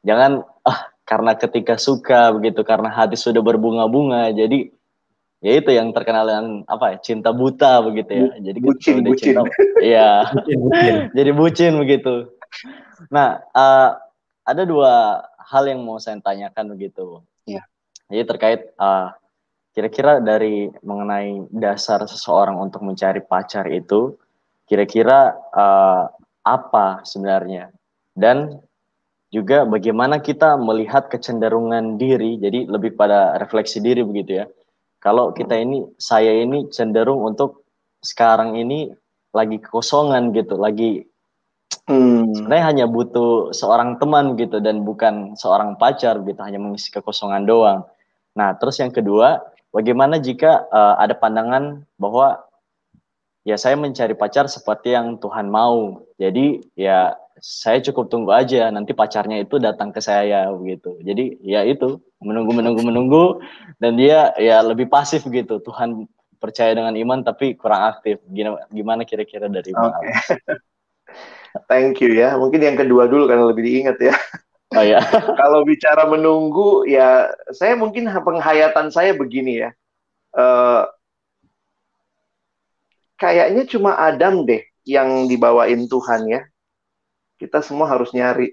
jangan 0.04 0.32
ah 0.68 0.80
karena 1.08 1.32
ketika 1.40 1.80
suka 1.80 2.36
begitu 2.36 2.60
karena 2.66 2.92
hati 2.92 3.16
sudah 3.16 3.40
berbunga-bunga. 3.40 4.28
Jadi 4.36 4.68
ya 5.38 5.52
itu 5.54 5.70
yang 5.70 5.94
terkenal 5.94 6.26
dengan 6.26 6.46
apa 6.66 6.92
ya 6.92 6.96
cinta 7.00 7.32
buta 7.32 7.80
begitu 7.80 8.10
ya. 8.12 8.28
Jadi 8.52 8.58
bucin 8.66 8.96
bucin. 9.00 9.34
Iya. 9.80 10.28
Jadi 11.16 11.30
bucin 11.32 11.80
begitu. 11.80 12.28
Nah 13.08 13.40
uh, 13.56 13.96
ada 14.49 14.64
dua 14.64 15.20
hal 15.36 15.68
yang 15.68 15.84
mau 15.84 16.01
saya 16.01 16.16
tanyakan 16.24 16.72
begitu 16.72 17.20
ya. 17.44 17.61
jadi 18.09 18.24
terkait 18.24 18.61
uh, 18.80 19.12
kira-kira 19.76 20.24
dari 20.24 20.72
mengenai 20.80 21.44
dasar 21.53 22.01
seseorang 22.09 22.57
untuk 22.57 22.80
mencari 22.80 23.20
pacar 23.20 23.68
itu 23.68 24.16
kira-kira 24.64 25.36
uh, 25.53 26.09
apa 26.49 27.05
sebenarnya 27.05 27.68
dan 28.16 28.64
juga 29.28 29.68
bagaimana 29.68 30.24
kita 30.24 30.57
melihat 30.57 31.12
kecenderungan 31.12 32.01
diri, 32.01 32.40
jadi 32.40 32.64
lebih 32.64 32.96
pada 32.96 33.36
refleksi 33.36 33.76
diri 33.84 34.01
begitu 34.01 34.40
ya. 34.40 34.46
Kalau 35.05 35.36
kita 35.36 35.53
ini, 35.53 35.84
saya 36.01 36.32
ini 36.32 36.72
cenderung 36.72 37.22
untuk 37.22 37.68
sekarang 38.01 38.57
ini 38.57 38.88
lagi 39.36 39.61
kekosongan 39.61 40.32
gitu, 40.32 40.57
lagi 40.57 41.05
hmm. 41.88 42.34
sebenarnya 42.34 42.64
hanya 42.64 42.86
butuh 42.88 43.50
seorang 43.56 43.96
teman 43.96 44.36
gitu 44.36 44.60
dan 44.60 44.84
bukan 44.84 45.34
seorang 45.34 45.76
pacar 45.76 46.20
gitu, 46.22 46.40
hanya 46.40 46.60
mengisi 46.60 46.92
kekosongan 46.92 47.44
doang. 47.48 47.84
Nah, 48.36 48.54
terus 48.56 48.78
yang 48.78 48.92
kedua, 48.94 49.42
bagaimana 49.72 50.20
jika 50.22 50.68
uh, 50.70 51.00
ada 51.00 51.16
pandangan 51.16 51.82
bahwa 51.98 52.44
ya 53.42 53.56
saya 53.56 53.74
mencari 53.76 54.12
pacar 54.12 54.46
seperti 54.46 54.92
yang 54.94 55.16
Tuhan 55.18 55.48
mau. 55.48 56.04
Jadi 56.20 56.60
ya 56.76 57.16
saya 57.40 57.78
cukup 57.82 58.10
tunggu 58.10 58.30
aja 58.34 58.68
nanti 58.70 58.92
pacarnya 58.94 59.42
itu 59.42 59.62
datang 59.62 59.94
ke 59.94 60.02
saya 60.02 60.50
begitu 60.50 60.98
jadi 61.02 61.38
ya 61.42 61.62
itu 61.62 62.02
menunggu 62.18 62.52
menunggu 62.54 62.82
menunggu 62.82 63.24
dan 63.78 63.94
dia 63.94 64.34
ya 64.38 64.58
lebih 64.62 64.90
pasif 64.90 65.22
gitu 65.26 65.62
Tuhan 65.62 66.06
percaya 66.38 66.74
dengan 66.74 66.94
iman 66.94 67.22
tapi 67.22 67.54
kurang 67.54 67.94
aktif 67.94 68.22
gimana 68.30 68.62
gimana 68.70 69.02
kira-kira 69.06 69.46
dari 69.50 69.74
okay. 69.74 70.58
Thank 71.70 72.05
you 72.05 72.12
ya 72.12 72.36
mungkin 72.36 72.61
yang 72.61 72.76
kedua 72.76 73.09
dulu 73.09 73.28
karena 73.28 73.44
lebih 73.49 73.64
diingat 73.64 73.96
ya 74.01 74.14
oh 74.78 74.84
ya 74.84 75.01
kalau 75.40 75.64
bicara 75.64 76.05
menunggu 76.09 76.84
ya 76.84 77.32
saya 77.55 77.76
mungkin 77.76 78.09
penghayatan 78.09 78.92
saya 78.92 79.16
begini 79.16 79.64
ya 79.66 79.70
uh, 80.36 80.84
kayaknya 83.16 83.64
cuma 83.66 83.96
Adam 83.96 84.44
deh 84.44 84.62
yang 84.88 85.28
dibawain 85.28 85.84
Tuhan 85.88 86.28
ya 86.28 86.40
kita 87.38 87.62
semua 87.62 87.86
harus 87.86 88.11
nyari. 88.11 88.51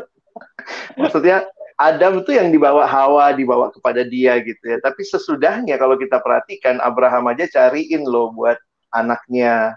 Maksudnya 1.00 1.44
Adam 1.76 2.24
itu 2.24 2.32
yang 2.32 2.48
dibawa 2.48 2.88
Hawa, 2.88 3.36
dibawa 3.36 3.68
kepada 3.68 4.02
dia 4.02 4.40
gitu 4.40 4.64
ya. 4.64 4.80
Tapi 4.80 5.04
sesudahnya 5.04 5.76
kalau 5.76 6.00
kita 6.00 6.18
perhatikan 6.24 6.80
Abraham 6.80 7.28
aja 7.30 7.44
cariin 7.46 8.02
loh 8.08 8.32
buat 8.32 8.56
anaknya. 8.90 9.76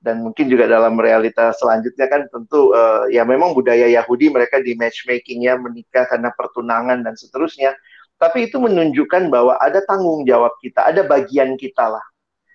Dan 0.00 0.24
mungkin 0.24 0.48
juga 0.48 0.64
dalam 0.64 0.96
realitas 0.96 1.60
selanjutnya 1.60 2.08
kan 2.08 2.24
tentu 2.32 2.72
uh, 2.72 3.04
ya 3.12 3.20
memang 3.28 3.52
budaya 3.52 3.84
Yahudi 3.84 4.32
mereka 4.32 4.56
di 4.64 4.72
matchmakingnya 4.72 5.60
menikah 5.60 6.08
karena 6.08 6.32
pertunangan 6.32 7.04
dan 7.04 7.14
seterusnya. 7.14 7.76
Tapi 8.16 8.48
itu 8.48 8.56
menunjukkan 8.60 9.28
bahwa 9.28 9.60
ada 9.60 9.80
tanggung 9.84 10.24
jawab 10.24 10.52
kita, 10.60 10.88
ada 10.88 11.04
bagian 11.04 11.56
kita 11.60 11.88
lah. 11.88 12.04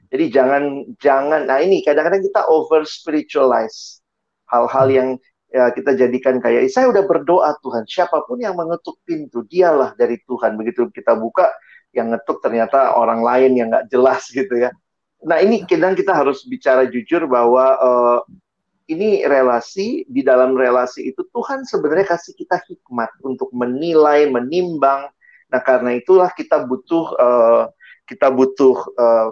Jadi 0.09 0.25
jangan 0.29 0.63
jangan 1.01 1.49
nah 1.49 1.61
ini 1.61 1.81
kadang-kadang 1.81 2.21
kita 2.25 2.45
over 2.49 2.85
spiritualize 2.85 4.01
hal-hal 4.49 4.87
yang 4.89 5.09
ya, 5.49 5.73
kita 5.73 5.97
jadikan 5.97 6.37
kayak 6.37 6.69
saya 6.69 6.89
udah 6.91 7.03
berdoa 7.05 7.57
Tuhan 7.61 7.83
siapa 7.89 8.21
pun 8.25 8.37
yang 8.41 8.53
mengetuk 8.53 9.01
pintu 9.05 9.43
dialah 9.49 9.97
dari 9.97 10.21
Tuhan 10.23 10.55
begitu 10.59 10.89
kita 10.93 11.17
buka 11.17 11.49
yang 11.95 12.11
ngetuk 12.11 12.43
ternyata 12.43 12.93
orang 12.99 13.23
lain 13.23 13.51
yang 13.55 13.67
nggak 13.71 13.87
jelas 13.89 14.27
gitu 14.29 14.51
ya 14.59 14.69
nah 15.24 15.39
ini 15.39 15.63
kadang 15.63 15.95
kita 15.95 16.11
harus 16.11 16.43
bicara 16.43 16.89
jujur 16.89 17.30
bahwa 17.30 17.66
uh, 17.80 18.20
ini 18.86 19.26
relasi 19.26 20.05
di 20.05 20.22
dalam 20.22 20.53
relasi 20.53 21.09
itu 21.09 21.26
Tuhan 21.32 21.66
sebenarnya 21.66 22.18
kasih 22.18 22.34
kita 22.38 22.61
hikmat 22.66 23.09
untuk 23.24 23.49
menilai 23.55 24.28
menimbang 24.28 25.09
nah 25.49 25.61
karena 25.61 25.95
itulah 25.95 26.30
kita 26.34 26.66
butuh 26.68 27.05
uh, 27.16 27.63
kita 28.05 28.30
butuh 28.30 28.76
uh, 28.97 29.30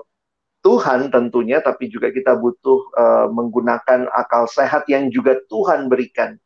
Tuhan 0.63 1.11
tentunya, 1.11 1.59
tapi 1.59 1.91
juga 1.91 2.07
kita 2.07 2.39
butuh 2.39 2.79
uh, 2.95 3.27
menggunakan 3.27 4.07
akal 4.15 4.47
sehat 4.47 4.87
yang 4.87 5.11
juga 5.11 5.35
Tuhan 5.51 5.91
berikan. 5.91 6.39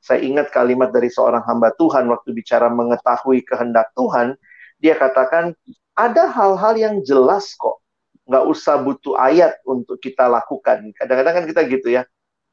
Saya 0.00 0.24
ingat 0.24 0.48
kalimat 0.48 0.88
dari 0.88 1.12
seorang 1.12 1.44
hamba 1.44 1.68
Tuhan 1.76 2.08
waktu 2.08 2.32
bicara 2.32 2.72
mengetahui 2.72 3.44
kehendak 3.44 3.92
Tuhan, 3.92 4.40
dia 4.80 4.96
katakan 4.96 5.52
ada 5.92 6.32
hal-hal 6.32 6.74
yang 6.80 6.94
jelas 7.04 7.52
kok, 7.60 7.83
nggak 8.24 8.44
usah 8.48 8.80
butuh 8.80 9.16
ayat 9.20 9.60
untuk 9.68 10.00
kita 10.00 10.28
lakukan. 10.28 10.92
Kadang-kadang 10.96 11.34
kan 11.42 11.44
kita 11.44 11.60
gitu 11.68 11.88
ya, 11.92 12.02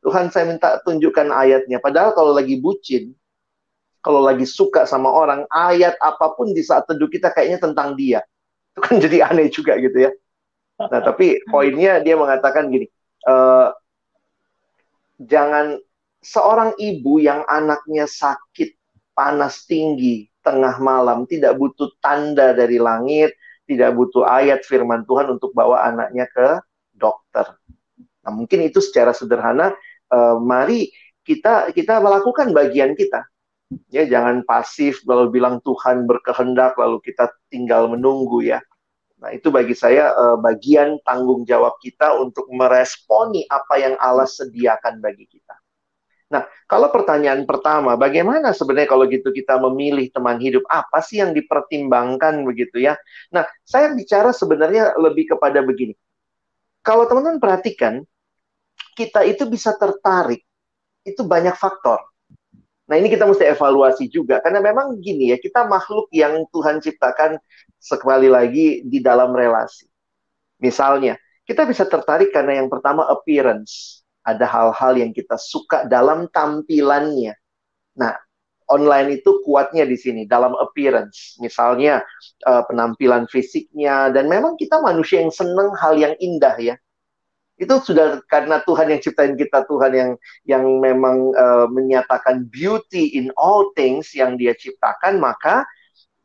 Tuhan 0.03 0.31
saya 0.31 0.47
minta 0.47 0.79
tunjukkan 0.83 1.31
ayatnya. 1.31 1.79
Padahal 1.79 2.11
kalau 2.11 2.35
lagi 2.35 2.59
bucin, 2.59 3.15
kalau 4.03 4.19
lagi 4.19 4.43
suka 4.43 4.83
sama 4.83 5.07
orang, 5.07 5.47
ayat 5.47 5.95
apa 6.03 6.35
pun 6.35 6.51
di 6.51 6.63
saat 6.65 6.87
teduh 6.89 7.07
kita 7.07 7.31
kayaknya 7.31 7.61
tentang 7.61 7.95
dia. 7.95 8.25
Itu 8.71 8.79
kan 8.83 8.99
jadi 9.03 9.31
aneh 9.31 9.51
juga 9.51 9.75
gitu 9.79 10.07
ya 10.07 10.11
Nah, 10.89 11.01
tapi 11.03 11.37
poinnya 11.45 12.01
dia 12.01 12.17
mengatakan 12.17 12.73
gini, 12.73 12.89
uh, 13.29 13.69
jangan 15.21 15.77
seorang 16.23 16.73
ibu 16.81 17.21
yang 17.21 17.45
anaknya 17.45 18.09
sakit, 18.09 18.73
panas 19.13 19.69
tinggi, 19.69 20.25
tengah 20.41 20.81
malam, 20.81 21.29
tidak 21.29 21.53
butuh 21.59 21.91
tanda 22.01 22.57
dari 22.57 22.81
langit, 22.81 23.37
tidak 23.65 23.93
butuh 23.95 24.25
ayat 24.27 24.65
firman 24.65 25.05
Tuhan 25.05 25.37
untuk 25.37 25.53
bawa 25.53 25.85
anaknya 25.87 26.27
ke 26.29 26.59
dokter. 26.95 27.57
Nah, 28.21 28.31
mungkin 28.33 28.61
itu 28.65 28.77
secara 28.81 29.13
sederhana, 29.15 29.73
uh, 30.13 30.37
mari 30.37 30.93
kita 31.25 31.73
kita 31.73 32.01
melakukan 32.01 32.53
bagian 32.53 32.93
kita. 32.93 33.25
Ya, 33.87 34.03
jangan 34.03 34.43
pasif 34.43 34.99
lalu 35.07 35.39
bilang 35.39 35.63
Tuhan 35.63 36.03
berkehendak 36.03 36.75
lalu 36.75 36.99
kita 36.99 37.31
tinggal 37.47 37.87
menunggu 37.87 38.43
ya. 38.43 38.59
Nah, 39.21 39.29
itu 39.31 39.53
bagi 39.53 39.77
saya 39.77 40.11
uh, 40.17 40.37
bagian 40.41 40.97
tanggung 41.05 41.45
jawab 41.45 41.77
kita 41.79 42.17
untuk 42.17 42.49
meresponi 42.49 43.45
apa 43.47 43.77
yang 43.77 43.95
Allah 44.01 44.25
sediakan 44.25 44.97
bagi 44.97 45.29
kita. 45.29 45.60
Nah, 46.31 46.47
kalau 46.63 46.87
pertanyaan 46.95 47.43
pertama, 47.43 47.99
bagaimana 47.99 48.55
sebenarnya 48.55 48.87
kalau 48.87 49.03
gitu 49.11 49.35
kita 49.35 49.59
memilih 49.59 50.07
teman 50.15 50.39
hidup? 50.39 50.63
Apa 50.71 51.03
sih 51.03 51.19
yang 51.19 51.35
dipertimbangkan 51.35 52.47
begitu 52.47 52.79
ya? 52.79 52.95
Nah, 53.35 53.43
saya 53.67 53.91
bicara 53.91 54.31
sebenarnya 54.31 54.95
lebih 54.95 55.35
kepada 55.35 55.59
begini. 55.59 55.91
Kalau 56.81 57.03
teman-teman 57.03 57.43
perhatikan, 57.43 57.99
kita 58.95 59.27
itu 59.27 59.43
bisa 59.43 59.75
tertarik. 59.75 60.41
Itu 61.03 61.27
banyak 61.27 61.53
faktor. 61.59 61.99
Nah, 62.87 62.95
ini 62.95 63.11
kita 63.11 63.27
mesti 63.27 63.47
evaluasi 63.51 64.07
juga 64.07 64.39
karena 64.43 64.59
memang 64.59 64.99
gini 64.99 65.31
ya, 65.31 65.37
kita 65.39 65.67
makhluk 65.67 66.11
yang 66.11 66.43
Tuhan 66.51 66.79
ciptakan 66.83 67.39
sekali 67.79 68.27
lagi 68.31 68.83
di 68.87 68.99
dalam 69.03 69.31
relasi. 69.35 69.87
Misalnya, 70.59 71.15
kita 71.47 71.63
bisa 71.67 71.87
tertarik 71.87 72.31
karena 72.35 72.59
yang 72.63 72.67
pertama 72.67 73.07
appearance. 73.07 74.00
Ada 74.21 74.45
hal-hal 74.45 75.01
yang 75.01 75.11
kita 75.11 75.35
suka 75.35 75.89
dalam 75.89 76.29
tampilannya. 76.29 77.33
Nah, 77.97 78.13
online 78.69 79.19
itu 79.19 79.41
kuatnya 79.43 79.83
di 79.83 79.97
sini 79.97 80.29
dalam 80.29 80.53
appearance. 80.55 81.41
Misalnya 81.41 82.05
uh, 82.45 82.63
penampilan 82.69 83.25
fisiknya 83.27 84.13
dan 84.13 84.29
memang 84.29 84.55
kita 84.55 84.79
manusia 84.79 85.19
yang 85.25 85.33
senang 85.33 85.73
hal 85.75 85.97
yang 85.97 86.13
indah 86.21 86.55
ya 86.61 86.75
itu 87.61 87.75
sudah 87.93 88.25
karena 88.25 88.57
Tuhan 88.65 88.89
yang 88.89 89.01
ciptain 89.05 89.37
kita 89.37 89.69
Tuhan 89.69 89.93
yang 89.93 90.11
yang 90.49 90.65
memang 90.81 91.29
uh, 91.37 91.69
menyatakan 91.69 92.49
beauty 92.49 93.13
in 93.13 93.29
all 93.37 93.69
things 93.77 94.17
yang 94.17 94.33
dia 94.33 94.57
ciptakan 94.57 95.21
maka 95.21 95.61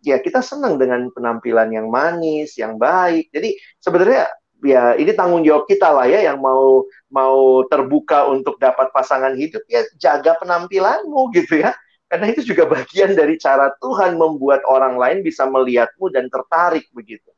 ya 0.00 0.16
kita 0.16 0.40
senang 0.40 0.80
dengan 0.80 1.12
penampilan 1.12 1.76
yang 1.76 1.92
manis 1.92 2.56
yang 2.56 2.80
baik 2.80 3.28
jadi 3.36 3.52
sebenarnya 3.84 4.32
ya 4.64 4.96
ini 4.96 5.12
tanggung 5.12 5.44
jawab 5.44 5.68
kita 5.68 5.92
lah 5.92 6.08
ya 6.08 6.32
yang 6.32 6.40
mau 6.40 6.84
mau 7.12 7.64
terbuka 7.68 8.28
untuk 8.30 8.56
dapat 8.56 8.88
pasangan 8.94 9.36
hidup 9.36 9.64
ya 9.68 9.84
jaga 10.00 10.36
penampilanmu 10.40 11.32
gitu 11.36 11.60
ya 11.60 11.76
karena 12.06 12.30
itu 12.32 12.46
juga 12.46 12.64
bagian 12.70 13.18
dari 13.18 13.36
cara 13.36 13.74
Tuhan 13.82 14.16
membuat 14.16 14.62
orang 14.64 14.96
lain 14.96 15.18
bisa 15.26 15.44
melihatmu 15.44 16.08
dan 16.12 16.30
tertarik 16.32 16.86
begitu 16.94 17.28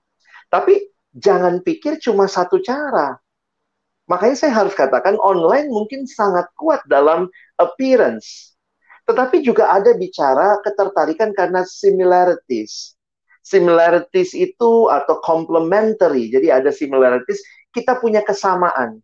tapi 0.53 0.91
jangan 1.17 1.65
pikir 1.65 1.99
cuma 1.99 2.29
satu 2.31 2.63
cara 2.63 3.19
Makanya 4.09 4.37
saya 4.41 4.53
harus 4.57 4.73
katakan 4.73 5.21
online 5.21 5.69
mungkin 5.69 6.09
sangat 6.09 6.49
kuat 6.57 6.81
dalam 6.89 7.29
appearance. 7.61 8.57
Tetapi 9.05 9.45
juga 9.45 9.69
ada 9.69 9.93
bicara 9.93 10.57
ketertarikan 10.65 11.37
karena 11.37 11.61
similarities. 11.69 12.97
Similarities 13.49 14.37
itu 14.37 14.93
atau 14.93 15.25
complementary. 15.25 16.29
Jadi 16.29 16.53
ada 16.53 16.69
similarities, 16.69 17.41
kita 17.73 17.97
punya 17.97 18.21
kesamaan. 18.21 19.01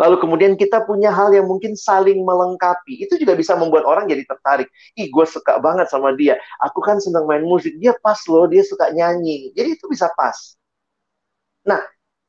Lalu 0.00 0.16
kemudian 0.18 0.52
kita 0.58 0.82
punya 0.88 1.12
hal 1.14 1.30
yang 1.30 1.46
mungkin 1.46 1.78
saling 1.78 2.24
melengkapi. 2.26 3.04
Itu 3.04 3.20
juga 3.20 3.38
bisa 3.38 3.54
membuat 3.54 3.86
orang 3.86 4.08
jadi 4.10 4.24
tertarik. 4.26 4.66
Ih, 4.98 5.06
gue 5.12 5.26
suka 5.28 5.62
banget 5.62 5.86
sama 5.92 6.16
dia. 6.16 6.34
Aku 6.64 6.80
kan 6.82 6.98
senang 6.98 7.28
main 7.28 7.44
musik. 7.44 7.76
Dia 7.78 7.94
pas 8.00 8.18
loh, 8.26 8.48
dia 8.50 8.66
suka 8.66 8.90
nyanyi. 8.90 9.52
Jadi 9.54 9.78
itu 9.78 9.86
bisa 9.86 10.10
pas. 10.16 10.34
Nah, 11.68 11.78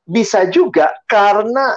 bisa 0.04 0.46
juga 0.52 0.92
karena 1.08 1.74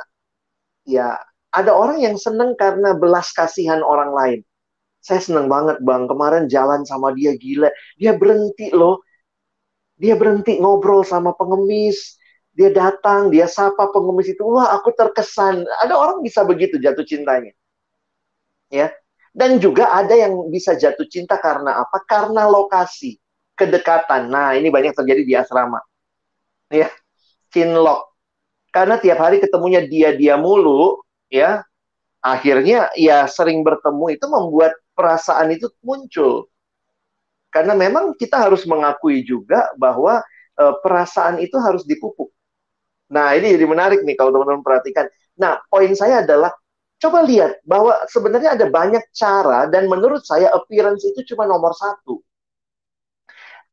ya 0.84 1.16
ada 1.54 1.72
orang 1.72 2.02
yang 2.02 2.16
senang 2.18 2.58
karena 2.58 2.92
belas 2.98 3.30
kasihan 3.32 3.80
orang 3.80 4.12
lain. 4.12 4.40
Saya 5.00 5.22
senang 5.22 5.46
banget 5.46 5.78
bang, 5.86 6.10
kemarin 6.10 6.50
jalan 6.50 6.82
sama 6.82 7.14
dia 7.14 7.38
gila. 7.38 7.70
Dia 7.94 8.18
berhenti 8.18 8.74
loh. 8.74 9.05
Dia 9.96 10.14
berhenti 10.14 10.60
ngobrol 10.60 11.02
sama 11.04 11.32
pengemis 11.32 12.16
dia 12.56 12.72
datang, 12.72 13.28
dia 13.28 13.44
sapa 13.44 13.92
pengemis 13.92 14.32
itu, 14.32 14.40
wah 14.40 14.72
aku 14.72 14.88
terkesan. 14.96 15.68
Ada 15.84 15.92
orang 15.92 16.24
bisa 16.24 16.40
begitu 16.40 16.80
jatuh 16.80 17.04
cintanya. 17.04 17.52
Ya. 18.72 18.96
Dan 19.36 19.60
juga 19.60 19.92
ada 19.92 20.16
yang 20.16 20.48
bisa 20.48 20.72
jatuh 20.72 21.04
cinta 21.04 21.36
karena 21.36 21.84
apa? 21.84 22.00
Karena 22.08 22.48
lokasi, 22.48 23.20
kedekatan. 23.52 24.32
Nah, 24.32 24.56
ini 24.56 24.72
banyak 24.72 24.96
terjadi 24.96 25.22
di 25.22 25.36
asrama. 25.36 25.84
Ya. 26.72 26.88
Cinlok. 27.52 28.16
Karena 28.72 28.96
tiap 28.96 29.20
hari 29.20 29.36
ketemunya 29.36 29.84
dia-dia 29.84 30.40
mulu, 30.40 31.04
ya. 31.28 31.60
Akhirnya 32.24 32.88
ya 32.96 33.28
sering 33.28 33.60
bertemu 33.60 34.16
itu 34.16 34.24
membuat 34.32 34.72
perasaan 34.96 35.52
itu 35.52 35.68
muncul. 35.84 36.48
Karena 37.50 37.72
memang 37.72 38.14
kita 38.18 38.36
harus 38.48 38.66
mengakui 38.68 39.24
juga 39.24 39.70
bahwa 39.80 40.20
e, 40.54 40.64
perasaan 40.84 41.40
itu 41.40 41.56
harus 41.56 41.86
dipupuk. 41.88 42.28
Nah, 43.12 43.32
ini 43.38 43.54
jadi 43.54 43.66
menarik 43.66 44.02
nih 44.02 44.18
kalau 44.18 44.34
teman-teman 44.34 44.66
perhatikan. 44.66 45.06
Nah, 45.38 45.62
poin 45.70 45.92
saya 45.94 46.26
adalah 46.26 46.50
coba 46.98 47.22
lihat 47.22 47.62
bahwa 47.62 47.94
sebenarnya 48.10 48.56
ada 48.58 48.66
banyak 48.66 49.04
cara 49.14 49.70
dan 49.70 49.86
menurut 49.86 50.24
saya 50.26 50.50
appearance 50.52 51.06
itu 51.06 51.34
cuma 51.34 51.46
nomor 51.46 51.72
satu. 51.76 52.20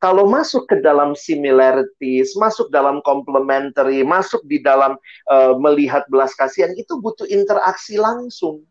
Kalau 0.03 0.27
masuk 0.27 0.67
ke 0.67 0.83
dalam 0.83 1.15
similarities, 1.15 2.35
masuk 2.35 2.67
dalam 2.67 2.99
complementary, 3.07 4.03
masuk 4.03 4.43
di 4.51 4.59
dalam 4.59 4.99
uh, 5.31 5.55
melihat 5.55 6.03
belas 6.11 6.35
kasihan, 6.35 6.75
itu 6.75 6.99
butuh 6.99 7.23
interaksi 7.31 7.95
langsung 7.95 8.67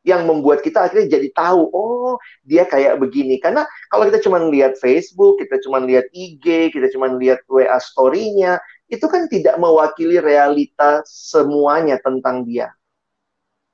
yang 0.00 0.24
membuat 0.24 0.64
kita 0.64 0.88
akhirnya 0.88 1.20
jadi 1.20 1.28
tahu, 1.36 1.68
oh 1.76 2.16
dia 2.44 2.64
kayak 2.64 2.96
begini. 2.96 3.36
Karena 3.36 3.68
kalau 3.92 4.08
kita 4.08 4.24
cuma 4.24 4.40
lihat 4.48 4.80
Facebook, 4.80 5.40
kita 5.44 5.60
cuma 5.60 5.80
lihat 5.84 6.08
IG, 6.16 6.72
kita 6.72 6.88
cuma 6.92 7.12
lihat 7.20 7.44
WA 7.44 7.76
story-nya, 7.76 8.56
itu 8.88 9.04
kan 9.04 9.28
tidak 9.28 9.60
mewakili 9.60 10.16
realita 10.16 11.04
semuanya 11.04 12.00
tentang 12.00 12.48
dia. 12.48 12.72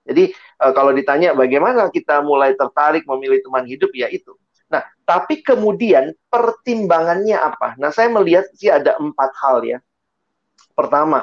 Jadi 0.07 0.31
uh, 0.63 0.73
kalau 0.75 0.95
ditanya 0.95 1.35
bagaimana 1.35 1.91
kita 1.91 2.23
mulai 2.23 2.55
tertarik 2.55 3.03
memilih 3.07 3.43
teman 3.43 3.67
hidup 3.67 3.91
ya 3.95 4.07
itu. 4.07 4.35
Nah, 4.67 4.83
tapi 5.07 5.43
kemudian 5.47 6.11
pertimbangannya 6.27 7.39
apa? 7.39 7.79
Nah, 7.79 7.95
saya 7.95 8.11
melihat 8.11 8.51
sih 8.55 8.71
ada 8.71 8.99
empat 8.99 9.31
hal 9.39 9.63
ya. 9.63 9.79
Pertama, 10.75 11.23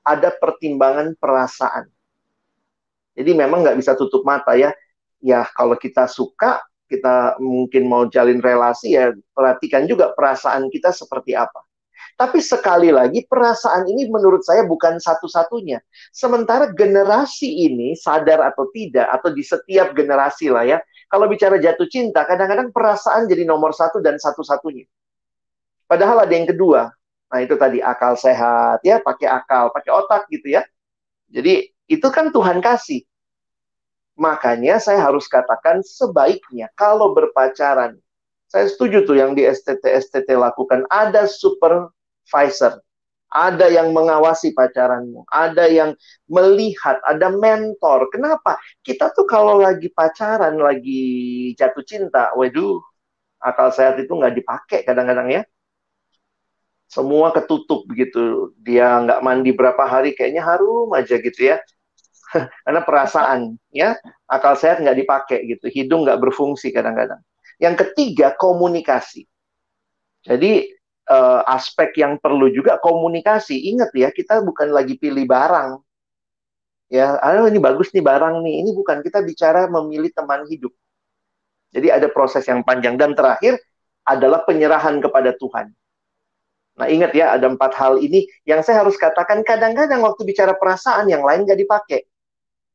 ada 0.00 0.28
pertimbangan 0.32 1.12
perasaan. 1.20 1.88
Jadi 3.16 3.32
memang 3.32 3.64
nggak 3.64 3.80
bisa 3.80 3.96
tutup 3.96 4.22
mata 4.22 4.52
ya. 4.54 4.70
Ya 5.24 5.48
kalau 5.56 5.74
kita 5.80 6.04
suka, 6.06 6.60
kita 6.86 7.40
mungkin 7.42 7.88
mau 7.88 8.06
jalin 8.06 8.38
relasi 8.38 8.94
ya 8.94 9.10
perhatikan 9.34 9.88
juga 9.88 10.14
perasaan 10.14 10.68
kita 10.68 10.94
seperti 10.94 11.34
apa. 11.34 11.64
Tapi 12.16 12.40
sekali 12.40 12.88
lagi 12.88 13.28
perasaan 13.28 13.84
ini 13.92 14.08
menurut 14.08 14.40
saya 14.40 14.64
bukan 14.64 14.96
satu-satunya. 14.96 15.84
Sementara 16.12 16.72
generasi 16.72 17.68
ini 17.68 17.92
sadar 17.92 18.40
atau 18.40 18.72
tidak 18.72 19.04
atau 19.20 19.28
di 19.36 19.44
setiap 19.44 19.92
generasi 19.92 20.48
lah 20.48 20.64
ya. 20.64 20.78
Kalau 21.12 21.28
bicara 21.28 21.60
jatuh 21.60 21.84
cinta, 21.92 22.24
kadang-kadang 22.24 22.72
perasaan 22.72 23.28
jadi 23.28 23.44
nomor 23.44 23.76
satu 23.76 24.00
dan 24.00 24.16
satu-satunya. 24.16 24.88
Padahal 25.84 26.24
ada 26.24 26.32
yang 26.32 26.48
kedua. 26.48 26.88
Nah 27.28 27.38
itu 27.44 27.54
tadi 27.60 27.84
akal 27.84 28.16
sehat 28.16 28.80
ya, 28.80 28.96
pakai 28.96 29.28
akal, 29.28 29.68
pakai 29.76 29.92
otak 29.92 30.24
gitu 30.32 30.56
ya. 30.56 30.64
Jadi 31.28 31.68
itu 31.90 32.08
kan 32.10 32.30
Tuhan 32.34 32.58
kasih. 32.62 33.02
Makanya 34.16 34.80
saya 34.80 35.04
harus 35.04 35.28
katakan 35.28 35.84
sebaiknya 35.84 36.72
kalau 36.72 37.12
berpacaran, 37.12 38.00
saya 38.48 38.64
setuju 38.72 39.04
tuh 39.04 39.16
yang 39.20 39.36
di 39.36 39.44
STT 39.44 39.84
STT 39.92 40.32
lakukan 40.36 40.88
ada 40.88 41.28
super 41.28 41.92
advisor. 42.24 42.80
Ada 43.26 43.68
yang 43.68 43.90
mengawasi 43.90 44.54
pacaranmu, 44.54 45.26
ada 45.28 45.66
yang 45.66 45.98
melihat, 46.30 47.02
ada 47.02 47.26
mentor. 47.28 48.06
Kenapa? 48.14 48.54
Kita 48.86 49.10
tuh 49.12 49.26
kalau 49.26 49.58
lagi 49.58 49.90
pacaran, 49.90 50.56
lagi 50.62 51.52
jatuh 51.58 51.82
cinta, 51.82 52.30
waduh, 52.38 52.78
akal 53.42 53.74
sehat 53.74 53.98
itu 53.98 54.14
nggak 54.14 54.34
dipakai 54.38 54.80
kadang-kadang 54.86 55.28
ya. 55.28 55.42
Semua 56.86 57.34
ketutup 57.34 57.84
begitu. 57.90 58.54
Dia 58.62 59.02
nggak 59.02 59.20
mandi 59.26 59.50
berapa 59.50 59.82
hari, 59.86 60.14
kayaknya 60.14 60.42
harum 60.46 60.88
aja 60.94 61.18
gitu 61.18 61.40
ya. 61.54 61.56
Karena 62.64 62.80
perasaan, 62.84 63.40
ya, 63.72 63.96
akal 64.28 64.54
sehat 64.58 64.82
nggak 64.82 64.98
dipakai 64.98 65.38
gitu. 65.46 65.66
Hidung 65.70 66.04
nggak 66.06 66.20
berfungsi 66.20 66.70
kadang-kadang. 66.70 67.20
Yang 67.56 67.86
ketiga, 67.86 68.36
komunikasi. 68.36 69.24
Jadi 70.26 70.68
uh, 71.08 71.40
aspek 71.46 71.96
yang 72.02 72.18
perlu 72.20 72.50
juga 72.52 72.76
komunikasi. 72.82 73.72
Ingat 73.74 73.90
ya, 73.96 74.08
kita 74.12 74.42
bukan 74.44 74.74
lagi 74.74 74.98
pilih 75.00 75.24
barang. 75.24 75.80
Ya, 76.86 77.18
aduh 77.18 77.50
ini 77.50 77.58
bagus 77.58 77.90
nih 77.90 78.04
barang 78.04 78.46
nih. 78.46 78.62
Ini 78.62 78.70
bukan 78.76 79.02
kita 79.02 79.18
bicara 79.24 79.66
memilih 79.66 80.12
teman 80.14 80.46
hidup. 80.46 80.70
Jadi 81.74 81.90
ada 81.90 82.06
proses 82.08 82.46
yang 82.46 82.62
panjang 82.62 82.94
dan 82.94 83.12
terakhir 83.12 83.58
adalah 84.06 84.46
penyerahan 84.46 85.02
kepada 85.02 85.34
Tuhan. 85.34 85.74
Nah 86.76 86.86
ingat 86.92 87.16
ya 87.16 87.34
ada 87.34 87.48
empat 87.48 87.72
hal 87.74 87.98
ini 87.98 88.28
yang 88.44 88.60
saya 88.60 88.84
harus 88.84 89.00
katakan 89.00 89.40
kadang-kadang 89.42 90.04
waktu 90.04 90.22
bicara 90.28 90.52
perasaan 90.54 91.08
yang 91.08 91.24
lain 91.24 91.48
gak 91.48 91.58
dipakai. 91.58 92.04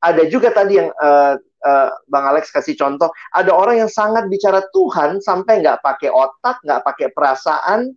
Ada 0.01 0.25
juga 0.27 0.49
tadi 0.49 0.81
yang 0.81 0.89
uh, 0.97 1.37
uh, 1.39 1.89
Bang 2.09 2.25
Alex 2.25 2.49
kasih 2.49 2.73
contoh, 2.73 3.13
ada 3.37 3.53
orang 3.53 3.85
yang 3.85 3.91
sangat 3.91 4.25
bicara 4.27 4.65
Tuhan 4.73 5.21
sampai 5.21 5.61
nggak 5.61 5.85
pakai 5.85 6.09
otak, 6.09 6.57
nggak 6.65 6.81
pakai 6.81 7.07
perasaan, 7.13 7.93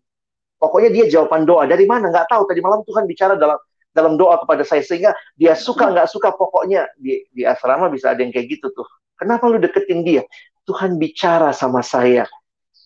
Pokoknya 0.65 0.91
dia 0.97 1.05
jawaban 1.13 1.45
doa 1.45 1.69
dari 1.69 1.85
mana 1.85 2.09
nggak 2.09 2.33
tahu. 2.33 2.49
Tadi 2.49 2.61
malam 2.65 2.81
Tuhan 2.89 3.05
bicara 3.05 3.37
dalam 3.37 3.61
dalam 3.93 4.17
doa 4.17 4.41
kepada 4.41 4.65
saya 4.65 4.81
sehingga 4.81 5.13
dia 5.37 5.53
suka 5.53 5.93
nggak 5.93 6.09
suka 6.09 6.33
pokoknya 6.33 6.89
di 6.97 7.21
di 7.31 7.45
asrama 7.45 7.93
bisa 7.93 8.17
ada 8.17 8.25
yang 8.25 8.33
kayak 8.33 8.49
gitu 8.49 8.73
tuh. 8.73 8.89
Kenapa 9.21 9.45
lu 9.45 9.61
deketin 9.61 10.01
dia? 10.01 10.25
Tuhan 10.65 10.97
bicara 10.97 11.53
sama 11.53 11.85
saya. 11.85 12.25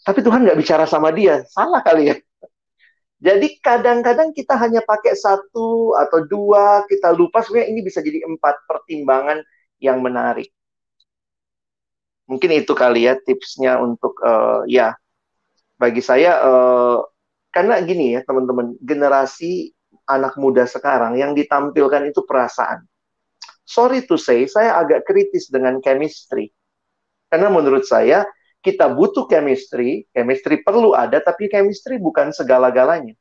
Tapi 0.03 0.21
Tuhan 0.27 0.43
nggak 0.43 0.59
bicara 0.59 0.85
sama 0.91 1.15
dia. 1.15 1.47
Salah 1.47 1.79
kali 1.87 2.11
ya. 2.11 2.17
Jadi 3.19 3.59
kadang-kadang 3.59 4.31
kita 4.31 4.55
hanya 4.55 4.79
pakai 4.87 5.19
satu 5.19 5.99
atau 5.99 6.23
dua, 6.23 6.87
kita 6.87 7.11
lupa 7.11 7.43
sebenarnya 7.43 7.69
ini 7.75 7.81
bisa 7.83 7.99
jadi 7.99 8.23
empat 8.23 8.63
pertimbangan 8.71 9.43
yang 9.83 9.99
menarik. 9.99 10.55
Mungkin 12.31 12.63
itu 12.63 12.73
kali 12.79 13.11
ya 13.11 13.19
tipsnya 13.19 13.83
untuk 13.83 14.15
uh, 14.23 14.63
ya 14.71 14.95
bagi 15.81 15.99
saya 15.99 16.39
uh, 16.47 17.03
karena 17.51 17.83
gini 17.83 18.15
ya 18.15 18.23
teman-teman, 18.23 18.79
generasi 18.79 19.75
anak 20.07 20.39
muda 20.39 20.69
sekarang 20.69 21.19
yang 21.19 21.35
ditampilkan 21.35 22.15
itu 22.15 22.23
perasaan. 22.23 22.87
Sorry 23.67 24.07
to 24.07 24.15
say, 24.17 24.47
saya 24.47 24.79
agak 24.79 25.05
kritis 25.05 25.51
dengan 25.51 25.83
chemistry. 25.83 26.55
Karena 27.29 27.53
menurut 27.53 27.85
saya, 27.85 28.25
kita 28.63 28.91
butuh 28.91 29.31
chemistry, 29.31 30.05
chemistry 30.11 30.61
perlu 30.67 30.93
ada, 30.93 31.23
tapi 31.23 31.47
chemistry 31.47 31.97
bukan 31.97 32.35
segala-galanya. 32.35 33.15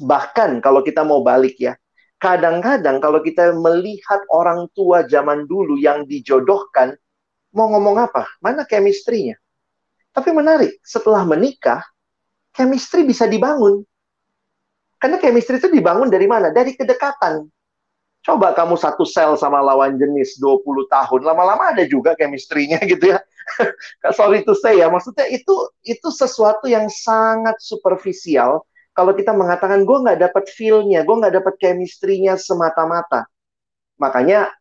Bahkan 0.00 0.64
kalau 0.64 0.80
kita 0.80 1.04
mau 1.04 1.20
balik 1.20 1.60
ya, 1.60 1.76
kadang-kadang 2.16 3.00
kalau 3.04 3.20
kita 3.20 3.52
melihat 3.52 4.24
orang 4.32 4.64
tua 4.72 5.04
zaman 5.04 5.44
dulu 5.44 5.76
yang 5.76 6.08
dijodohkan, 6.08 6.96
mau 7.52 7.68
ngomong 7.68 8.00
apa? 8.00 8.24
Mana 8.40 8.64
chemistry-nya? 8.64 9.36
Tapi 10.10 10.32
menarik, 10.32 10.80
setelah 10.82 11.22
menikah, 11.22 11.84
chemistry 12.56 13.04
bisa 13.06 13.28
dibangun. 13.28 13.84
Karena 15.00 15.16
chemistry 15.16 15.56
itu 15.60 15.68
dibangun 15.68 16.08
dari 16.08 16.26
mana? 16.26 16.48
Dari 16.52 16.74
kedekatan. 16.74 17.44
Coba 18.20 18.52
kamu 18.52 18.76
satu 18.76 19.08
sel 19.08 19.32
sama 19.40 19.64
lawan 19.64 19.96
jenis 19.96 20.36
20 20.36 20.84
tahun, 20.92 21.20
lama-lama 21.24 21.72
ada 21.72 21.88
juga 21.88 22.12
chemistry-nya 22.12 22.76
gitu 22.92 23.16
ya. 23.16 23.18
Sorry 24.12 24.44
to 24.44 24.52
say 24.52 24.78
ya, 24.78 24.92
maksudnya 24.92 25.24
itu 25.32 25.54
itu 25.82 26.08
sesuatu 26.12 26.68
yang 26.68 26.86
sangat 26.92 27.56
superficial. 27.64 28.68
Kalau 28.92 29.16
kita 29.16 29.32
mengatakan 29.32 29.88
gue 29.88 29.98
nggak 30.04 30.20
dapat 30.20 30.44
feel-nya, 30.52 31.00
gue 31.00 31.16
nggak 31.16 31.40
dapat 31.40 31.54
chemistry-nya 31.56 32.36
semata-mata. 32.36 33.24
Makanya 33.96 34.52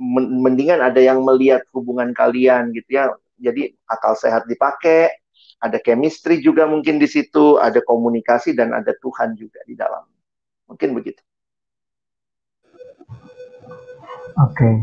mendingan 0.00 0.80
ada 0.80 1.00
yang 1.00 1.20
melihat 1.20 1.64
hubungan 1.76 2.16
kalian 2.16 2.72
gitu 2.72 2.96
ya. 2.96 3.12
Jadi 3.36 3.76
akal 3.84 4.16
sehat 4.16 4.48
dipakai, 4.48 5.12
ada 5.60 5.76
chemistry 5.80 6.40
juga 6.40 6.64
mungkin 6.64 6.96
di 6.96 7.04
situ, 7.04 7.60
ada 7.60 7.84
komunikasi 7.84 8.56
dan 8.56 8.72
ada 8.72 8.96
Tuhan 8.96 9.36
juga 9.36 9.60
di 9.68 9.76
dalam. 9.76 10.04
Mungkin 10.64 10.96
begitu. 10.96 11.20
Okay. 14.40 14.74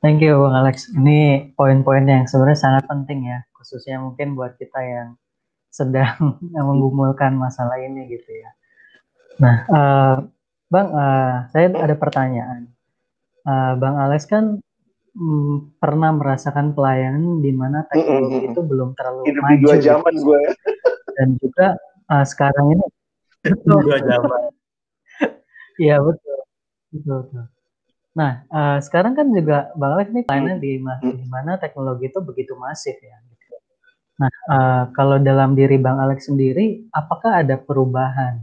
thank 0.00 0.24
you 0.24 0.38
Bang 0.40 0.56
Alex. 0.64 0.88
Ini 0.96 1.52
poin-poin 1.52 2.04
yang 2.08 2.24
sebenarnya 2.24 2.58
sangat 2.58 2.84
penting 2.88 3.28
ya, 3.28 3.44
khususnya 3.52 4.00
mungkin 4.00 4.32
buat 4.32 4.56
kita 4.56 4.80
yang 4.80 5.08
sedang 5.68 6.40
menggumulkan 6.56 7.36
masalah 7.36 7.76
ini 7.78 8.08
gitu 8.08 8.30
ya. 8.32 8.50
Nah, 9.38 9.56
uh, 9.70 10.14
Bang, 10.68 10.88
uh, 10.92 11.48
saya 11.52 11.72
ada 11.72 11.96
pertanyaan. 11.96 12.68
Uh, 13.48 13.72
Bang 13.80 13.96
Alex 13.96 14.28
kan 14.28 14.60
mm, 15.16 15.80
pernah 15.80 16.12
merasakan 16.12 16.76
pelayanan 16.76 17.40
di 17.40 17.52
mana 17.56 17.88
teknologi 17.88 18.36
mm 18.36 18.42
-hmm. 18.44 18.50
itu 18.52 18.60
belum 18.60 18.88
terlalu 18.92 19.20
Hidup 19.24 19.42
maju. 19.44 19.56
dua 19.64 19.74
gitu. 19.78 19.86
zaman 19.88 20.14
gitu. 20.14 20.24
gue. 20.28 20.42
Dan 21.16 21.28
juga 21.40 21.66
uh, 22.12 22.24
sekarang 22.26 22.66
ini 22.76 22.84
dua 23.64 23.98
zaman. 24.00 24.42
Iya 25.78 26.02
betul. 26.02 26.38
betul, 26.90 27.18
betul. 27.22 27.57
Nah, 28.16 28.44
uh, 28.48 28.78
sekarang 28.80 29.12
kan 29.12 29.28
juga 29.30 29.72
Bang 29.76 29.98
Alex 29.98 30.08
ini 30.10 30.22
pelayanan 30.24 30.58
di, 30.58 30.80
di 31.18 31.26
mana 31.28 31.60
teknologi 31.60 32.08
itu 32.08 32.20
begitu 32.24 32.56
masif 32.56 32.96
ya. 33.00 33.16
Nah, 34.18 34.32
uh, 34.50 34.82
kalau 34.96 35.22
dalam 35.22 35.54
diri 35.54 35.78
Bang 35.78 36.02
Alex 36.02 36.26
sendiri, 36.26 36.90
apakah 36.90 37.44
ada 37.46 37.54
perubahan 37.54 38.42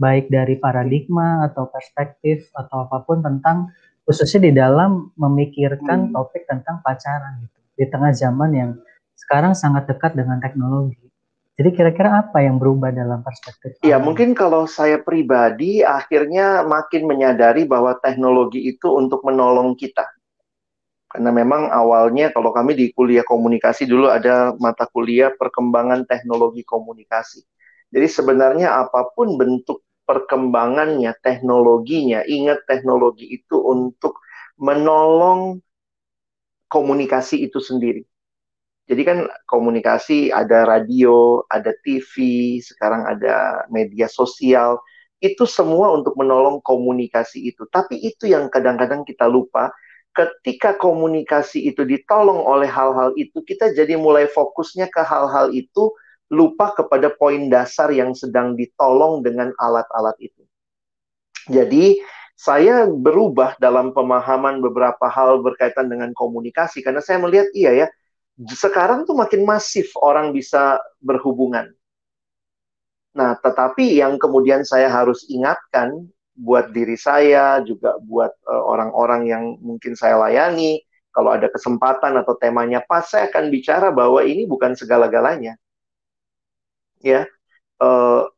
baik 0.00 0.32
dari 0.32 0.56
paradigma 0.56 1.44
atau 1.44 1.68
perspektif 1.68 2.48
atau 2.56 2.88
apa 2.88 3.04
pun 3.04 3.20
tentang 3.20 3.68
khususnya 4.08 4.48
di 4.48 4.52
dalam 4.56 5.12
memikirkan 5.20 6.08
hmm. 6.08 6.12
topik 6.16 6.48
tentang 6.48 6.80
pacaran 6.80 7.44
gitu 7.44 7.58
di 7.76 7.84
tengah 7.84 8.12
zaman 8.16 8.50
yang 8.56 8.70
sekarang 9.12 9.52
sangat 9.52 9.84
dekat 9.84 10.16
dengan 10.16 10.40
teknologi. 10.40 11.12
Jadi 11.58 11.70
kira-kira 11.76 12.24
apa 12.24 12.40
yang 12.40 12.56
berubah 12.56 12.92
dalam 12.94 13.20
perspektif? 13.20 13.76
Ya 13.84 14.00
mungkin 14.00 14.32
kalau 14.32 14.64
saya 14.64 15.00
pribadi 15.00 15.84
akhirnya 15.84 16.64
makin 16.64 17.04
menyadari 17.04 17.68
bahwa 17.68 17.96
teknologi 18.00 18.64
itu 18.64 18.88
untuk 18.92 19.20
menolong 19.26 19.76
kita. 19.76 20.08
Karena 21.10 21.34
memang 21.34 21.74
awalnya 21.74 22.30
kalau 22.30 22.54
kami 22.54 22.78
di 22.78 22.94
kuliah 22.94 23.26
komunikasi 23.26 23.82
dulu 23.82 24.06
ada 24.08 24.54
mata 24.62 24.86
kuliah 24.86 25.34
perkembangan 25.34 26.06
teknologi 26.06 26.62
komunikasi. 26.62 27.42
Jadi 27.90 28.06
sebenarnya 28.06 28.78
apa 28.86 29.10
pun 29.10 29.34
bentuk 29.34 29.82
perkembangannya, 30.06 31.10
teknologinya, 31.18 32.22
ingat 32.26 32.62
teknologi 32.66 33.26
itu 33.26 33.58
untuk 33.58 34.22
menolong 34.58 35.58
komunikasi 36.70 37.46
itu 37.46 37.58
sendiri. 37.58 38.06
Jadi 38.90 39.02
kan 39.06 39.18
komunikasi 39.46 40.34
ada 40.34 40.66
radio, 40.66 41.46
ada 41.46 41.70
TV, 41.86 42.10
sekarang 42.58 43.06
ada 43.06 43.62
media 43.70 44.10
sosial, 44.10 44.82
itu 45.22 45.46
semua 45.46 45.94
untuk 45.94 46.18
menolong 46.18 46.58
komunikasi 46.58 47.54
itu. 47.54 47.70
Tapi 47.70 48.02
itu 48.02 48.26
yang 48.26 48.50
kadang-kadang 48.50 49.06
kita 49.06 49.30
lupa, 49.30 49.70
ketika 50.10 50.74
komunikasi 50.74 51.70
itu 51.70 51.86
ditolong 51.86 52.42
oleh 52.42 52.66
hal-hal 52.66 53.14
itu, 53.14 53.38
kita 53.46 53.70
jadi 53.70 53.94
mulai 53.94 54.26
fokusnya 54.26 54.90
ke 54.90 55.06
hal-hal 55.06 55.54
itu, 55.54 55.94
lupa 56.26 56.74
kepada 56.74 57.14
poin 57.14 57.46
dasar 57.46 57.94
yang 57.94 58.10
sedang 58.10 58.58
ditolong 58.58 59.22
dengan 59.22 59.54
alat-alat 59.54 60.18
itu. 60.18 60.42
Jadi, 61.46 62.02
saya 62.34 62.90
berubah 62.90 63.54
dalam 63.62 63.94
pemahaman 63.94 64.58
beberapa 64.64 65.06
hal 65.06 65.44
berkaitan 65.46 65.92
dengan 65.92 66.10
komunikasi 66.16 66.80
karena 66.80 67.04
saya 67.04 67.20
melihat 67.20 67.52
iya 67.52 67.84
ya 67.84 67.86
sekarang 68.48 69.04
tuh 69.04 69.12
makin 69.12 69.44
masif 69.44 69.92
orang 70.00 70.32
bisa 70.32 70.80
berhubungan. 71.02 71.68
Nah, 73.12 73.36
tetapi 73.36 73.98
yang 73.98 74.16
kemudian 74.16 74.62
saya 74.62 74.86
harus 74.86 75.26
ingatkan 75.26 76.08
buat 76.38 76.70
diri 76.72 76.96
saya, 76.96 77.60
juga 77.66 77.98
buat 78.00 78.32
uh, 78.46 78.64
orang-orang 78.64 79.22
yang 79.28 79.44
mungkin 79.60 79.92
saya 79.98 80.16
layani, 80.16 80.80
kalau 81.10 81.34
ada 81.34 81.50
kesempatan 81.50 82.16
atau 82.16 82.38
temanya 82.38 82.80
pas, 82.86 83.04
saya 83.04 83.28
akan 83.28 83.50
bicara 83.50 83.90
bahwa 83.90 84.22
ini 84.22 84.46
bukan 84.46 84.72
segala-galanya. 84.78 85.58
Ya, 87.02 87.26
uh, 87.82 88.30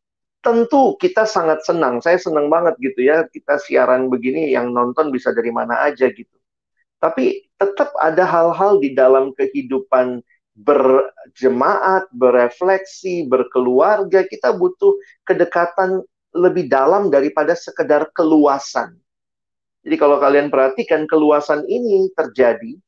tentu 0.43 0.99
kita 0.99 1.29
sangat 1.29 1.63
senang. 1.63 2.01
Saya 2.01 2.17
senang 2.19 2.49
banget 2.49 2.75
gitu 2.81 3.07
ya, 3.07 3.29
kita 3.29 3.61
siaran 3.61 4.09
begini 4.09 4.51
yang 4.51 4.73
nonton 4.73 5.13
bisa 5.15 5.31
dari 5.31 5.53
mana 5.53 5.85
aja 5.85 6.09
gitu. 6.11 6.37
Tapi 6.99 7.52
tetap 7.63 7.95
ada 8.03 8.27
hal-hal 8.27 8.83
di 8.83 8.91
dalam 8.99 9.31
kehidupan 9.39 10.19
berjemaat, 10.53 12.11
berefleksi, 12.13 13.25
berkeluarga, 13.31 14.27
kita 14.27 14.53
butuh 14.53 14.99
kedekatan 15.25 16.05
lebih 16.35 16.69
dalam 16.69 17.09
daripada 17.09 17.57
sekedar 17.57 18.11
keluasan. 18.13 18.97
Jadi 19.83 19.97
kalau 19.99 20.19
kalian 20.21 20.51
perhatikan 20.51 21.09
keluasan 21.09 21.65
ini 21.67 22.11
terjadi 22.15 22.79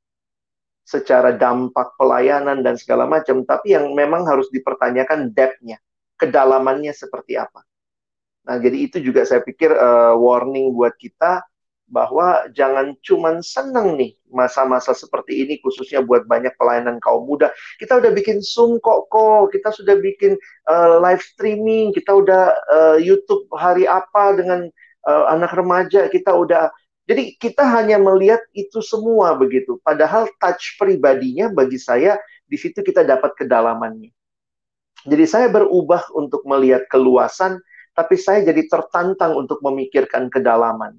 secara 0.85 1.33
dampak 1.33 1.97
pelayanan 1.97 2.61
dan 2.61 2.77
segala 2.77 3.09
macam, 3.09 3.43
tapi 3.49 3.73
yang 3.73 3.97
memang 3.97 4.29
harus 4.29 4.53
dipertanyakan 4.53 5.33
depth-nya, 5.33 5.81
kedalamannya 6.21 6.93
seperti 6.93 7.41
apa. 7.41 7.65
Nah, 8.45 8.61
jadi 8.61 8.77
itu 8.77 9.01
juga 9.01 9.25
saya 9.25 9.41
pikir 9.41 9.73
uh, 9.73 10.13
warning 10.21 10.77
buat 10.77 10.93
kita 11.01 11.41
bahwa 11.85 12.49
jangan 12.57 12.97
cuman 13.05 13.45
seneng 13.45 14.01
nih 14.01 14.17
masa-masa 14.33 14.97
seperti 14.97 15.45
ini 15.45 15.61
khususnya 15.61 16.01
buat 16.01 16.25
banyak 16.25 16.57
pelayanan 16.57 16.97
kaum 16.99 17.29
muda. 17.29 17.53
Kita 17.77 18.01
udah 18.01 18.11
bikin 18.11 18.41
Zoom 18.41 18.81
kok 18.81 19.13
kok, 19.13 19.53
kita 19.53 19.71
sudah 19.71 20.01
bikin 20.01 20.35
uh, 20.67 20.99
live 21.05 21.21
streaming, 21.21 21.93
kita 21.93 22.11
udah 22.11 22.57
uh, 22.73 22.97
YouTube 22.99 23.47
hari 23.55 23.85
apa 23.85 24.35
dengan 24.35 24.67
uh, 25.07 25.25
anak 25.31 25.53
remaja, 25.53 26.09
kita 26.09 26.33
udah 26.33 26.73
jadi 27.05 27.37
kita 27.37 27.61
hanya 27.69 28.01
melihat 28.01 28.41
itu 28.57 28.81
semua 28.81 29.37
begitu. 29.37 29.77
Padahal 29.85 30.25
touch 30.41 30.81
pribadinya 30.81 31.53
bagi 31.53 31.77
saya 31.77 32.17
di 32.49 32.57
situ 32.57 32.81
kita 32.81 33.05
dapat 33.05 33.37
kedalamannya. 33.37 34.09
Jadi 35.05 35.25
saya 35.29 35.53
berubah 35.53 36.09
untuk 36.17 36.49
melihat 36.49 36.89
keluasan, 36.89 37.61
tapi 37.93 38.17
saya 38.17 38.41
jadi 38.41 38.65
tertantang 38.65 39.37
untuk 39.37 39.61
memikirkan 39.61 40.33
kedalaman. 40.33 40.97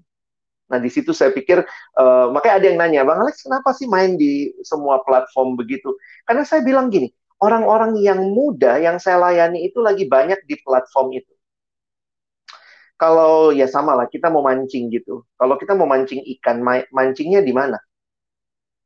Nah, 0.66 0.82
di 0.82 0.90
situ 0.90 1.14
saya 1.14 1.30
pikir, 1.30 1.62
uh, 1.98 2.26
makanya 2.34 2.56
ada 2.58 2.66
yang 2.66 2.78
nanya, 2.82 3.02
Bang 3.06 3.22
Alex, 3.22 3.46
kenapa 3.46 3.70
sih 3.78 3.86
main 3.86 4.18
di 4.18 4.50
semua 4.66 4.98
platform 5.06 5.54
begitu? 5.54 5.94
Karena 6.26 6.42
saya 6.42 6.66
bilang 6.66 6.90
gini, 6.90 7.14
orang-orang 7.38 7.94
yang 8.02 8.18
muda 8.34 8.82
yang 8.82 8.98
saya 8.98 9.22
layani 9.22 9.70
itu 9.70 9.78
lagi 9.84 10.10
banyak 10.10 10.42
di 10.50 10.58
platform 10.66 11.14
itu. 11.14 11.34
Kalau 12.96 13.52
ya 13.52 13.68
sama 13.68 13.94
lah, 13.94 14.08
kita 14.08 14.32
mau 14.32 14.42
mancing 14.42 14.88
gitu. 14.90 15.28
Kalau 15.36 15.60
kita 15.60 15.76
mau 15.76 15.86
mancing 15.86 16.24
ikan, 16.40 16.64
mancingnya 16.90 17.44
di 17.44 17.52
mana? 17.52 17.78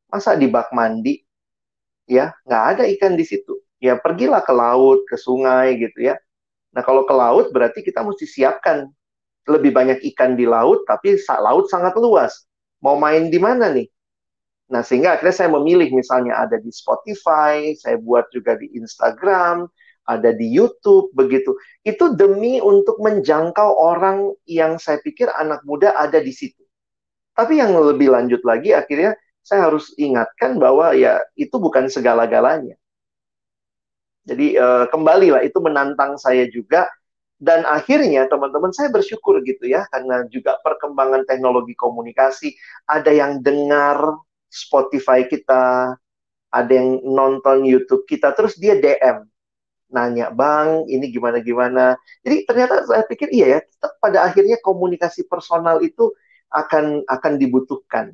Masa 0.10 0.34
di 0.34 0.50
bak 0.50 0.74
mandi? 0.74 1.22
Ya, 2.10 2.34
nggak 2.44 2.64
ada 2.76 2.84
ikan 2.98 3.14
di 3.14 3.24
situ. 3.24 3.62
Ya, 3.78 3.96
pergilah 3.96 4.42
ke 4.42 4.52
laut, 4.52 5.06
ke 5.06 5.16
sungai 5.16 5.78
gitu 5.78 6.10
ya. 6.10 6.18
Nah, 6.74 6.82
kalau 6.82 7.06
ke 7.06 7.14
laut 7.14 7.54
berarti 7.54 7.86
kita 7.86 8.02
mesti 8.02 8.26
siapkan 8.26 8.90
lebih 9.50 9.74
banyak 9.74 10.00
ikan 10.14 10.38
di 10.38 10.46
laut, 10.46 10.86
tapi 10.86 11.18
laut 11.42 11.68
sangat 11.68 11.98
luas. 11.98 12.46
Mau 12.80 12.96
main 12.96 13.28
di 13.28 13.40
mana 13.42 13.68
nih? 13.74 13.90
Nah, 14.70 14.86
sehingga 14.86 15.18
akhirnya 15.18 15.36
saya 15.36 15.50
memilih 15.50 15.90
misalnya 15.90 16.38
ada 16.38 16.62
di 16.62 16.70
Spotify, 16.70 17.74
saya 17.74 17.98
buat 17.98 18.30
juga 18.30 18.54
di 18.54 18.70
Instagram, 18.78 19.66
ada 20.06 20.30
di 20.30 20.46
YouTube, 20.46 21.10
begitu. 21.18 21.58
Itu 21.82 22.14
demi 22.14 22.62
untuk 22.62 23.02
menjangkau 23.02 23.70
orang 23.78 24.30
yang 24.46 24.78
saya 24.78 25.02
pikir 25.02 25.30
anak 25.34 25.66
muda 25.66 25.98
ada 25.98 26.22
di 26.22 26.30
situ. 26.30 26.62
Tapi 27.34 27.58
yang 27.58 27.74
lebih 27.74 28.14
lanjut 28.14 28.46
lagi, 28.46 28.74
akhirnya 28.74 29.18
saya 29.42 29.66
harus 29.70 29.90
ingatkan 29.98 30.62
bahwa 30.62 30.94
ya 30.94 31.18
itu 31.34 31.58
bukan 31.58 31.90
segala-galanya. 31.90 32.78
Jadi 34.30 34.54
uh, 34.54 34.86
kembalilah 34.94 35.42
itu 35.42 35.58
menantang 35.58 36.14
saya 36.22 36.46
juga 36.54 36.86
dan 37.40 37.64
akhirnya 37.64 38.28
teman-teman 38.28 38.76
saya 38.76 38.92
bersyukur 38.92 39.40
gitu 39.48 39.64
ya 39.72 39.88
karena 39.90 40.28
juga 40.28 40.60
perkembangan 40.60 41.24
teknologi 41.24 41.72
komunikasi 41.74 42.54
ada 42.84 43.10
yang 43.16 43.40
dengar 43.40 44.20
Spotify 44.52 45.24
kita 45.24 45.96
ada 46.52 46.72
yang 46.72 47.00
nonton 47.08 47.64
YouTube 47.64 48.04
kita 48.04 48.36
terus 48.36 48.60
dia 48.60 48.76
DM 48.76 49.24
nanya 49.90 50.30
bang 50.30 50.86
ini 50.86 51.10
gimana 51.10 51.42
gimana 51.42 51.98
jadi 52.22 52.46
ternyata 52.46 52.86
saya 52.86 53.08
pikir 53.08 53.32
iya 53.34 53.58
ya 53.58 53.60
tetap 53.66 53.98
pada 53.98 54.22
akhirnya 54.28 54.62
komunikasi 54.62 55.26
personal 55.26 55.82
itu 55.82 56.14
akan 56.54 57.08
akan 57.10 57.34
dibutuhkan 57.42 58.14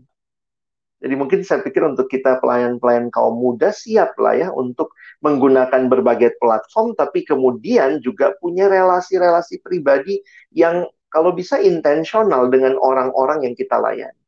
jadi 1.04 1.14
mungkin 1.20 1.44
saya 1.44 1.60
pikir 1.60 1.84
untuk 1.84 2.08
kita 2.08 2.40
pelayan-pelayan 2.40 3.12
kaum 3.12 3.36
muda 3.36 3.70
siap 3.76 4.16
lah 4.16 4.34
ya 4.34 4.50
untuk 4.50 4.96
menggunakan 5.22 5.92
berbagai 5.92 6.40
platform, 6.40 6.96
tapi 6.96 7.28
kemudian 7.28 8.00
juga 8.00 8.34
punya 8.40 8.72
relasi-relasi 8.72 9.60
pribadi 9.60 10.24
yang 10.56 10.88
kalau 11.12 11.36
bisa 11.36 11.60
intensional 11.60 12.48
dengan 12.48 12.80
orang-orang 12.80 13.48
yang 13.48 13.56
kita 13.56 13.76
layani. 13.80 14.20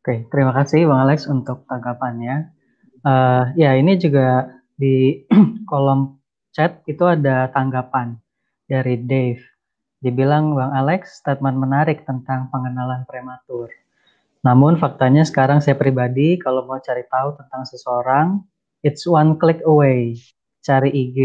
Oke, 0.00 0.24
terima 0.32 0.56
kasih 0.56 0.88
Bang 0.88 1.04
Alex 1.04 1.28
untuk 1.28 1.68
tanggapannya. 1.68 2.56
Uh, 3.04 3.52
ya, 3.52 3.76
ini 3.76 4.00
juga 4.00 4.48
di 4.72 5.28
kolom 5.68 6.16
chat 6.56 6.80
itu 6.88 7.04
ada 7.04 7.52
tanggapan 7.52 8.16
dari 8.64 8.96
Dave. 8.96 9.49
Dibilang 10.00 10.56
Bang 10.56 10.72
Alex 10.72 11.20
statement 11.20 11.60
menarik 11.60 12.04
tentang 12.08 12.48
pengenalan 12.48 13.04
prematur. 13.04 13.68
Namun 14.40 14.80
faktanya 14.80 15.20
sekarang 15.24 15.60
saya 15.60 15.76
pribadi 15.76 16.40
kalau 16.40 16.64
mau 16.64 16.80
cari 16.80 17.04
tahu 17.12 17.36
tentang 17.36 17.62
seseorang, 17.68 18.40
it's 18.80 19.04
one 19.04 19.36
click 19.36 19.60
away. 19.68 20.16
Cari 20.64 20.92
IG, 20.92 21.18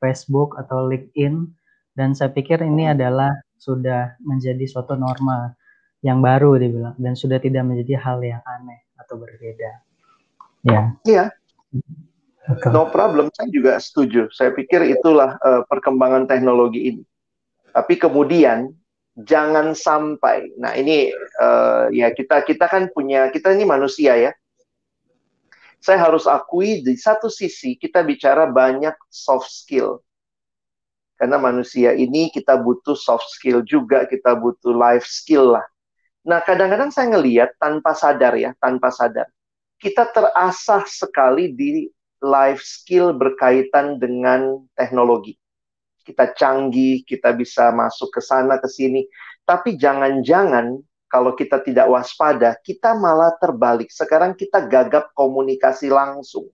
Facebook 0.00 0.56
atau 0.56 0.88
LinkedIn 0.88 1.48
dan 1.96 2.16
saya 2.16 2.32
pikir 2.32 2.60
ini 2.64 2.88
adalah 2.88 3.32
sudah 3.60 4.16
menjadi 4.24 4.64
suatu 4.64 4.96
norma 4.96 5.52
yang 6.00 6.24
baru 6.24 6.56
dibilang 6.56 6.96
dan 6.96 7.12
sudah 7.12 7.36
tidak 7.36 7.60
menjadi 7.64 8.00
hal 8.00 8.24
yang 8.24 8.40
aneh 8.44 8.80
atau 8.96 9.20
berbeda. 9.20 9.70
Ya. 10.64 10.96
Iya. 11.04 11.24
No 12.72 12.88
problem, 12.88 13.28
saya 13.36 13.52
juga 13.52 13.76
setuju. 13.78 14.32
Saya 14.32 14.50
pikir 14.56 14.82
itulah 14.88 15.36
uh, 15.44 15.62
perkembangan 15.68 16.24
teknologi 16.24 16.96
ini. 16.96 17.04
Tapi 17.70 17.94
kemudian 17.96 18.70
jangan 19.14 19.72
sampai. 19.74 20.54
Nah 20.58 20.74
ini 20.74 21.10
uh, 21.40 21.90
ya 21.90 22.10
kita 22.14 22.42
kita 22.46 22.66
kan 22.66 22.90
punya 22.92 23.30
kita 23.30 23.54
ini 23.54 23.66
manusia 23.66 24.16
ya. 24.16 24.32
Saya 25.80 25.96
harus 26.04 26.28
akui 26.28 26.84
di 26.84 26.92
satu 26.92 27.32
sisi 27.32 27.72
kita 27.80 28.04
bicara 28.04 28.44
banyak 28.50 28.94
soft 29.08 29.48
skill. 29.48 30.04
Karena 31.16 31.36
manusia 31.36 31.92
ini 31.92 32.32
kita 32.32 32.56
butuh 32.56 32.96
soft 32.96 33.28
skill 33.32 33.60
juga, 33.60 34.08
kita 34.08 34.36
butuh 34.36 34.72
life 34.72 35.04
skill 35.04 35.52
lah. 35.52 35.64
Nah, 36.24 36.40
kadang-kadang 36.44 36.92
saya 36.92 37.16
ngeliat 37.16 37.56
tanpa 37.56 37.96
sadar 37.96 38.36
ya, 38.36 38.52
tanpa 38.60 38.92
sadar. 38.92 39.28
Kita 39.80 40.08
terasah 40.12 40.84
sekali 40.84 41.52
di 41.52 41.88
life 42.20 42.60
skill 42.60 43.16
berkaitan 43.16 43.96
dengan 43.96 44.64
teknologi. 44.76 45.39
Kita 46.10 46.34
canggih, 46.34 47.06
kita 47.06 47.30
bisa 47.38 47.70
masuk 47.70 48.10
ke 48.10 48.20
sana, 48.20 48.58
ke 48.58 48.66
sini. 48.66 49.06
Tapi 49.46 49.78
jangan-jangan 49.78 50.74
kalau 51.06 51.38
kita 51.38 51.62
tidak 51.62 51.86
waspada, 51.86 52.58
kita 52.66 52.98
malah 52.98 53.34
terbalik. 53.38 53.90
Sekarang 53.94 54.34
kita 54.34 54.66
gagap 54.66 55.14
komunikasi 55.14 55.86
langsung 55.90 56.50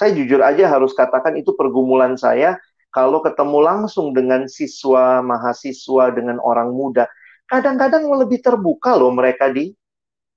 saya 0.00 0.16
jujur 0.16 0.40
aja 0.40 0.64
harus 0.64 0.96
katakan 0.96 1.36
itu 1.36 1.52
pergumulan 1.52 2.16
saya 2.16 2.56
kalau 2.88 3.20
ketemu 3.20 3.60
langsung 3.60 4.16
dengan 4.16 4.48
siswa, 4.48 5.20
mahasiswa, 5.20 6.08
dengan 6.16 6.40
orang 6.40 6.72
muda. 6.72 7.04
Kadang-kadang 7.44 8.08
lebih 8.08 8.40
terbuka 8.40 8.96
loh 8.96 9.12
mereka 9.12 9.52
di 9.52 9.76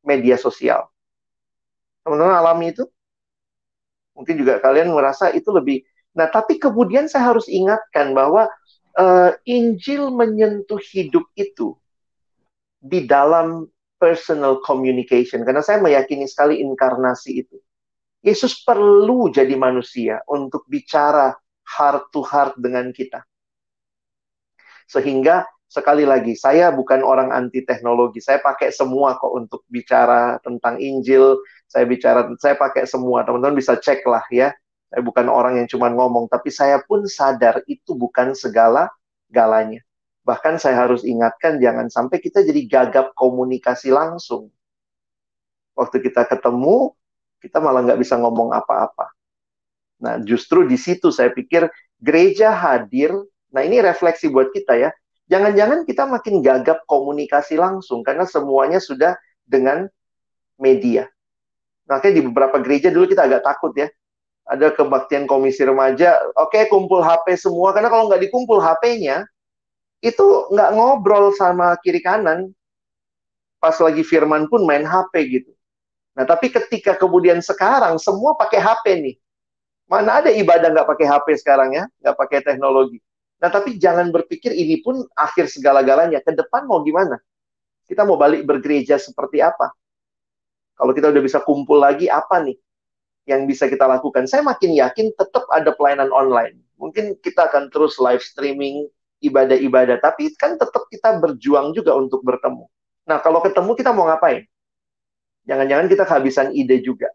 media 0.03 0.35
sosial. 0.35 0.83
Teman-teman 2.03 2.35
alami 2.35 2.75
itu? 2.75 2.83
Mungkin 4.19 4.35
juga 4.35 4.59
kalian 4.59 4.91
merasa 4.91 5.31
itu 5.31 5.47
lebih. 5.55 5.79
Nah, 6.13 6.29
tapi 6.29 6.61
kemudian 6.61 7.09
saya 7.09 7.33
harus 7.33 7.49
ingatkan 7.49 8.13
bahwa 8.13 8.45
uh, 8.97 9.31
Injil 9.49 10.13
menyentuh 10.13 10.79
hidup 10.93 11.25
itu 11.33 11.73
di 12.77 13.05
dalam 13.09 13.65
personal 13.97 14.59
communication. 14.61 15.41
Karena 15.47 15.63
saya 15.63 15.79
meyakini 15.81 16.29
sekali 16.29 16.61
inkarnasi 16.61 17.31
itu. 17.45 17.57
Yesus 18.23 18.63
perlu 18.63 19.27
jadi 19.31 19.55
manusia 19.59 20.23
untuk 20.31 20.63
bicara 20.67 21.35
heart 21.63 22.11
to 22.11 22.23
heart 22.23 22.55
dengan 22.55 22.91
kita. 22.95 23.23
Sehingga 24.87 25.43
sekali 25.67 26.05
lagi 26.05 26.37
saya 26.37 26.69
bukan 26.71 27.01
orang 27.03 27.33
anti 27.33 27.65
teknologi. 27.65 28.21
Saya 28.21 28.39
pakai 28.39 28.69
semua 28.69 29.17
kok 29.19 29.33
untuk 29.33 29.61
bicara 29.67 30.39
tentang 30.45 30.77
Injil. 30.79 31.41
Saya 31.67 31.83
bicara 31.89 32.29
saya 32.39 32.55
pakai 32.55 32.85
semua. 32.87 33.25
Teman-teman 33.27 33.57
bisa 33.57 33.75
cek 33.75 34.05
lah 34.07 34.23
ya. 34.29 34.53
Saya 34.93 35.01
bukan 35.01 35.25
orang 35.25 35.57
yang 35.57 35.65
cuma 35.65 35.89
ngomong, 35.89 36.29
tapi 36.29 36.53
saya 36.53 36.77
pun 36.85 37.01
sadar 37.09 37.65
itu 37.65 37.97
bukan 37.97 38.37
segala 38.37 38.93
galanya. 39.25 39.81
Bahkan 40.21 40.61
saya 40.61 40.85
harus 40.85 41.01
ingatkan 41.01 41.57
jangan 41.57 41.89
sampai 41.89 42.21
kita 42.21 42.45
jadi 42.45 42.61
gagap 42.69 43.17
komunikasi 43.17 43.89
langsung. 43.89 44.53
Waktu 45.73 45.97
kita 45.97 46.29
ketemu, 46.29 46.93
kita 47.41 47.57
malah 47.57 47.81
nggak 47.81 47.97
bisa 48.05 48.21
ngomong 48.21 48.53
apa-apa. 48.53 49.09
Nah, 49.97 50.21
justru 50.21 50.69
di 50.69 50.77
situ 50.77 51.09
saya 51.09 51.33
pikir 51.33 51.73
gereja 51.97 52.53
hadir. 52.53 53.17
Nah, 53.49 53.65
ini 53.65 53.81
refleksi 53.81 54.29
buat 54.29 54.53
kita 54.53 54.77
ya. 54.77 54.93
Jangan-jangan 55.25 55.89
kita 55.89 56.05
makin 56.05 56.45
gagap 56.45 56.85
komunikasi 56.85 57.57
langsung 57.57 58.05
karena 58.05 58.29
semuanya 58.29 58.77
sudah 58.77 59.17
dengan 59.41 59.89
media. 60.61 61.09
Kayak 61.89 62.13
di 62.13 62.21
beberapa 62.21 62.61
gereja 62.61 62.93
dulu 62.93 63.09
kita 63.09 63.25
agak 63.25 63.41
takut 63.41 63.73
ya. 63.73 63.89
Ada 64.43 64.75
kebaktian 64.75 65.23
komisi 65.23 65.63
remaja, 65.63 66.19
oke 66.35 66.51
okay, 66.51 66.63
kumpul 66.67 66.99
HP 66.99 67.39
semua, 67.39 67.71
karena 67.71 67.87
kalau 67.87 68.11
nggak 68.11 68.27
dikumpul 68.27 68.59
HP-nya, 68.59 69.23
itu 70.03 70.51
nggak 70.51 70.69
ngobrol 70.75 71.31
sama 71.31 71.79
kiri 71.79 72.03
kanan. 72.03 72.51
Pas 73.63 73.79
lagi 73.79 74.03
firman 74.03 74.51
pun 74.51 74.67
main 74.67 74.83
HP 74.83 75.13
gitu. 75.39 75.51
Nah, 76.19 76.27
tapi 76.27 76.51
ketika 76.51 76.99
kemudian 76.99 77.39
sekarang 77.39 77.95
semua 77.95 78.35
pakai 78.35 78.59
HP 78.59 78.85
nih. 78.99 79.15
Mana 79.87 80.19
ada 80.19 80.29
ibadah 80.35 80.75
nggak 80.75 80.87
pakai 80.91 81.07
HP 81.07 81.27
sekarang 81.39 81.79
ya, 81.79 81.87
nggak 82.03 82.15
pakai 82.19 82.39
teknologi. 82.43 82.99
Nah, 83.39 83.47
tapi 83.47 83.79
jangan 83.79 84.11
berpikir 84.11 84.51
ini 84.51 84.83
pun 84.83 85.07
akhir 85.15 85.47
segala-galanya. 85.47 86.19
Ke 86.19 86.35
depan 86.35 86.67
mau 86.67 86.83
gimana? 86.83 87.15
Kita 87.87 88.03
mau 88.03 88.19
balik 88.19 88.43
bergereja 88.43 88.99
seperti 88.99 89.39
apa? 89.39 89.71
Kalau 90.75 90.91
kita 90.91 91.15
udah 91.15 91.23
bisa 91.23 91.39
kumpul 91.39 91.79
lagi, 91.79 92.11
apa 92.11 92.43
nih 92.43 92.59
yang 93.23 93.47
bisa 93.47 93.67
kita 93.71 93.87
lakukan? 93.87 94.27
Saya 94.27 94.43
makin 94.43 94.75
yakin 94.75 95.15
tetap 95.15 95.47
ada 95.51 95.71
pelayanan 95.75 96.11
online. 96.11 96.59
Mungkin 96.79 97.19
kita 97.23 97.47
akan 97.47 97.71
terus 97.71 97.95
live 98.01 98.19
streaming 98.19 98.87
ibadah-ibadah, 99.23 100.03
tapi 100.03 100.35
kan 100.35 100.59
tetap 100.59 100.83
kita 100.91 101.15
berjuang 101.23 101.71
juga 101.71 101.95
untuk 101.95 102.19
bertemu. 102.27 102.67
Nah, 103.07 103.23
kalau 103.23 103.39
ketemu 103.39 103.71
kita 103.75 103.91
mau 103.95 104.07
ngapain? 104.11 104.43
Jangan-jangan 105.47 105.87
kita 105.87 106.03
kehabisan 106.03 106.47
ide 106.51 106.83
juga. 106.83 107.07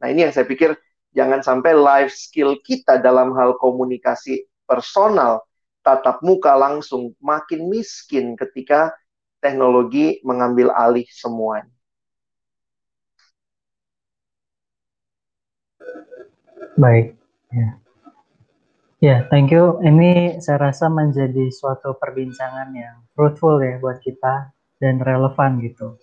Nah, 0.00 0.12
ini 0.12 0.28
yang 0.28 0.32
saya 0.32 0.44
pikir 0.44 0.76
jangan 1.16 1.40
sampai 1.40 1.72
life 1.72 2.12
skill 2.12 2.60
kita 2.60 3.00
dalam 3.00 3.32
hal 3.36 3.56
komunikasi 3.56 4.44
personal, 4.68 5.44
tatap 5.84 6.20
muka 6.24 6.56
langsung 6.56 7.12
makin 7.20 7.68
miskin 7.68 8.36
ketika 8.36 8.92
teknologi 9.40 10.20
mengambil 10.24 10.72
alih 10.72 11.04
semuanya. 11.12 11.68
Baik, 16.74 17.14
ya. 17.54 17.68
Ya, 18.98 19.16
thank 19.30 19.54
you. 19.54 19.78
Ini 19.84 20.42
saya 20.42 20.58
rasa 20.58 20.90
menjadi 20.90 21.52
suatu 21.54 21.94
perbincangan 21.94 22.74
yang 22.74 23.04
fruitful 23.14 23.62
ya 23.62 23.78
buat 23.78 24.02
kita 24.02 24.50
dan 24.82 24.98
relevan 24.98 25.62
gitu. 25.62 26.00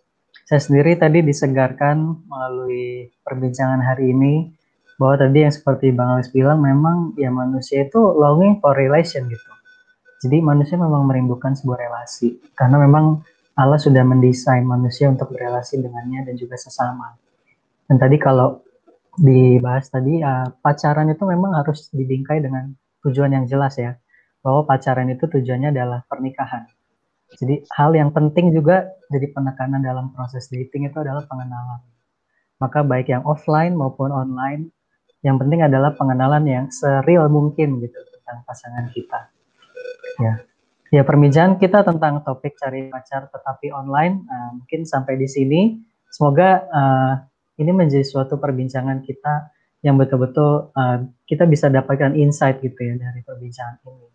Saya 0.48 0.64
sendiri 0.64 0.96
tadi 0.96 1.26
disegarkan 1.26 2.24
melalui 2.24 3.12
perbincangan 3.26 3.84
hari 3.84 4.16
ini 4.16 4.54
bahwa 4.96 5.28
tadi 5.28 5.44
yang 5.44 5.52
seperti 5.52 5.92
Bang 5.92 6.16
Alex 6.16 6.32
bilang 6.32 6.64
memang 6.64 7.18
ya 7.20 7.34
manusia 7.34 7.84
itu 7.84 8.00
longing 8.00 8.64
for 8.64 8.72
relation 8.72 9.28
gitu. 9.28 9.52
Jadi 10.24 10.38
manusia 10.40 10.78
memang 10.78 11.04
merindukan 11.04 11.52
sebuah 11.58 11.90
relasi 11.90 12.38
karena 12.54 12.80
memang 12.80 13.26
Allah 13.58 13.82
sudah 13.82 14.06
mendesain 14.08 14.64
manusia 14.64 15.12
untuk 15.12 15.34
berelasi 15.36 15.84
dengannya 15.84 16.32
dan 16.32 16.36
juga 16.40 16.56
sesama. 16.56 17.18
Dan 17.90 18.00
tadi 18.00 18.16
kalau 18.22 18.62
dibahas 19.20 19.92
tadi 19.92 20.24
uh, 20.24 20.48
pacaran 20.64 21.12
itu 21.12 21.24
memang 21.28 21.58
harus 21.58 21.92
dibingkai 21.92 22.40
dengan 22.40 22.72
tujuan 23.04 23.36
yang 23.36 23.46
jelas 23.50 23.76
ya 23.76 24.00
bahwa 24.40 24.64
pacaran 24.64 25.12
itu 25.12 25.28
tujuannya 25.28 25.76
adalah 25.76 26.06
pernikahan 26.08 26.68
jadi 27.40 27.64
hal 27.80 27.96
yang 27.96 28.12
penting 28.12 28.52
juga 28.52 28.92
jadi 29.08 29.32
penekanan 29.32 29.80
dalam 29.80 30.12
proses 30.12 30.52
dating 30.52 30.92
itu 30.92 30.98
adalah 31.00 31.24
pengenalan. 31.24 31.80
Maka 32.60 32.84
baik 32.84 33.08
yang 33.08 33.24
offline 33.24 33.74
maupun 33.74 34.12
online, 34.12 34.70
yang 35.24 35.40
penting 35.40 35.64
adalah 35.64 35.96
pengenalan 35.96 36.44
yang 36.44 36.66
seril 36.68 37.32
mungkin 37.32 37.80
gitu 37.80 37.96
tentang 37.96 38.44
pasangan 38.44 38.86
kita. 38.92 39.20
Ya, 40.20 40.34
ya 40.92 41.02
perbincangan 41.08 41.56
kita 41.56 41.88
tentang 41.88 42.22
topik 42.28 42.60
cari 42.60 42.92
pacar 42.92 43.32
tetapi 43.32 43.72
online 43.72 44.28
uh, 44.28 44.52
mungkin 44.60 44.84
sampai 44.84 45.16
di 45.16 45.28
sini. 45.32 45.62
Semoga 46.12 46.68
uh, 46.68 47.14
ini 47.60 47.72
menjadi 47.74 48.06
suatu 48.06 48.40
perbincangan 48.40 49.04
kita 49.04 49.52
yang 49.82 49.98
betul-betul 49.98 50.72
uh, 50.78 51.04
kita 51.26 51.50
bisa 51.50 51.68
dapatkan 51.68 52.14
insight 52.14 52.62
gitu 52.62 52.78
ya 52.78 52.96
dari 53.02 53.26
perbincangan 53.26 53.82
ini 53.84 54.12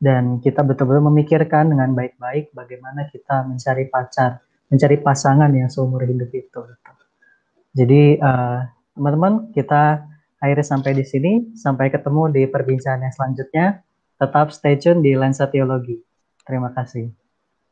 dan 0.00 0.40
kita 0.40 0.64
betul-betul 0.64 1.12
memikirkan 1.12 1.68
dengan 1.68 1.92
baik-baik 1.92 2.56
bagaimana 2.56 3.04
kita 3.12 3.44
mencari 3.44 3.92
pacar, 3.92 4.40
mencari 4.72 4.96
pasangan 4.96 5.52
yang 5.52 5.68
seumur 5.68 6.08
hidup 6.08 6.32
itu. 6.32 6.60
Jadi 7.76 8.16
uh, 8.16 8.64
teman-teman 8.96 9.52
kita 9.52 10.08
akhirnya 10.40 10.66
sampai 10.66 10.96
di 10.96 11.04
sini, 11.04 11.32
sampai 11.52 11.92
ketemu 11.92 12.32
di 12.32 12.42
perbincangan 12.48 13.04
yang 13.04 13.14
selanjutnya. 13.14 13.66
Tetap 14.16 14.52
stay 14.52 14.76
tune 14.80 15.04
di 15.04 15.16
Lensa 15.16 15.48
Teologi. 15.48 16.00
Terima 16.44 16.72
kasih. 16.72 17.19